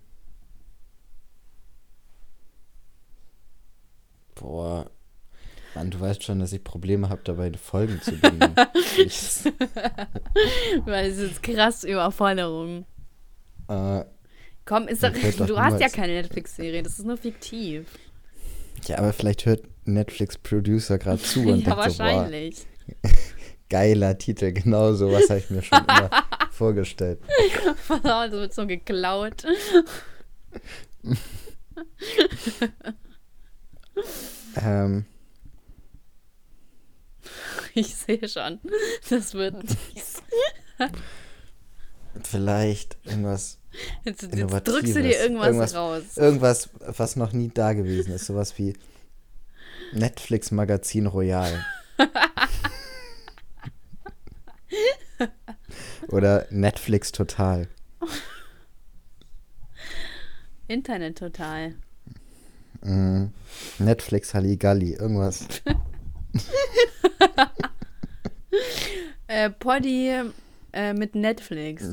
Boah. 4.35 4.91
Mann, 5.75 5.91
du 5.91 6.01
weißt 6.01 6.23
schon, 6.23 6.39
dass 6.39 6.53
ich 6.53 6.63
Probleme 6.63 7.09
habe, 7.09 7.23
dabei 7.25 7.53
Folgen 7.53 8.01
zu 8.01 8.13
ich, 8.97 9.45
Weil 10.85 11.11
es 11.11 11.19
ist 11.19 11.43
krass 11.43 11.83
Überforderung. 11.85 12.87
äh, 13.69 14.05
Komm, 14.65 14.89
ist 14.89 15.03
doch, 15.03 15.13
doch 15.13 15.47
du 15.47 15.59
hast 15.59 15.81
ja 15.81 15.89
keine 15.89 16.15
Netflix-Serie, 16.15 16.83
das 16.83 16.99
ist 16.99 17.05
nur 17.05 17.17
fiktiv. 17.17 17.87
ja, 18.87 18.99
aber 18.99 19.13
vielleicht 19.13 19.47
hört 19.47 19.65
Netflix-Producer 19.85 20.99
gerade 20.99 21.21
zu 21.21 21.41
und 21.41 21.47
ja, 21.67 21.75
denkt 21.75 21.93
so, 21.93 21.99
boah, 21.99 22.07
wahrscheinlich. 22.07 22.67
geiler 23.71 24.17
Titel, 24.19 24.53
genau 24.53 24.93
so 24.95 25.11
was 25.13 25.29
habe 25.31 25.41
ich 25.41 25.51
mir 25.51 25.63
schon 25.63 25.79
immer 25.79 26.11
vorgestellt. 26.51 27.21
Das 28.03 28.31
wird 28.33 28.55
so 28.55 28.67
geklaut. 28.67 29.45
Ähm, 34.57 35.05
Ich 37.75 37.95
sehe 37.97 38.29
schon. 38.29 38.61
Das 39.11 39.35
wird 39.35 39.55
nichts. 39.65 40.23
vielleicht 42.23 42.97
irgendwas, 43.05 43.59
Jetzt, 44.05 44.23
jetzt 44.23 44.69
drückst 44.69 44.95
du 44.95 45.03
dir 45.03 45.19
irgendwas, 45.19 45.49
Irgendwas- 45.49 45.75
raus. 45.75 46.03
irgendwas, 46.17 46.69
was 46.79 47.17
noch 47.17 47.33
nie 47.33 47.51
da 47.53 47.73
gewesen 47.73 48.13
ist, 48.13 48.27
sowas 48.27 48.57
wie 48.59 48.75
Netflix 49.93 50.51
Magazin 50.53 51.07
Royal. 51.07 51.65
Oder 56.09 56.47
Netflix 56.51 57.13
Total. 57.13 57.69
Internet 60.69 61.19
total. 61.19 61.75
Mhm. 62.83 63.33
Netflix 63.79 64.35
Halligalli, 64.35 64.95
irgendwas. 64.95 65.47
Äh, 69.27 69.51
Poddy 69.51 70.13
äh, 70.73 70.93
mit 70.93 71.15
Netflix. 71.15 71.85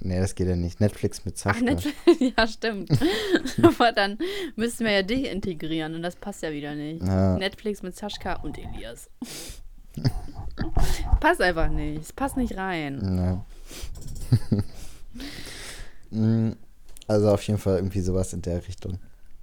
Nee, 0.00 0.18
das 0.18 0.34
geht 0.34 0.48
ja 0.48 0.56
nicht. 0.56 0.80
Netflix 0.80 1.24
mit 1.24 1.34
Ach, 1.38 1.54
Sascha. 1.54 1.60
Netflix. 1.60 1.96
ja, 2.36 2.46
stimmt. 2.46 2.90
Aber 3.62 3.92
dann 3.92 4.16
müssten 4.56 4.84
wir 4.84 4.92
ja 4.92 5.02
dich 5.02 5.26
integrieren 5.26 5.94
und 5.94 6.02
das 6.02 6.16
passt 6.16 6.42
ja 6.42 6.52
wieder 6.52 6.74
nicht. 6.74 7.02
Ja. 7.02 7.36
Netflix 7.36 7.82
mit 7.82 7.96
Sascha 7.96 8.34
und 8.36 8.58
Elias. 8.58 9.10
Passt 11.20 11.40
einfach 11.40 11.68
nicht. 11.68 12.00
Es 12.02 12.12
passt 12.12 12.36
nicht 12.36 12.56
rein. 12.56 13.44
Nee. 14.50 14.60
Mm, 16.12 16.52
also 17.06 17.30
auf 17.30 17.42
jeden 17.42 17.58
Fall 17.60 17.76
irgendwie 17.76 18.00
sowas 18.00 18.32
in 18.32 18.42
der 18.42 18.66
Richtung. 18.66 18.98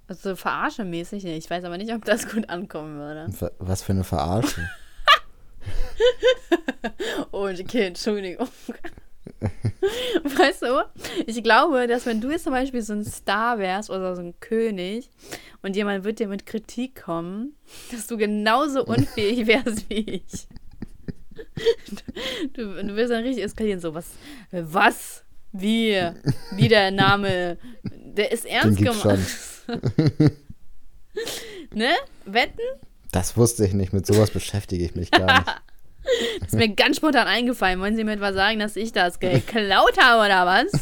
Also 0.06 0.36
verarschemäßig 0.36 1.24
nicht. 1.24 1.44
Ich 1.44 1.50
weiß 1.50 1.64
aber 1.64 1.78
nicht, 1.78 1.92
ob 1.94 2.04
das 2.04 2.28
gut 2.28 2.48
ankommen 2.50 2.98
würde. 2.98 3.26
Wa- 3.40 3.50
Was 3.58 3.82
für 3.82 3.92
eine 3.92 4.04
Verarsche. 4.04 4.68
Oh, 7.32 7.48
okay, 7.48 7.86
Entschuldigung. 7.86 8.48
Weißt 10.24 10.62
du, 10.62 10.84
ich 11.26 11.42
glaube, 11.42 11.86
dass 11.86 12.06
wenn 12.06 12.20
du 12.20 12.30
jetzt 12.30 12.44
zum 12.44 12.52
Beispiel 12.52 12.82
so 12.82 12.92
ein 12.94 13.04
Star 13.04 13.58
wärst 13.58 13.90
oder 13.90 14.14
so 14.16 14.22
ein 14.22 14.38
König 14.40 15.10
und 15.62 15.76
jemand 15.76 16.04
wird 16.04 16.18
dir 16.18 16.28
mit 16.28 16.46
Kritik 16.46 17.02
kommen, 17.02 17.54
dass 17.92 18.06
du 18.06 18.16
genauso 18.16 18.84
unfähig 18.84 19.46
wärst 19.46 19.88
wie 19.90 20.22
ich. 20.24 20.46
Du, 22.54 22.82
du 22.82 22.96
wirst 22.96 23.10
dann 23.10 23.22
richtig 23.22 23.44
eskalieren, 23.44 23.80
so 23.80 23.94
was, 23.94 24.10
was, 24.50 25.24
wie, 25.52 26.00
wie 26.52 26.68
der 26.68 26.90
Name, 26.90 27.58
der 27.82 28.32
ist 28.32 28.44
ernst 28.46 28.80
schon. 28.84 29.18
Ne? 31.74 31.90
Wetten? 32.24 32.60
Das 33.12 33.36
wusste 33.36 33.66
ich 33.66 33.74
nicht. 33.74 33.92
Mit 33.92 34.06
sowas 34.06 34.30
beschäftige 34.30 34.84
ich 34.84 34.94
mich 34.94 35.10
gar 35.10 35.40
nicht. 35.40 35.62
Ist 36.46 36.54
mir 36.54 36.68
ganz 36.68 36.96
spontan 36.96 37.26
eingefallen. 37.26 37.80
Wollen 37.80 37.96
Sie 37.96 38.04
mir 38.04 38.12
etwa 38.12 38.32
sagen, 38.32 38.60
dass 38.60 38.76
ich 38.76 38.92
das 38.92 39.18
geklaut 39.18 39.98
habe 40.00 40.24
oder 40.24 40.46
was? 40.46 40.72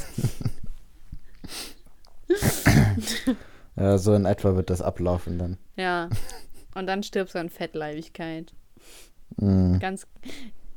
Ja, 3.76 3.98
so 3.98 4.14
in 4.14 4.24
etwa 4.24 4.56
wird 4.56 4.70
das 4.70 4.82
ablaufen 4.82 5.38
dann. 5.38 5.58
Ja. 5.76 6.08
Und 6.74 6.86
dann 6.86 7.02
stirbst 7.02 7.34
du 7.34 7.38
an 7.38 7.50
Fettleibigkeit. 7.50 8.52
Mm. 9.36 9.78
Ganz 9.78 10.06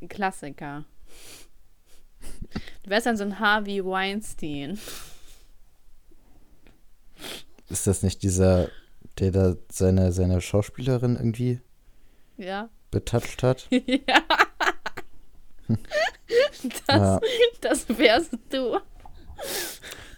Klassiker. 0.07 0.85
Du 2.83 2.89
wärst 2.89 3.05
dann 3.05 3.17
so 3.17 3.23
ein 3.23 3.39
Harvey 3.39 3.83
Weinstein. 3.85 4.77
Ist 7.69 7.85
das 7.87 8.01
nicht 8.03 8.23
dieser, 8.23 8.69
der 9.19 9.31
da 9.31 9.55
seine, 9.71 10.11
seine 10.11 10.41
Schauspielerin 10.41 11.15
irgendwie 11.15 11.59
Ja. 12.37 12.69
betatscht 12.91 13.43
hat? 13.43 13.67
ja. 13.71 14.23
Das, 15.67 16.87
Ja. 16.89 17.19
das 17.61 17.89
wärst 17.89 18.33
du. 18.51 18.79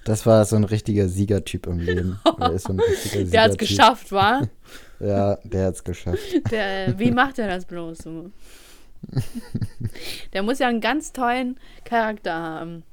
Das 0.06 0.26
war 0.26 0.46
so 0.46 0.56
ein 0.56 0.64
richtiger 0.64 1.08
Siegertyp 1.10 1.68
im 1.68 1.80
Leben. 1.80 2.20
Er 2.40 2.54
ist 2.54 2.68
so 2.68 2.74
ein 2.74 2.80
richtiger 2.80 3.24
Der 3.26 3.42
hat's 3.44 3.54
Siegertyp. 3.54 3.60
geschafft, 3.60 4.12
wa? 4.12 4.42
Ja, 5.02 5.38
der 5.44 5.68
hat's 5.68 5.84
geschafft. 5.84 6.20
Der, 6.52 6.98
wie 7.00 7.12
macht 7.12 7.40
er 7.40 7.48
das 7.48 7.66
bloß 7.66 7.98
so? 8.00 8.32
Der 10.34 10.44
muss 10.44 10.60
ja 10.60 10.68
einen 10.68 10.82
ganz 10.82 11.12
tollen 11.12 11.60
Charakter 11.86 12.34
haben. 12.34 12.84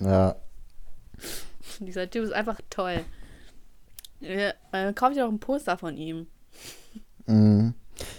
Ja, 0.00 0.36
Dieser 1.80 2.10
Typ 2.10 2.24
ist 2.24 2.32
einfach 2.32 2.60
toll. 2.68 3.00
Ja, 4.20 4.52
äh, 4.72 4.92
kauf 4.92 5.14
dir 5.14 5.22
doch 5.22 5.30
ein 5.32 5.40
Poster 5.40 5.78
von 5.78 5.96
ihm. 5.96 6.26
mm. 7.26 7.70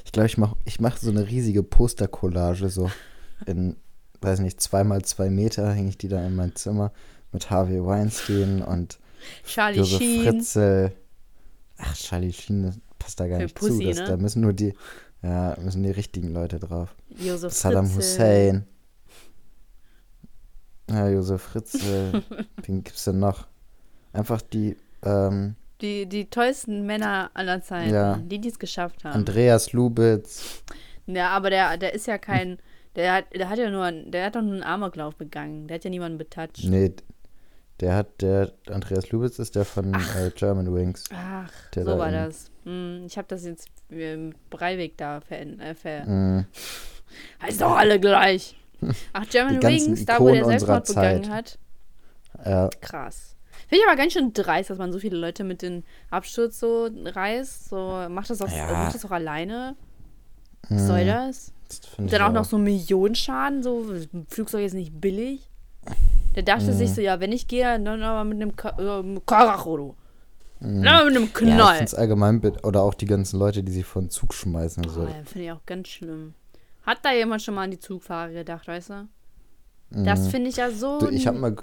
ich 0.06 0.12
glaube, 0.12 0.28
ich 0.28 0.38
mache 0.38 0.56
ich 0.66 0.80
mach 0.80 0.98
so 0.98 1.12
eine 1.12 1.28
riesige 1.28 1.64
Postercollage, 1.64 2.70
so 2.70 2.92
in, 3.46 3.78
weiß 4.22 4.40
nicht, 4.40 4.60
zweimal 4.60 5.04
zwei 5.04 5.30
Meter 5.30 5.72
hänge 5.72 5.90
ich 5.90 5.98
die 5.98 6.08
da 6.10 6.26
in 6.26 6.36
mein 6.36 6.56
Zimmer 6.56 6.92
mit 7.32 7.50
Harvey 7.50 7.84
Weinstein 7.84 8.62
und 8.64 9.00
Charlie 9.46 9.78
Josef 9.78 10.00
Sheen. 10.00 10.24
Fritzl. 10.24 10.92
Ach, 11.78 11.96
Charlie 11.96 12.34
Sheen, 12.34 12.82
passt 13.04 13.20
da 13.20 13.28
gar 13.28 13.38
Für 13.38 13.44
nicht 13.44 13.56
Pussy, 13.56 13.80
zu. 13.80 13.88
Das, 13.88 13.98
ne? 14.00 14.06
Da 14.06 14.18
müssen 14.18 14.42
nur 14.42 14.54
die, 14.54 14.74
ja, 15.22 15.58
müssen 15.60 15.84
die 15.84 15.92
richtigen 15.92 16.34
Leute 16.34 16.60
drauf. 16.60 16.96
Josef 17.18 17.54
Saddam 17.54 17.88
Fritzl. 17.88 17.98
Hussein. 18.00 18.68
Ja, 20.90 21.10
Josef 21.10 21.42
Fritz, 21.42 21.76
äh, 21.76 22.22
wen 22.66 22.84
gibt's 22.84 23.06
denn 23.06 23.20
noch? 23.20 23.48
Einfach 24.12 24.42
die, 24.42 24.76
ähm, 25.04 25.56
Die, 25.82 26.06
die 26.08 26.30
tollsten 26.30 26.86
Männer 26.86 27.32
aller 27.34 27.62
Zeiten. 27.62 27.94
Ja. 27.94 28.16
Die, 28.18 28.40
die 28.40 28.50
es 28.50 28.60
geschafft 28.60 29.04
haben. 29.04 29.14
Andreas 29.14 29.74
Lubitz. 29.74 30.64
Ja, 31.06 31.30
aber 31.30 31.50
der, 31.50 31.78
der 31.78 31.94
ist 31.94 32.08
ja 32.08 32.18
kein. 32.18 32.58
Der 32.96 33.14
hat, 33.14 33.26
der 33.34 33.50
hat 33.50 33.58
ja 33.58 33.72
nur, 33.72 33.92
der 33.92 34.26
hat 34.28 34.36
doch 34.36 34.42
nur 34.44 34.54
einen 34.54 34.64
Amoklauf 34.64 35.16
begangen. 35.16 35.68
Der 35.68 35.76
hat 35.76 35.84
ja 35.84 35.90
niemanden 35.90 36.18
betatscht. 36.20 36.66
Nee, 36.66 36.94
der 37.84 37.96
hat, 37.96 38.22
der 38.22 38.52
Andreas 38.70 39.10
Lubitz 39.12 39.38
ist 39.40 39.56
der 39.56 39.66
von 39.66 39.94
äh, 39.94 40.32
German 40.36 40.74
Wings. 40.74 41.04
Ach, 41.14 41.52
Der 41.76 41.84
so 41.86 41.98
war 41.98 42.12
das. 42.12 42.50
Hm, 42.64 43.04
ich 43.06 43.18
habe 43.18 43.28
das 43.28 43.44
jetzt 43.44 43.68
im 43.90 44.34
Breivik 44.50 44.98
da 44.98 45.20
verändert. 45.22 45.68
Äh, 45.68 45.76
ver 45.76 46.06
Mhm. 46.06 46.46
heißt 47.42 47.62
doch 47.62 47.76
alle 47.76 48.00
gleich. 48.00 48.56
Ach, 49.12 49.26
German 49.30 49.62
Wings, 49.62 50.06
da 50.06 50.20
wo 50.20 50.30
der 50.30 50.46
Selbstmord 50.46 50.88
begangen 50.88 51.30
hat. 51.30 51.60
Ja, 52.46 52.70
Krass. 52.82 53.36
Finde 53.68 53.84
ich 53.84 53.88
aber 53.88 53.98
ganz 53.98 54.14
schön 54.14 54.34
dreist, 54.34 54.70
dass 54.70 54.78
man 54.78 54.92
so 54.92 55.00
viele 55.00 55.18
Leute 55.18 55.44
mit 55.44 55.62
dem 55.62 55.84
Absturz 56.10 56.60
so 56.60 56.90
reißt. 56.94 57.70
So, 57.70 58.06
macht 58.10 58.30
das 58.30 58.42
auch, 58.42 58.50
Ja. 58.50 58.68
macht 58.72 58.96
das 58.96 59.06
auch 59.06 59.12
alleine? 59.12 59.76
Was 60.70 60.88
soll 60.88 61.06
das? 61.06 61.52
das 61.68 61.82
dann 62.12 62.22
auch 62.22 62.32
noch 62.32 62.46
so 62.46 62.58
Millionenschaden, 62.58 63.62
so 63.64 63.86
Flugzeug 64.30 64.66
ist 64.66 64.74
nicht 64.74 65.00
billig. 65.02 65.50
Der 66.36 66.44
dachte 66.44 66.66
Mhm. 66.72 66.74
sich 66.78 66.94
so, 66.94 67.02
ja, 67.02 67.20
wenn 67.20 67.32
ich 67.32 67.48
gehe, 67.48 67.64
dann 67.80 68.02
aber 68.04 68.24
mit 68.24 68.42
einem 68.42 68.56
Ka 68.56 68.70
äh. 68.80 69.04
Mhm. 69.04 70.88
Aber 70.88 71.06
mit 71.06 71.16
einem 71.16 71.24
Ja, 71.24 71.24
ich 71.26 71.34
Knall. 71.34 71.72
finde 71.76 71.84
es 71.86 71.96
allgemein, 71.96 72.40
bit- 72.42 72.64
oder 72.66 72.82
auch 72.84 72.94
die 72.94 73.06
ganzen 73.06 73.38
Leute, 73.40 73.64
die 73.64 73.72
sich 73.72 73.86
vor 73.86 74.02
den 74.02 74.10
Zug 74.10 74.34
schmeißen. 74.34 74.86
oh, 74.86 74.90
So. 74.90 75.04
ja, 75.04 75.10
finde 75.26 75.46
ich 75.46 75.52
auch 75.52 75.66
ganz 75.66 75.88
schlimm. 75.90 76.34
Hat 76.84 77.00
da 77.04 77.14
jemand 77.14 77.42
schon 77.42 77.56
mal 77.56 77.64
an 77.64 77.72
die 77.72 77.80
Zugfahrer 77.80 78.32
gedacht, 78.32 78.68
weißt 78.68 78.90
du? 78.92 79.08
Das 79.92 80.28
finde 80.30 80.50
ich 80.50 80.58
ja 80.58 80.72
so. 80.72 80.96
Mhm. 80.96 81.00
Du, 81.00 81.10
ich 81.10 81.28
habe 81.28 81.38
mal, 81.38 81.56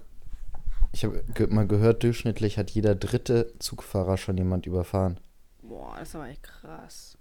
ich 0.93 1.05
habe 1.05 1.25
ge 1.35 1.47
mal 1.49 1.67
gehört, 1.67 2.03
durchschnittlich 2.05 2.59
hat 2.59 2.71
jeder 2.71 2.95
dritte 2.95 3.53
Zugfahrer 3.59 4.17
schon 4.19 4.37
jemand 4.39 4.67
überfahren. 4.67 5.19
Boah, 5.63 5.95
das 5.99 6.11
ist 6.11 6.15
aber 6.15 6.29
echt 6.29 6.43
krass. 6.45 7.19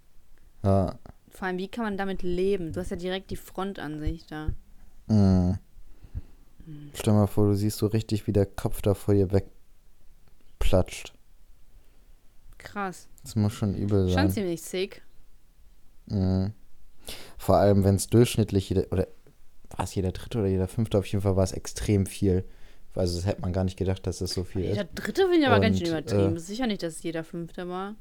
Ja, 0.63 0.95
Vor 1.31 1.47
allem, 1.47 1.57
wie 1.57 1.67
kann 1.67 1.85
man 1.85 1.97
damit 1.97 2.21
leben? 2.23 2.73
Du 2.73 2.79
hast 2.79 2.91
ja 2.91 2.97
direkt 2.97 3.31
die 3.31 3.35
Frontansicht 3.37 4.31
da. 4.31 4.49
mhm. 5.07 5.57
Stell 6.93 7.13
mal 7.13 7.27
vor, 7.27 7.47
du 7.47 7.55
siehst 7.55 7.77
so 7.77 7.87
richtig, 7.87 8.27
wie 8.27 8.33
der 8.33 8.45
Kopf 8.45 8.81
da 8.81 8.93
vor 8.93 9.13
dir 9.13 9.29
wegplatscht. 9.31 11.13
Krass. 12.57 13.07
Das 13.23 13.35
muss 13.35 13.53
schon 13.53 13.75
übel 13.75 14.07
Schon 14.07 14.13
sein. 14.15 14.31
ziemlich 14.31 14.61
sick. 14.61 15.01
Mhm. 16.07 16.53
Vor 17.37 17.55
allem, 17.57 17.83
wenn 17.83 17.95
es 17.95 18.07
durchschnittlich 18.07 18.69
jeder, 18.69 18.91
oder 18.91 19.07
war 19.69 19.85
es 19.85 19.95
jeder 19.95 20.11
dritte 20.11 20.39
oder 20.39 20.47
jeder 20.47 20.67
fünfte, 20.67 20.97
auf 20.97 21.05
jeden 21.05 21.21
Fall 21.21 21.35
war 21.35 21.43
es 21.43 21.51
extrem 21.53 22.05
viel. 22.05 22.43
Also 22.95 23.15
das 23.17 23.25
hätte 23.25 23.41
man 23.41 23.53
gar 23.53 23.63
nicht 23.63 23.77
gedacht, 23.77 24.05
dass 24.07 24.19
es 24.19 24.33
so 24.33 24.43
viel 24.43 24.63
Der 24.63 24.71
ist. 24.83 24.89
dritte 24.95 25.21
finde 25.23 25.39
ich 25.39 25.47
aber 25.47 25.59
ganz 25.61 25.77
schön 25.77 25.87
Und, 25.87 25.99
übertrieben. 25.99 26.33
äh, 26.33 26.37
ist 26.37 26.47
sicher 26.47 26.67
nicht, 26.67 26.83
dass 26.83 26.95
es 26.97 27.03
jeder 27.03 27.23
fünfte 27.23 27.69
war. 27.69 27.95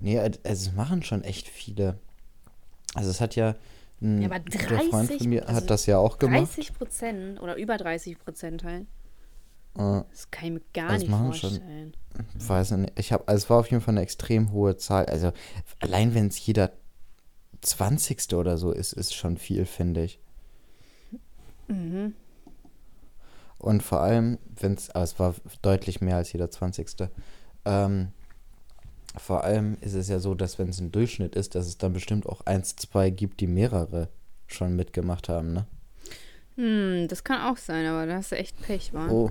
Nee, 0.00 0.18
also 0.18 0.38
es 0.44 0.72
machen 0.72 1.02
schon 1.02 1.22
echt 1.22 1.48
viele. 1.48 1.98
Also 2.94 3.10
es 3.10 3.20
hat 3.20 3.36
ja, 3.36 3.54
ein 4.00 4.20
Ja, 4.22 4.28
aber 4.28 4.40
guter 4.40 4.58
Freund 4.58 4.92
30, 4.92 5.18
von 5.18 5.28
mir 5.28 5.42
also 5.48 5.56
hat 5.60 5.70
das 5.70 5.86
ja 5.86 5.98
auch 5.98 6.18
gemacht. 6.18 6.38
30 6.56 6.74
Prozent 6.74 7.40
oder 7.40 7.56
über 7.56 7.76
30 7.76 8.18
Prozent 8.18 8.64
halt. 8.64 8.82
Äh, 9.76 10.02
Das 10.10 10.30
kann 10.30 10.46
ich 10.46 10.52
mir 10.52 10.60
gar 10.74 10.88
Das 10.92 11.00
nicht 11.00 11.10
machen 11.10 11.32
schon- 11.34 11.50
vorstellen. 11.50 11.94
weiß 12.34 12.70
ich 12.72 12.76
nicht. 12.78 12.98
Ich 12.98 13.12
habe, 13.12 13.26
also 13.28 13.44
es 13.44 13.50
war 13.50 13.58
auf 13.60 13.70
jeden 13.70 13.82
Fall 13.82 13.92
eine 13.94 14.02
extrem 14.02 14.52
hohe 14.52 14.76
Zahl. 14.76 15.06
Also 15.06 15.32
allein 15.80 16.14
wenn 16.14 16.28
es 16.28 16.44
jeder 16.44 16.72
20. 17.62 18.34
oder 18.34 18.56
so 18.58 18.70
ist, 18.70 18.92
ist 18.92 19.14
schon 19.14 19.36
viel, 19.38 19.64
finde 19.64 20.04
ich. 20.04 20.18
Mhm. 21.68 22.14
Und 23.58 23.82
vor 23.82 24.00
allem, 24.00 24.38
wenn 24.60 24.74
es, 24.74 24.90
aber 24.90 25.04
es 25.04 25.18
war 25.18 25.34
deutlich 25.62 26.00
mehr 26.00 26.16
als 26.16 26.32
jeder 26.32 26.50
20. 26.50 27.08
Ähm, 27.64 28.12
vor 29.16 29.44
allem 29.44 29.76
ist 29.80 29.94
es 29.94 30.08
ja 30.08 30.18
so, 30.18 30.34
dass 30.34 30.58
wenn 30.58 30.68
es 30.68 30.80
ein 30.80 30.92
Durchschnitt 30.92 31.34
ist, 31.36 31.54
dass 31.54 31.66
es 31.66 31.78
dann 31.78 31.92
bestimmt 31.92 32.26
auch 32.26 32.42
eins, 32.46 32.76
zwei 32.76 33.10
gibt, 33.10 33.40
die 33.40 33.46
mehrere 33.46 34.08
schon 34.46 34.76
mitgemacht 34.76 35.28
haben, 35.28 35.52
ne? 35.52 35.66
Hm, 36.56 37.08
das 37.08 37.24
kann 37.24 37.40
auch 37.52 37.56
sein, 37.58 37.86
aber 37.86 38.06
da 38.06 38.14
hast 38.16 38.32
du 38.32 38.36
echt 38.36 38.60
Pech, 38.62 38.92
wa? 38.94 39.08
Oh, 39.08 39.30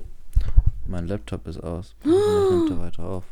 mein 0.88 1.08
Laptop 1.08 1.48
ist 1.48 1.60
aus. 1.60 1.96
Das 2.04 2.12
nimmt 2.52 2.70
er 2.70 2.80
weiter 2.80 3.04
auf. 3.04 3.24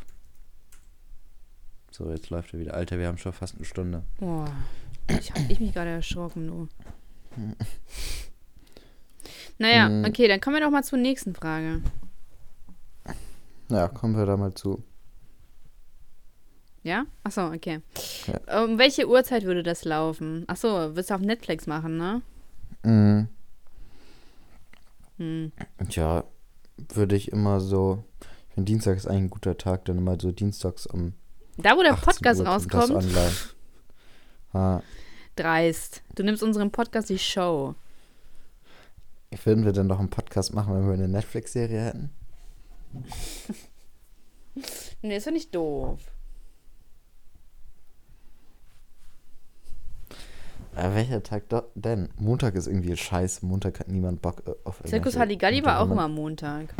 So, 1.90 2.10
jetzt 2.10 2.30
läuft 2.30 2.52
er 2.54 2.60
wieder. 2.60 2.74
Alter, 2.74 2.98
wir 2.98 3.06
haben 3.06 3.18
schon 3.18 3.32
fast 3.32 3.54
eine 3.54 3.64
Stunde. 3.64 4.02
Boah. 4.18 4.50
Ich 5.20 5.30
hab 5.32 5.48
ich 5.48 5.60
mich 5.60 5.72
gerade 5.72 5.90
erschrocken, 5.90 6.46
du. 6.48 6.68
Naja, 9.58 9.86
Hm. 9.86 10.04
okay, 10.04 10.26
dann 10.26 10.40
kommen 10.40 10.56
wir 10.56 10.62
doch 10.64 10.70
mal 10.70 10.82
zur 10.82 10.98
nächsten 10.98 11.34
Frage. 11.34 11.80
Ja, 13.68 13.88
kommen 13.88 14.16
wir 14.16 14.26
da 14.26 14.36
mal 14.36 14.52
zu. 14.54 14.82
Ja? 16.84 17.06
Achso, 17.24 17.46
okay. 17.52 17.80
Ja. 18.26 18.62
Um 18.62 18.78
welche 18.78 19.08
Uhrzeit 19.08 19.44
würde 19.44 19.62
das 19.62 19.84
laufen? 19.84 20.44
Achso, 20.46 20.94
willst 20.94 21.10
du 21.10 21.14
auf 21.14 21.20
Netflix 21.22 21.66
machen, 21.66 21.96
ne? 21.96 22.22
Mhm. 22.82 23.28
Hm. 25.16 25.52
Tja, 25.88 26.24
würde 26.76 27.16
ich 27.16 27.32
immer 27.32 27.60
so. 27.60 28.04
Ich 28.20 28.54
finde, 28.54 28.70
Dienstag 28.70 28.96
ist 28.98 29.06
eigentlich 29.06 29.22
ein 29.22 29.30
guter 29.30 29.56
Tag, 29.56 29.86
dann 29.86 29.98
immer 29.98 30.18
so 30.20 30.30
dienstags 30.30 30.86
um 30.86 31.14
Da, 31.56 31.76
wo 31.76 31.82
der 31.82 31.94
18 31.94 32.04
Podcast 32.04 32.40
Uhr 32.40 32.44
das 32.44 32.54
rauskommt, 32.54 32.90
online. 33.04 33.32
Ah, 34.56 34.82
dreist. 35.34 36.02
Du 36.14 36.22
nimmst 36.22 36.44
unserem 36.44 36.70
Podcast 36.70 37.08
die 37.08 37.18
Show. 37.18 37.74
würden 39.42 39.64
wir 39.64 39.72
denn 39.72 39.88
noch 39.88 39.98
einen 39.98 40.10
Podcast 40.10 40.54
machen, 40.54 40.72
wenn 40.74 40.86
wir 40.86 40.92
eine 40.94 41.08
Netflix-Serie 41.08 41.80
hätten? 41.80 42.10
Nee, 45.02 45.16
ist 45.16 45.26
doch 45.26 45.32
nicht 45.32 45.52
doof. 45.52 46.13
Aber 50.76 50.94
welcher 50.94 51.22
Tag 51.22 51.44
denn? 51.74 52.08
Montag 52.16 52.54
ist 52.54 52.66
irgendwie 52.66 52.96
scheiße. 52.96 53.44
Montag 53.46 53.80
hat 53.80 53.88
niemand 53.88 54.22
Bock 54.22 54.42
äh, 54.46 54.52
auf 54.64 54.82
Zirkus 54.84 55.16
Halligalli 55.16 55.64
war 55.64 55.80
auch 55.80 55.90
immer. 55.90 56.08
Montag. 56.08 56.74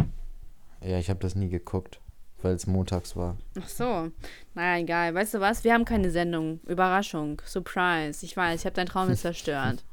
Ja, 0.83 0.99
ich 0.99 1.09
habe 1.09 1.21
das 1.21 1.35
nie 1.35 1.49
geguckt, 1.49 2.01
weil 2.43 2.55
es 2.55 2.67
montags 2.67 3.17
war. 3.17 3.37
Ach 3.59 3.69
so. 3.69 4.11
Naja, 4.55 4.83
egal. 4.83 5.15
Weißt 5.15 5.35
du 5.35 5.41
was? 5.41 5.65
Wir 5.65 5.73
haben 5.75 5.85
keine 5.85 6.11
Sendung. 6.11 6.61
Überraschung. 6.67 7.41
Surprise. 7.47 8.25
Ich 8.25 8.37
weiß, 8.37 8.61
ich 8.61 8.67
habe 8.67 8.75
deinen 8.75 8.89
Traum 8.89 9.09
jetzt 9.09 9.21
zerstört. 9.23 9.85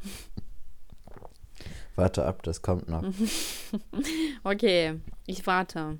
Warte 1.95 2.25
ab, 2.25 2.43
das 2.43 2.61
kommt 2.61 2.89
noch. 2.89 3.03
Okay, 4.43 4.99
ich 5.27 5.45
warte. 5.45 5.99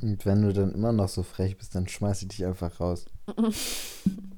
Und 0.00 0.26
wenn 0.26 0.42
du 0.42 0.52
dann 0.52 0.74
immer 0.74 0.92
noch 0.92 1.08
so 1.08 1.22
frech 1.22 1.56
bist, 1.56 1.74
dann 1.74 1.88
schmeiß 1.88 2.22
ich 2.22 2.28
dich 2.28 2.44
einfach 2.44 2.80
raus. 2.80 3.06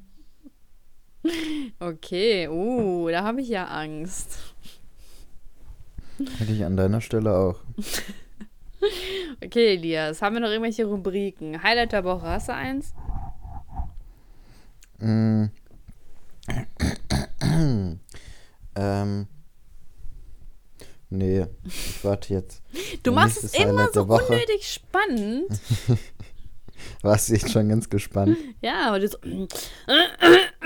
Okay, 1.79 2.49
uh, 2.49 3.09
da 3.09 3.23
habe 3.25 3.41
ich 3.41 3.49
ja 3.49 3.67
Angst. 3.67 4.39
Hätte 6.39 6.53
ich 6.53 6.65
an 6.65 6.77
deiner 6.77 7.01
Stelle 7.01 7.37
auch. 7.37 7.61
Okay, 9.43 9.75
Elias, 9.75 10.23
haben 10.23 10.37
wir 10.37 10.41
noch 10.41 10.49
irgendwelche 10.51 10.85
Rubriken? 10.85 11.61
Highlight 11.63 11.93
der 11.93 12.05
Woche, 12.05 12.27
hast 12.27 12.49
du 12.49 12.55
eins? 12.55 12.95
Mm. 14.99 15.47
ähm. 18.77 19.27
Nee, 21.09 21.47
ich 21.65 22.05
warte 22.05 22.35
jetzt. 22.35 22.63
Du 23.03 23.13
Mein 23.13 23.25
machst 23.25 23.39
es 23.39 23.53
nächstes 23.53 23.65
immer 23.65 23.79
Highlight 23.79 23.95
so 23.95 24.01
der 24.01 24.09
Woche. 24.09 24.33
unnötig 24.33 24.69
spannend. 24.73 25.61
Warst 27.03 27.29
du 27.29 27.35
jetzt 27.35 27.51
schon 27.53 27.69
ganz 27.69 27.89
gespannt? 27.89 28.37
Ja, 28.63 28.89
aber 28.89 29.01
du 29.01 29.09
so. 29.09 29.19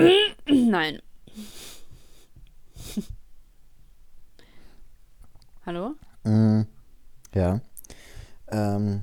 Nein. 0.48 1.00
Hallo? 5.66 5.94
Mm, 6.24 6.62
ja. 7.34 7.60
Ähm, 8.50 9.02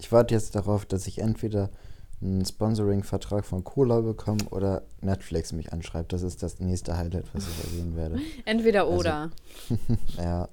ich 0.00 0.10
warte 0.12 0.34
jetzt 0.34 0.54
darauf, 0.54 0.86
dass 0.86 1.06
ich 1.06 1.18
entweder 1.18 1.70
einen 2.22 2.44
Sponsoring-Vertrag 2.44 3.44
von 3.46 3.64
Cola 3.64 4.00
bekomme 4.00 4.44
oder 4.50 4.82
Netflix 5.00 5.52
mich 5.52 5.72
anschreibt. 5.72 6.12
Das 6.12 6.22
ist 6.22 6.42
das 6.42 6.58
nächste 6.60 6.96
Highlight, 6.96 7.26
was 7.34 7.46
ich 7.48 7.64
erwähnen 7.64 7.96
werde. 7.96 8.18
Entweder 8.44 8.82
Also- 8.84 8.98
oder. 8.98 9.30
Ja. 10.16 10.48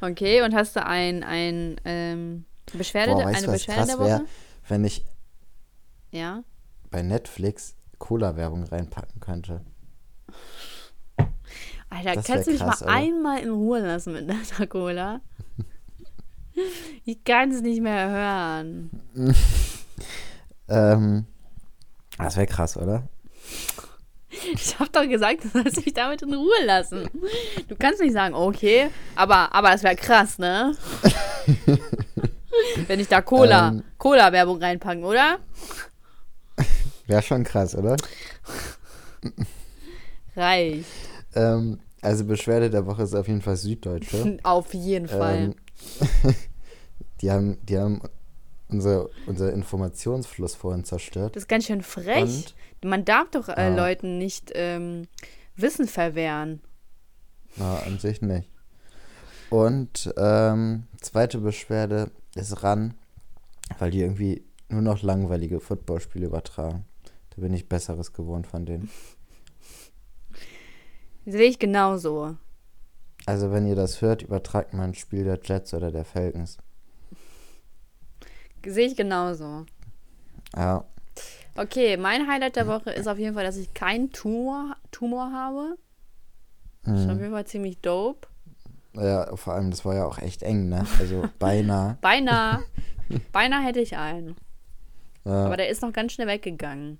Okay, 0.00 0.42
und 0.42 0.56
hast 0.56 0.74
du 0.74 0.84
ein, 0.84 1.22
ein 1.22 1.76
ähm, 1.84 2.44
Beschwerde, 2.72 3.12
Boah, 3.12 3.26
weißt 3.26 3.44
eine 3.44 3.52
Beschwerde 3.52 3.86
der 3.86 3.98
Woche? 4.00 4.24
wenn 4.66 4.84
ich 4.84 5.04
Ja. 6.10 6.42
bei 6.90 7.02
Netflix 7.02 7.75
Cola-Werbung 7.98 8.64
reinpacken 8.64 9.20
könnte. 9.20 9.60
Alter, 11.88 12.14
Das 12.14 12.26
kannst 12.26 12.46
du 12.46 12.52
mich 12.52 12.60
krass, 12.60 12.80
mal 12.80 12.86
oder? 12.86 12.94
einmal 12.96 13.38
in 13.40 13.50
Ruhe 13.50 13.80
lassen 13.80 14.12
mit 14.12 14.28
deiner 14.28 14.66
Cola? 14.66 15.20
Ich 17.04 17.22
kann 17.24 17.50
es 17.52 17.60
nicht 17.62 17.80
mehr 17.82 18.10
hören. 18.10 18.90
Ähm, 20.68 21.26
das 22.18 22.34
wäre 22.36 22.48
krass, 22.48 22.76
oder? 22.76 23.04
Ich 24.28 24.76
habe 24.80 24.90
doch 24.90 25.08
gesagt, 25.08 25.44
du 25.44 25.48
sollst 25.48 25.76
mich 25.84 25.94
damit 25.94 26.22
in 26.22 26.34
Ruhe 26.34 26.64
lassen. 26.64 27.08
Du 27.68 27.76
kannst 27.76 28.00
nicht 28.00 28.14
sagen, 28.14 28.34
okay, 28.34 28.88
aber, 29.14 29.54
aber 29.54 29.72
es 29.74 29.84
wäre 29.84 29.94
krass, 29.94 30.40
ne? 30.40 30.74
Wenn 32.88 32.98
ich 32.98 33.06
da 33.06 33.22
Cola, 33.22 33.68
Ähm. 33.68 33.84
Cola-Werbung 33.96 34.60
reinpacken, 34.60 35.04
oder? 35.04 35.38
Wäre 37.06 37.22
schon 37.22 37.44
krass, 37.44 37.74
oder? 37.74 37.96
Reicht. 40.36 40.84
Ähm, 41.34 41.78
also 42.02 42.24
Beschwerde 42.24 42.70
der 42.70 42.86
Woche 42.86 43.02
ist 43.02 43.14
auf 43.14 43.28
jeden 43.28 43.42
Fall 43.42 43.56
Süddeutsche. 43.56 44.38
Auf 44.42 44.74
jeden 44.74 45.08
Fall. 45.08 45.36
Ähm, 45.36 45.54
die 47.20 47.30
haben, 47.30 47.58
die 47.66 47.78
haben 47.78 48.02
unser, 48.68 49.08
unser 49.26 49.52
Informationsfluss 49.52 50.54
vorhin 50.54 50.84
zerstört. 50.84 51.36
das 51.36 51.44
ist 51.44 51.48
ganz 51.48 51.66
schön 51.66 51.82
frech. 51.82 52.54
Man 52.84 53.04
darf 53.04 53.30
doch 53.30 53.48
äh, 53.48 53.52
Ah. 53.56 53.68
Leuten 53.68 54.18
nicht 54.18 54.52
ähm, 54.54 55.08
Wissen 55.56 55.86
verwehren. 55.88 56.60
Na, 57.56 57.78
an 57.78 57.98
sich 57.98 58.20
nicht. 58.20 58.50
Und 59.48 60.12
ähm, 60.16 60.84
zweite 61.00 61.38
Beschwerde 61.38 62.10
ist 62.34 62.62
ran, 62.62 62.94
weil 63.78 63.90
die 63.90 64.00
irgendwie 64.00 64.42
nur 64.68 64.82
noch 64.82 65.02
langweilige 65.02 65.60
Footballspiele 65.60 66.26
übertragen. 66.26 66.84
Da 67.36 67.42
bin 67.42 67.54
ich 67.54 67.68
Besseres 67.68 68.12
gewohnt 68.12 68.46
von 68.46 68.66
denen. 68.66 68.90
Sehe 71.26 71.48
ich 71.48 71.58
genauso. 71.58 72.36
Also 73.26 73.52
wenn 73.52 73.66
ihr 73.66 73.76
das 73.76 74.00
hört, 74.00 74.22
übertragt 74.22 74.74
mal 74.74 74.84
ein 74.84 74.94
Spiel 74.94 75.24
der 75.24 75.40
Jets 75.42 75.74
oder 75.74 75.90
der 75.90 76.04
Falcons. 76.04 76.58
Sehe 78.64 78.86
ich 78.86 78.96
genauso. 78.96 79.66
Ja, 80.56 80.84
Okay, 81.56 81.96
mein 81.96 82.28
Highlight 82.28 82.56
der 82.56 82.66
Woche 82.66 82.90
ist 82.90 83.08
auf 83.08 83.18
jeden 83.18 83.34
Fall, 83.34 83.44
dass 83.44 83.56
ich 83.56 83.72
keinen 83.72 84.12
Tumor, 84.12 84.76
Tumor 84.90 85.32
habe. 85.32 85.78
Das 86.84 87.00
ist 87.00 87.06
auf 87.06 87.14
mhm. 87.14 87.20
jeden 87.20 87.32
Fall 87.32 87.46
ziemlich 87.46 87.80
dope. 87.80 88.28
ja, 88.94 89.34
vor 89.36 89.54
allem, 89.54 89.70
das 89.70 89.84
war 89.84 89.94
ja 89.94 90.04
auch 90.04 90.18
echt 90.18 90.42
eng, 90.42 90.68
ne? 90.68 90.86
Also 91.00 91.24
beinahe. 91.38 91.96
Beinahe, 92.02 92.62
beinahe 93.32 93.64
hätte 93.64 93.80
ich 93.80 93.96
einen. 93.96 94.36
Ja. 95.24 95.46
Aber 95.46 95.56
der 95.56 95.70
ist 95.70 95.82
noch 95.82 95.92
ganz 95.92 96.12
schnell 96.12 96.28
weggegangen. 96.28 96.98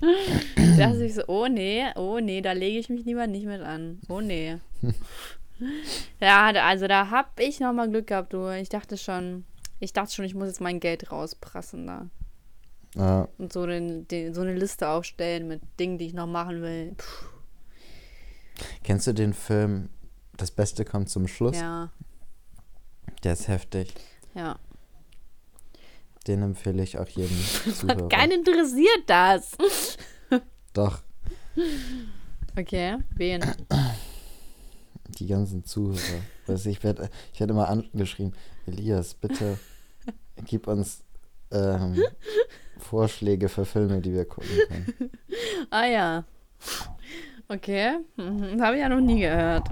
Da 0.00 0.76
dachte 0.76 1.04
ich 1.04 1.14
so, 1.14 1.22
oh 1.28 1.46
nee, 1.48 1.84
oh 1.96 2.18
nee, 2.20 2.40
da 2.40 2.52
lege 2.52 2.78
ich 2.78 2.88
mich 2.88 3.04
lieber 3.04 3.26
nicht 3.26 3.46
mit 3.46 3.60
an. 3.60 4.00
Oh 4.08 4.20
nee. 4.20 4.58
ja, 6.20 6.46
also 6.64 6.86
da 6.86 7.10
hab 7.10 7.38
ich 7.40 7.60
nochmal 7.60 7.88
Glück 7.90 8.06
gehabt, 8.08 8.32
du. 8.32 8.48
Ich 8.56 8.68
dachte 8.68 8.96
schon, 8.96 9.44
ich 9.80 9.92
dachte 9.92 10.12
schon, 10.14 10.24
ich 10.24 10.34
muss 10.34 10.48
jetzt 10.48 10.60
mein 10.60 10.80
Geld 10.80 11.10
rausprassen 11.12 11.86
da. 11.86 12.06
ja. 12.94 13.28
Und 13.38 13.52
so, 13.52 13.66
den, 13.66 14.06
den, 14.08 14.34
so 14.34 14.40
eine 14.42 14.54
Liste 14.54 14.88
aufstellen 14.88 15.48
mit 15.48 15.60
Dingen, 15.78 15.98
die 15.98 16.06
ich 16.06 16.14
noch 16.14 16.26
machen 16.26 16.62
will. 16.62 16.94
Puh, 16.96 17.26
Kennst 18.82 19.06
du 19.06 19.12
den 19.14 19.34
Film 19.34 19.88
Das 20.36 20.50
Beste 20.50 20.84
kommt 20.84 21.08
zum 21.10 21.28
Schluss? 21.28 21.56
ja, 21.56 21.90
Der 23.22 23.32
ist 23.34 23.46
heftig. 23.48 23.94
ja. 24.34 24.58
Den 26.28 26.42
empfehle 26.42 26.82
ich 26.82 26.98
auch 26.98 27.08
jedem 27.08 27.36
Zuhörer. 27.74 28.08
Keinen 28.08 28.32
interessiert 28.44 29.04
das. 29.06 29.56
Doch, 30.74 31.00
Okay, 32.56 32.98
wen? 33.16 33.40
die 35.18 35.26
ganzen 35.26 35.64
Zuhörer. 35.64 36.20
Weißt, 36.46 36.66
du, 36.66 36.70
ich 36.70 36.82
werde 36.84 37.08
ich 37.32 37.40
werd 37.40 37.50
immer 37.50 37.68
angeschrieben, 37.68 38.34
Elias, 38.66 39.14
bitte 39.14 39.58
gib 40.44 40.66
uns 40.68 41.02
ähm, 41.50 42.00
Vorschläge 42.78 43.48
für 43.48 43.64
Filme, 43.64 44.00
die 44.00 44.12
wir 44.12 44.24
gucken 44.24 44.50
können. 44.68 45.10
Ah 45.70 45.86
ja. 45.86 46.24
Okay, 47.48 47.98
mhm. 48.16 48.60
habe 48.62 48.76
ich 48.76 48.80
ja 48.82 48.88
noch 48.88 49.00
nie 49.00 49.20
gehört. 49.20 49.68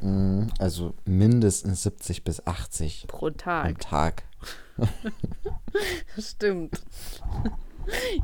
Mm, 0.00 0.44
Also 0.58 0.94
mindestens 1.04 1.82
70 1.84 2.24
bis 2.24 2.46
80 2.46 3.06
Pro 3.08 3.30
am 3.44 3.78
Tag. 3.78 4.24
Stimmt. 6.18 6.80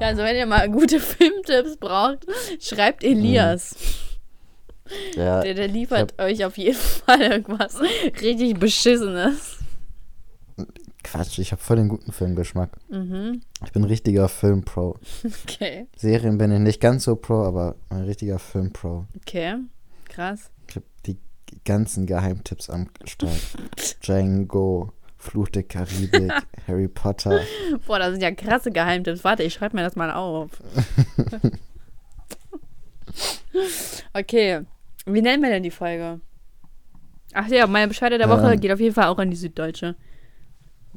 Ja, 0.01 0.09
also 0.09 0.23
wenn 0.23 0.37
ihr 0.37 0.47
mal 0.47 0.71
gute 0.71 1.01
Filmtipps 1.01 1.77
braucht, 1.77 2.27
schreibt 2.61 3.03
Elias. 3.05 3.75
Ja, 5.17 5.41
Der, 5.41 5.55
der 5.55 5.69
liefert 5.69 6.21
euch 6.21 6.45
auf 6.45 6.57
jeden 6.59 6.75
Fall 6.79 7.21
irgendwas 7.21 7.81
richtig 7.81 8.59
Beschissenes. 8.59 9.59
Quatsch, 11.03 11.39
ich 11.39 11.53
habe 11.53 11.63
voll 11.63 11.77
den 11.77 11.89
guten 11.89 12.13
Filmgeschmack. 12.13 12.71
Mhm. 12.89 13.43
Ich 13.65 13.73
bin 13.73 13.83
ein 13.83 13.89
richtiger 13.89 14.29
Filmpro. 14.29 14.99
Okay, 15.45 15.87
Serien 15.97 16.37
bin 16.39 16.51
ich 16.53 16.59
nicht 16.61 16.81
ganz 16.81 17.05
so 17.05 17.15
pro, 17.17 17.43
aber 17.45 17.77
ein 17.91 18.03
richtiger 18.05 18.39
Filmpro. 18.39 19.07
okay. 19.17 19.57
Krass. 20.09 20.51
Ich 20.69 20.77
habe 20.77 20.87
die 21.07 21.19
ganzen 21.65 22.07
Geheimtipps 22.07 22.71
am 22.71 22.89
Start. 23.05 23.33
Django, 24.03 24.93
Fluch 25.27 25.49
der 25.49 25.63
Karibik, 25.65 26.33
Harry 26.69 26.89
Potter. 26.89 27.41
Boah, 27.87 27.99
das 27.99 28.13
sind 28.13 28.23
ja 28.23 28.31
krasse 28.31 28.71
Geheimtipps. 28.71 29.25
Warte, 29.25 29.43
ich 29.43 29.53
schreibe 29.55 29.77
mir 29.77 29.83
das 29.83 29.97
mal 29.97 30.11
auf. 30.11 30.51
Okay, 34.13 34.61
wie 35.07 35.23
nennen 35.23 35.43
wir 35.43 35.49
denn 35.51 35.63
die 35.63 35.71
Folge? 35.71 36.21
Ach 37.33 37.49
ja, 37.49 37.67
meine 37.67 37.89
Bescheide 37.89 38.19
der 38.19 38.29
Woche 38.29 38.53
Ähm. 38.53 38.61
geht 38.61 38.73
auf 38.73 38.81
jeden 38.81 38.95
Fall 38.95 39.07
auch 39.07 39.19
an 39.19 39.31
die 39.31 39.37
Süddeutsche. 39.37 39.95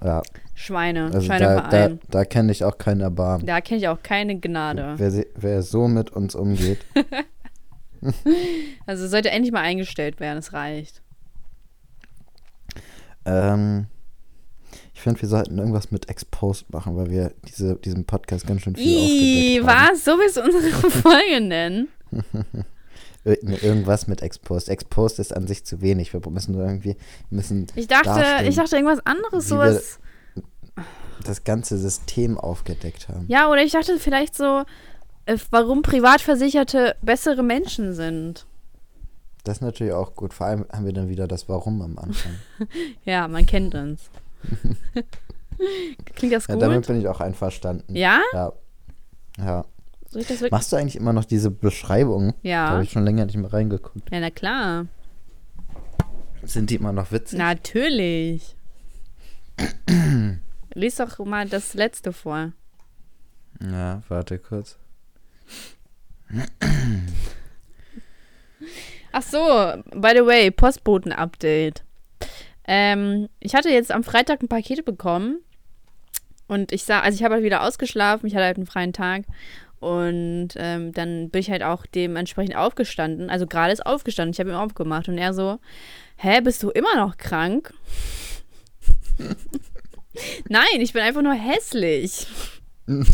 Ja, 0.04 0.22
Schweine, 0.56 1.06
also 1.06 1.28
da, 1.28 1.38
da, 1.40 1.46
Schweineverein. 1.62 2.00
da 2.10 2.26
kenne 2.26 2.52
ich 2.52 2.64
auch 2.64 2.78
keinen 2.78 3.02
Erbarmen. 3.02 3.46
Da, 3.46 3.60
kenne 3.62 3.80
ich 3.80 3.88
auch 3.88 4.02
keine 4.02 4.40
Gnade. 4.40 4.96
Wer, 4.98 5.26
wer 5.36 5.62
so 5.64 5.88
mit 5.88 6.10
uns 6.12 6.36
umgeht, 6.36 6.80
Also 8.86 9.08
sollte 9.08 9.30
endlich 9.32 9.52
mal 9.52 9.62
eingestellt 9.62 10.20
werden, 10.22 10.38
es 10.40 10.54
reicht. 10.54 11.02
ähm, 13.26 13.88
ich 15.00 15.04
finde, 15.04 15.22
wir 15.22 15.30
sollten 15.30 15.58
irgendwas 15.58 15.92
mit 15.92 16.10
Exposed 16.10 16.74
machen, 16.74 16.98
weil 16.98 17.10
wir 17.10 17.32
diese, 17.48 17.76
diesem 17.78 18.04
Podcast 18.04 18.46
ganz 18.46 18.64
schön 18.64 18.76
viel 18.76 18.86
Ih, 18.86 19.62
aufgedeckt 19.62 19.80
haben. 19.80 19.92
was? 19.94 20.04
So 20.04 20.12
willst 20.20 20.36
du 20.36 20.42
unsere 20.42 20.92
Folge 20.92 21.40
nennen? 21.40 21.88
Nee, 23.26 23.56
irgendwas 23.62 24.08
mit 24.08 24.22
Exposed. 24.22 24.70
Exposed 24.70 25.20
ist 25.20 25.36
an 25.36 25.46
sich 25.46 25.66
zu 25.66 25.82
wenig. 25.82 26.14
Wir 26.14 26.22
müssen 26.30 26.54
nur 26.54 26.66
irgendwie, 26.66 26.96
müssen 27.30 27.68
Ich 27.76 27.88
dachte, 27.88 28.46
ich 28.46 28.56
dachte 28.56 28.78
irgendwas 28.78 29.06
anderes, 29.06 29.48
sowas. 29.48 30.00
das 31.26 31.44
ganze 31.44 31.78
System 31.78 32.38
aufgedeckt 32.38 33.10
haben. 33.10 33.26
Ja, 33.28 33.50
oder 33.50 33.62
ich 33.62 33.74
dachte 33.74 34.00
vielleicht 34.00 34.36
so, 34.36 34.64
äh, 35.26 35.38
warum 35.52 35.82
Privatversicherte 35.82 36.96
bessere 37.02 37.44
Menschen 37.44 37.94
sind. 37.94 38.48
Das 39.44 39.58
ist 39.58 39.62
natürlich 39.62 39.94
auch 39.94 40.16
gut. 40.16 40.34
Vor 40.34 40.48
allem 40.48 40.66
haben 40.72 40.86
wir 40.86 40.94
dann 40.94 41.10
wieder 41.10 41.28
das 41.28 41.50
Warum 41.50 41.82
am 41.82 42.00
Anfang. 42.00 42.36
Ja, 43.04 43.28
man 43.28 43.46
kennt 43.46 43.76
uns. 43.76 44.10
Klingt 46.16 46.34
das 46.34 46.48
ja, 46.48 46.54
gut? 46.56 46.64
damit 46.64 46.88
bin 46.88 47.00
ich 47.00 47.08
auch 47.08 47.20
einverstanden. 47.20 47.96
Ja? 47.96 48.22
Ja. 48.34 48.54
Ja. 49.38 49.66
Soll 50.10 50.22
ich 50.22 50.28
das 50.28 50.38
wirklich? 50.38 50.52
Machst 50.52 50.72
du 50.72 50.76
eigentlich 50.78 50.96
immer 50.96 51.14
noch 51.14 51.26
diese 51.26 51.52
Beschreibungen? 51.52 52.34
Da 52.44 52.50
Ja. 52.50 52.70
habe 52.70 52.84
ich 52.84 52.92
schon 52.92 53.04
länger 53.06 53.26
nicht 53.26 53.38
mehr 53.38 53.52
reingeguckt. 53.54 54.12
Ja, 54.12 54.20
na 54.20 54.30
klar. 54.32 54.88
Sind 56.44 56.70
die 56.70 56.76
immer 56.76 56.94
noch 56.94 57.12
witzig? 57.12 57.38
Natürlich. 57.38 58.56
Lies 60.74 60.96
doch 60.96 61.20
mal 61.26 61.48
das 61.48 61.74
letzte 61.74 62.14
vor. 62.14 62.54
Ja, 63.62 64.02
warte 64.08 64.40
kurz. 64.40 64.78
Ach 69.12 69.24
so, 69.24 69.38
by 69.92 70.12
the 70.16 70.26
way, 70.26 70.52
Postboten-Update. 70.52 71.84
Ähm, 72.72 73.30
ich 73.40 73.56
hatte 73.56 73.70
jetzt 73.70 73.92
am 73.92 74.04
Freitag 74.04 74.44
ein 74.44 74.48
Paket 74.48 74.86
bekommen 74.86 75.40
und 76.48 76.72
ich 76.72 76.84
sah, 76.84 77.00
also 77.00 77.16
ich 77.16 77.24
habe 77.24 77.34
halt 77.34 77.44
wieder 77.44 77.64
ausgeschlafen, 77.64 78.28
ich 78.28 78.36
hatte 78.36 78.46
halt 78.46 78.58
einen 78.58 78.68
freien 78.68 78.94
Tag 78.94 79.24
und 79.80 80.50
ähm, 80.56 80.92
dann 80.94 81.32
bin 81.32 81.42
ich 81.42 81.50
halt 81.50 81.64
auch 81.64 81.88
dementsprechend 81.88 82.56
aufgestanden, 82.56 83.32
also 83.32 83.48
gerade 83.48 83.74
ist 83.74 83.84
aufgestanden, 83.84 84.34
ich 84.34 84.40
habe 84.40 84.52
ihm 84.52 84.56
aufgemacht 84.56 85.10
und 85.10 85.18
er 85.18 85.34
so, 85.34 85.58
hä, 86.18 86.42
bist 86.42 86.62
du 86.62 86.70
immer 86.70 86.96
noch 86.96 87.18
krank? 87.18 87.74
Nein, 90.48 90.80
ich 90.80 90.94
bin 90.94 91.02
einfach 91.02 91.24
nur 91.24 91.34
hässlich. 91.34 92.28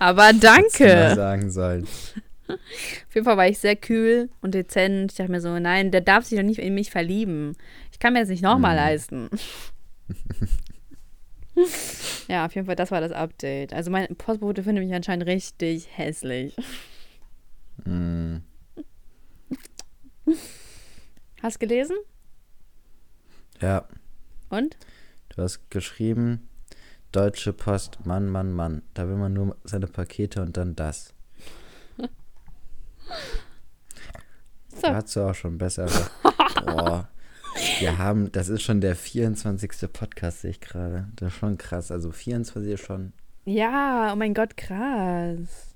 Aber 0.00 0.32
danke. 0.32 1.12
sagen 1.14 1.52
sollen. 1.52 1.86
Auf 2.48 3.14
jeden 3.14 3.24
Fall 3.24 3.36
war 3.36 3.48
ich 3.48 3.58
sehr 3.58 3.76
kühl 3.76 4.30
und 4.40 4.54
dezent. 4.54 5.12
Ich 5.12 5.18
dachte 5.18 5.30
mir 5.30 5.40
so, 5.40 5.58
nein, 5.58 5.90
der 5.90 6.00
darf 6.00 6.24
sich 6.24 6.38
doch 6.38 6.44
nicht 6.44 6.58
in 6.60 6.74
mich 6.74 6.90
verlieben. 6.90 7.56
Ich 7.92 7.98
kann 7.98 8.12
mir 8.14 8.20
das 8.20 8.28
nicht 8.28 8.42
nochmal 8.42 8.72
Mhm. 8.72 8.76
leisten. 8.76 9.28
ja, 12.28 12.46
auf 12.46 12.54
jeden 12.54 12.66
Fall, 12.66 12.76
das 12.76 12.90
war 12.90 13.00
das 13.00 13.12
Update. 13.12 13.72
Also 13.72 13.90
mein 13.90 14.14
Postbote 14.16 14.62
findet 14.62 14.84
mich 14.84 14.94
anscheinend 14.94 15.26
richtig 15.26 15.88
hässlich. 15.96 16.54
Hm. 17.84 18.42
Hast 21.42 21.60
gelesen? 21.60 21.96
Ja, 23.60 23.88
Und? 24.50 24.76
du 25.30 25.42
hast 25.42 25.68
geschrieben, 25.70 26.48
Deutsche 27.12 27.52
Post, 27.52 28.04
Mann, 28.06 28.28
Mann, 28.28 28.52
Mann. 28.52 28.82
Da 28.94 29.08
will 29.08 29.16
man 29.16 29.32
nur 29.32 29.56
seine 29.64 29.86
Pakete 29.88 30.42
und 30.42 30.56
dann 30.56 30.76
das. 30.76 31.14
So. 34.70 34.86
Dazu 34.86 35.22
auch 35.22 35.34
schon 35.34 35.58
bessere. 35.58 35.90
Boah. 36.64 37.08
Wir 37.80 37.98
haben, 37.98 38.30
das 38.30 38.48
ist 38.48 38.62
schon 38.62 38.80
der 38.80 38.94
24. 38.94 39.92
Podcast, 39.92 40.42
sehe 40.42 40.52
ich 40.52 40.60
gerade. 40.60 41.08
Das 41.16 41.32
ist 41.32 41.38
schon 41.40 41.58
krass. 41.58 41.90
Also 41.90 42.12
24 42.12 42.74
ist 42.74 42.84
schon. 42.84 43.12
Ja, 43.44 44.12
oh 44.12 44.16
mein 44.16 44.34
Gott, 44.34 44.56
krass. 44.56 45.74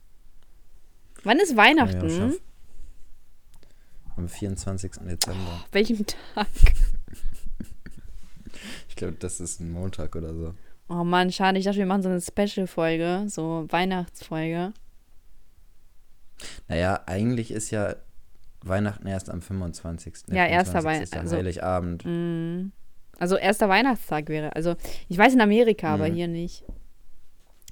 Wann 1.24 1.40
ist 1.40 1.56
Weihnachten? 1.56 2.08
ja. 2.08 2.30
Am 4.16 4.28
24. 4.28 4.92
Dezember. 5.04 5.64
Welchem 5.72 6.06
Tag? 6.06 6.46
Ich 8.88 8.96
glaube, 8.96 9.16
das 9.18 9.40
ist 9.40 9.58
ein 9.58 9.72
Montag 9.72 10.14
oder 10.14 10.34
so. 10.34 10.54
Oh 10.88 11.02
Mann, 11.02 11.32
schade. 11.32 11.58
Ich 11.58 11.64
dachte, 11.64 11.78
wir 11.78 11.86
machen 11.86 12.02
so 12.02 12.10
eine 12.10 12.20
Special-Folge, 12.20 13.24
so 13.26 13.66
Weihnachtsfolge. 13.70 14.74
Naja, 16.68 17.00
eigentlich 17.06 17.50
ist 17.50 17.70
ja 17.70 17.96
Weihnachten 18.62 19.06
erst 19.06 19.28
am 19.30 19.42
25. 19.42 20.14
Der 20.28 20.36
Ja, 20.36 20.46
erster 20.46 20.82
25. 20.82 21.02
ist 21.04 21.12
ja 21.14 21.18
Weihn- 21.18 21.22
also- 21.24 21.36
Heiligabend. 21.36 22.04
Mm. 22.04 22.72
Also 23.18 23.36
erster 23.36 23.68
Weihnachtstag 23.68 24.28
wäre. 24.28 24.54
Also 24.56 24.74
ich 25.08 25.18
weiß 25.18 25.34
in 25.34 25.40
Amerika, 25.40 25.94
aber 25.94 26.08
Mhm. 26.08 26.14
hier 26.14 26.28
nicht. 26.28 26.64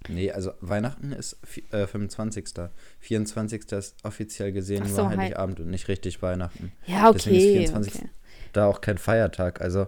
Nee, 0.08 0.30
also 0.32 0.52
Weihnachten 0.60 1.12
ist 1.12 1.38
äh, 1.72 1.86
25. 1.86 2.70
24. 3.00 3.72
ist 3.72 3.96
offiziell 4.04 4.50
gesehen 4.52 4.86
so, 4.86 5.02
nur 5.02 5.10
Hei- 5.10 5.16
Heiligabend 5.18 5.60
und 5.60 5.70
nicht 5.70 5.88
richtig 5.88 6.22
Weihnachten. 6.22 6.72
Ja, 6.86 7.12
Deswegen 7.12 7.36
ist 7.36 7.42
okay. 7.44 7.52
24. 7.58 7.94
okay. 7.96 8.08
Da 8.52 8.66
auch 8.66 8.80
kein 8.80 8.98
Feiertag. 8.98 9.60
Also, 9.60 9.86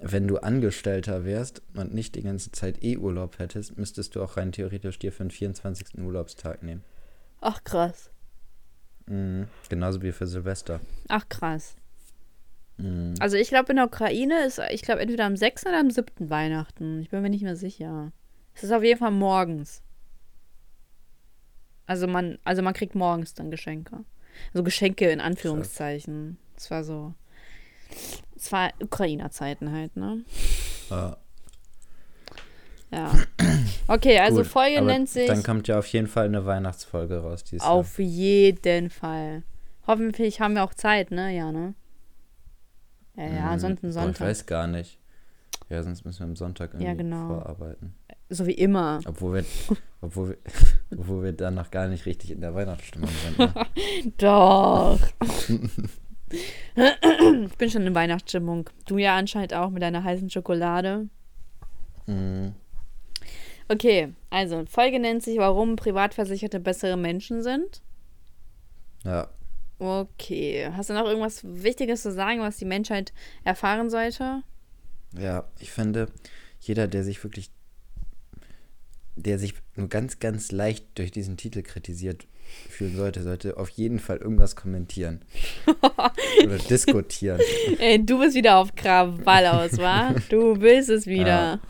wenn 0.00 0.28
du 0.28 0.38
Angestellter 0.38 1.24
wärst 1.24 1.62
und 1.74 1.94
nicht 1.94 2.14
die 2.14 2.22
ganze 2.22 2.52
Zeit 2.52 2.82
eh 2.84 2.96
Urlaub 2.98 3.38
hättest, 3.38 3.78
müsstest 3.78 4.14
du 4.14 4.22
auch 4.22 4.36
rein 4.36 4.52
theoretisch 4.52 4.98
dir 4.98 5.10
für 5.12 5.24
den 5.24 5.30
24. 5.30 5.98
Urlaubstag 6.04 6.62
nehmen. 6.62 6.84
Ach 7.40 7.62
krass. 7.64 8.10
Mhm. 9.06 9.48
Genauso 9.68 10.02
wie 10.02 10.12
für 10.12 10.26
Silvester. 10.26 10.80
Ach 11.08 11.28
krass. 11.28 11.76
Mhm. 12.76 13.14
Also 13.20 13.36
ich 13.36 13.48
glaube 13.48 13.70
in 13.70 13.76
der 13.76 13.86
Ukraine 13.86 14.44
ist, 14.44 14.60
ich 14.70 14.82
glaube 14.82 15.00
entweder 15.00 15.24
am 15.24 15.36
6. 15.36 15.66
oder 15.66 15.80
am 15.80 15.90
7. 15.90 16.30
Weihnachten. 16.30 17.00
Ich 17.00 17.10
bin 17.10 17.22
mir 17.22 17.30
nicht 17.30 17.42
mehr 17.42 17.56
sicher. 17.56 18.12
Es 18.54 18.64
ist 18.64 18.72
auf 18.72 18.82
jeden 18.82 18.98
Fall 18.98 19.10
morgens. 19.10 19.82
Also 21.86 22.06
man, 22.06 22.38
also 22.44 22.62
man 22.62 22.74
kriegt 22.74 22.94
morgens 22.94 23.34
dann 23.34 23.50
Geschenke. 23.50 24.04
Also 24.52 24.62
Geschenke 24.62 25.10
in 25.10 25.20
Anführungszeichen. 25.20 26.38
Es 26.56 26.70
war 26.70 26.84
so. 26.84 27.14
Es 28.36 28.52
war 28.52 28.70
Ukrainer-Zeiten 28.80 29.72
halt, 29.72 29.96
ne? 29.96 30.24
Ja, 30.90 31.16
Ja. 32.90 33.12
Okay, 33.90 34.18
also 34.18 34.38
gut. 34.42 34.46
Folge 34.48 34.82
nennt 34.82 35.08
sich 35.08 35.26
Dann 35.28 35.42
kommt 35.42 35.66
ja 35.66 35.78
auf 35.78 35.86
jeden 35.86 36.08
Fall 36.08 36.26
eine 36.26 36.44
Weihnachtsfolge 36.44 37.20
raus 37.20 37.42
dieses 37.42 37.66
Auf 37.66 37.98
jeden 37.98 38.90
Fall. 38.90 39.44
Hoffentlich 39.86 40.42
haben 40.42 40.54
wir 40.56 40.64
auch 40.64 40.74
Zeit, 40.74 41.10
ne? 41.10 41.34
Ja, 41.34 41.50
ne? 41.50 41.72
Ja, 43.16 43.24
ja, 43.24 43.32
Jahr. 43.36 43.50
ansonsten 43.52 43.86
Boah, 43.86 43.88
ich 43.88 43.94
Sonntag. 43.94 44.26
weiß 44.28 44.44
gar 44.44 44.66
nicht. 44.66 44.98
Ja, 45.70 45.82
sonst 45.82 46.04
müssen 46.04 46.18
wir 46.20 46.26
am 46.26 46.36
Sonntag 46.36 46.74
irgendwie 46.74 46.86
Ja, 46.86 46.92
genau. 46.94 47.28
vorarbeiten. 47.28 47.94
So 48.28 48.46
wie 48.46 48.52
immer. 48.52 49.00
Obwohl 49.06 49.36
wir, 49.36 49.44
obwohl 50.02 50.28
wir, 50.30 50.36
obwohl 50.98 51.22
wir 51.24 51.32
dann 51.32 51.54
noch 51.54 51.70
gar 51.70 51.88
nicht 51.88 52.04
richtig 52.04 52.30
in 52.30 52.42
der 52.42 52.54
Weihnachtsstimmung 52.54 53.08
sind. 53.24 53.38
Ne? 53.38 53.54
Doch. 54.18 54.98
ich 56.28 57.56
bin 57.56 57.70
schon 57.70 57.86
in 57.86 57.94
Weihnachtsstimmung. 57.94 58.68
Du 58.86 58.98
ja 58.98 59.16
anscheinend 59.16 59.54
auch 59.54 59.70
mit 59.70 59.82
deiner 59.82 60.04
heißen 60.04 60.28
Schokolade. 60.28 61.08
Mhm. 62.06 62.52
Okay, 63.68 64.12
also 64.30 64.64
Folge 64.66 64.98
nennt 64.98 65.22
sich, 65.22 65.38
warum 65.38 65.76
Privatversicherte 65.76 66.58
bessere 66.60 66.96
Menschen 66.96 67.42
sind. 67.42 67.82
Ja, 69.04 69.28
Okay, 69.78 70.68
hast 70.72 70.90
du 70.90 70.94
noch 70.94 71.06
irgendwas 71.06 71.42
Wichtiges 71.44 72.02
zu 72.02 72.12
sagen, 72.12 72.40
was 72.40 72.56
die 72.56 72.64
Menschheit 72.64 73.12
erfahren 73.44 73.90
sollte? 73.90 74.42
Ja, 75.16 75.44
ich 75.60 75.70
finde, 75.70 76.08
jeder, 76.60 76.88
der 76.88 77.04
sich 77.04 77.22
wirklich, 77.22 77.50
der 79.14 79.38
sich 79.38 79.54
nur 79.76 79.88
ganz, 79.88 80.18
ganz 80.18 80.50
leicht 80.50 80.84
durch 80.96 81.12
diesen 81.12 81.36
Titel 81.36 81.62
kritisiert 81.62 82.26
fühlen 82.68 82.96
sollte, 82.96 83.22
sollte 83.22 83.56
auf 83.56 83.68
jeden 83.68 84.00
Fall 84.00 84.16
irgendwas 84.16 84.56
kommentieren. 84.56 85.22
Oder 86.44 86.58
diskutieren. 86.58 87.40
Ey, 87.78 88.04
du 88.04 88.18
bist 88.18 88.34
wieder 88.34 88.56
auf 88.56 88.74
Krawall 88.74 89.46
aus, 89.46 89.78
wa? 89.78 90.14
Du 90.28 90.60
willst 90.60 90.88
es 90.88 91.06
wieder. 91.06 91.26
Ja. 91.26 91.60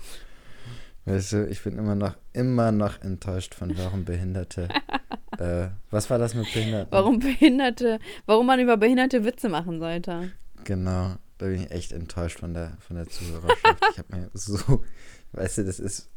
Weißt 1.08 1.32
du, 1.32 1.46
ich 1.48 1.62
bin 1.62 1.78
immer 1.78 1.94
noch, 1.94 2.14
immer 2.32 2.70
noch 2.70 3.00
enttäuscht 3.00 3.54
von 3.54 3.76
warum 3.78 4.04
Behinderte. 4.04 4.68
äh, 5.38 5.68
was 5.90 6.10
war 6.10 6.18
das 6.18 6.34
mit 6.34 6.52
Behinderten? 6.52 6.92
Warum 6.92 7.18
Behinderte, 7.18 7.98
warum 8.26 8.46
man 8.46 8.60
über 8.60 8.76
behinderte 8.76 9.24
Witze 9.24 9.48
machen 9.48 9.80
sollte. 9.80 10.32
Genau, 10.64 11.16
da 11.38 11.46
bin 11.46 11.62
ich 11.62 11.70
echt 11.70 11.92
enttäuscht 11.92 12.40
von 12.40 12.52
der, 12.52 12.76
von 12.80 12.96
der 12.96 13.08
Zuhörerschaft. 13.08 13.82
ich 13.92 13.98
habe 13.98 14.16
mir 14.16 14.30
so, 14.34 14.84
weißt 15.32 15.58
du, 15.58 15.64
das 15.64 15.80
ist, 15.80 16.10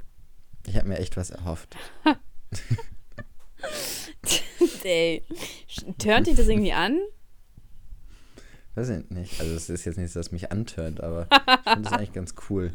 ich 0.67 0.75
habe 0.75 0.89
mir 0.89 0.97
echt 0.97 1.15
was 1.15 1.29
erhofft. 1.29 1.77
Ey, 4.83 5.23
tönt 5.99 6.27
dich 6.27 6.35
das 6.35 6.47
irgendwie 6.47 6.73
an? 6.73 6.99
Weiß 8.75 8.89
ich 8.89 9.09
nicht. 9.09 9.39
Also 9.39 9.53
es 9.55 9.69
ist 9.69 9.85
jetzt 9.85 9.97
nicht, 9.97 10.11
so, 10.11 10.19
dass 10.19 10.31
mich 10.31 10.51
antörnt, 10.51 11.01
aber 11.01 11.27
ich 11.31 11.71
finde 11.71 11.89
das 11.89 11.93
eigentlich 11.93 12.13
ganz 12.13 12.35
cool. 12.49 12.71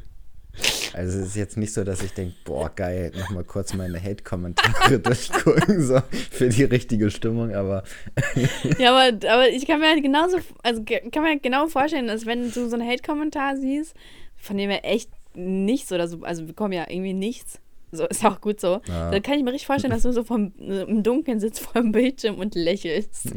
Also 0.92 1.18
es 1.18 1.28
ist 1.28 1.36
jetzt 1.36 1.56
nicht 1.56 1.72
so, 1.72 1.84
dass 1.84 2.02
ich 2.02 2.12
denke, 2.12 2.34
boah, 2.44 2.70
geil, 2.74 3.12
nochmal 3.18 3.44
kurz 3.44 3.74
meine 3.74 4.02
Hate-Kommentare 4.02 4.98
durchgucken, 5.00 5.82
so 5.82 6.00
für 6.30 6.48
die 6.48 6.64
richtige 6.64 7.10
Stimmung, 7.10 7.54
aber 7.54 7.84
Ja, 8.78 8.96
aber, 8.96 9.16
aber 9.28 9.48
ich 9.48 9.66
kann 9.66 9.80
mir 9.80 9.88
halt 9.88 10.02
genauso, 10.02 10.38
also 10.62 10.82
kann 10.84 11.22
mir 11.22 11.30
halt 11.30 11.42
genau 11.42 11.66
vorstellen, 11.66 12.06
dass 12.06 12.24
wenn 12.26 12.50
du 12.50 12.68
so 12.68 12.76
einen 12.76 12.88
Hate-Kommentar 12.88 13.56
siehst, 13.56 13.94
von 14.36 14.56
dem 14.56 14.70
wir 14.70 14.84
echt 14.84 15.10
nichts 15.34 15.92
oder 15.92 16.08
so, 16.08 16.22
also 16.22 16.42
wir 16.42 16.48
bekommen 16.48 16.72
ja 16.72 16.86
irgendwie 16.88 17.12
nichts. 17.12 17.60
So, 17.92 18.04
ist 18.06 18.24
auch 18.24 18.40
gut 18.40 18.60
so. 18.60 18.80
Ja. 18.88 19.10
Dann 19.10 19.22
kann 19.22 19.38
ich 19.38 19.44
mir 19.44 19.52
richtig 19.52 19.66
vorstellen, 19.66 19.92
dass 19.92 20.02
du 20.02 20.12
so 20.12 20.24
vom, 20.24 20.52
im 20.58 21.02
Dunkeln 21.02 21.38
sitzt 21.40 21.60
vor 21.60 21.80
dem 21.80 21.92
Bildschirm 21.92 22.36
und 22.36 22.54
lächelst. 22.54 23.24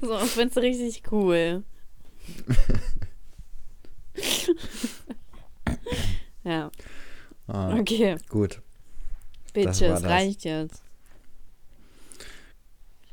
so, 0.00 0.16
ich 0.22 0.30
find's 0.30 0.56
richtig 0.58 1.02
cool. 1.10 1.62
ja, 6.44 6.70
ah, 7.48 7.78
okay. 7.78 8.16
gut. 8.28 8.60
Bitches, 9.52 10.02
reicht 10.02 10.44
jetzt. 10.44 10.82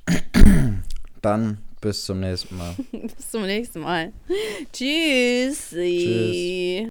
Dann 1.21 1.57
bis 1.81 2.05
zum 2.05 2.19
nächsten 2.19 2.57
Mal. 2.57 2.75
Bis 2.91 3.31
zum 3.31 3.43
nächsten 3.43 3.81
Mal. 3.81 4.11
Tschüssi. 4.73 6.89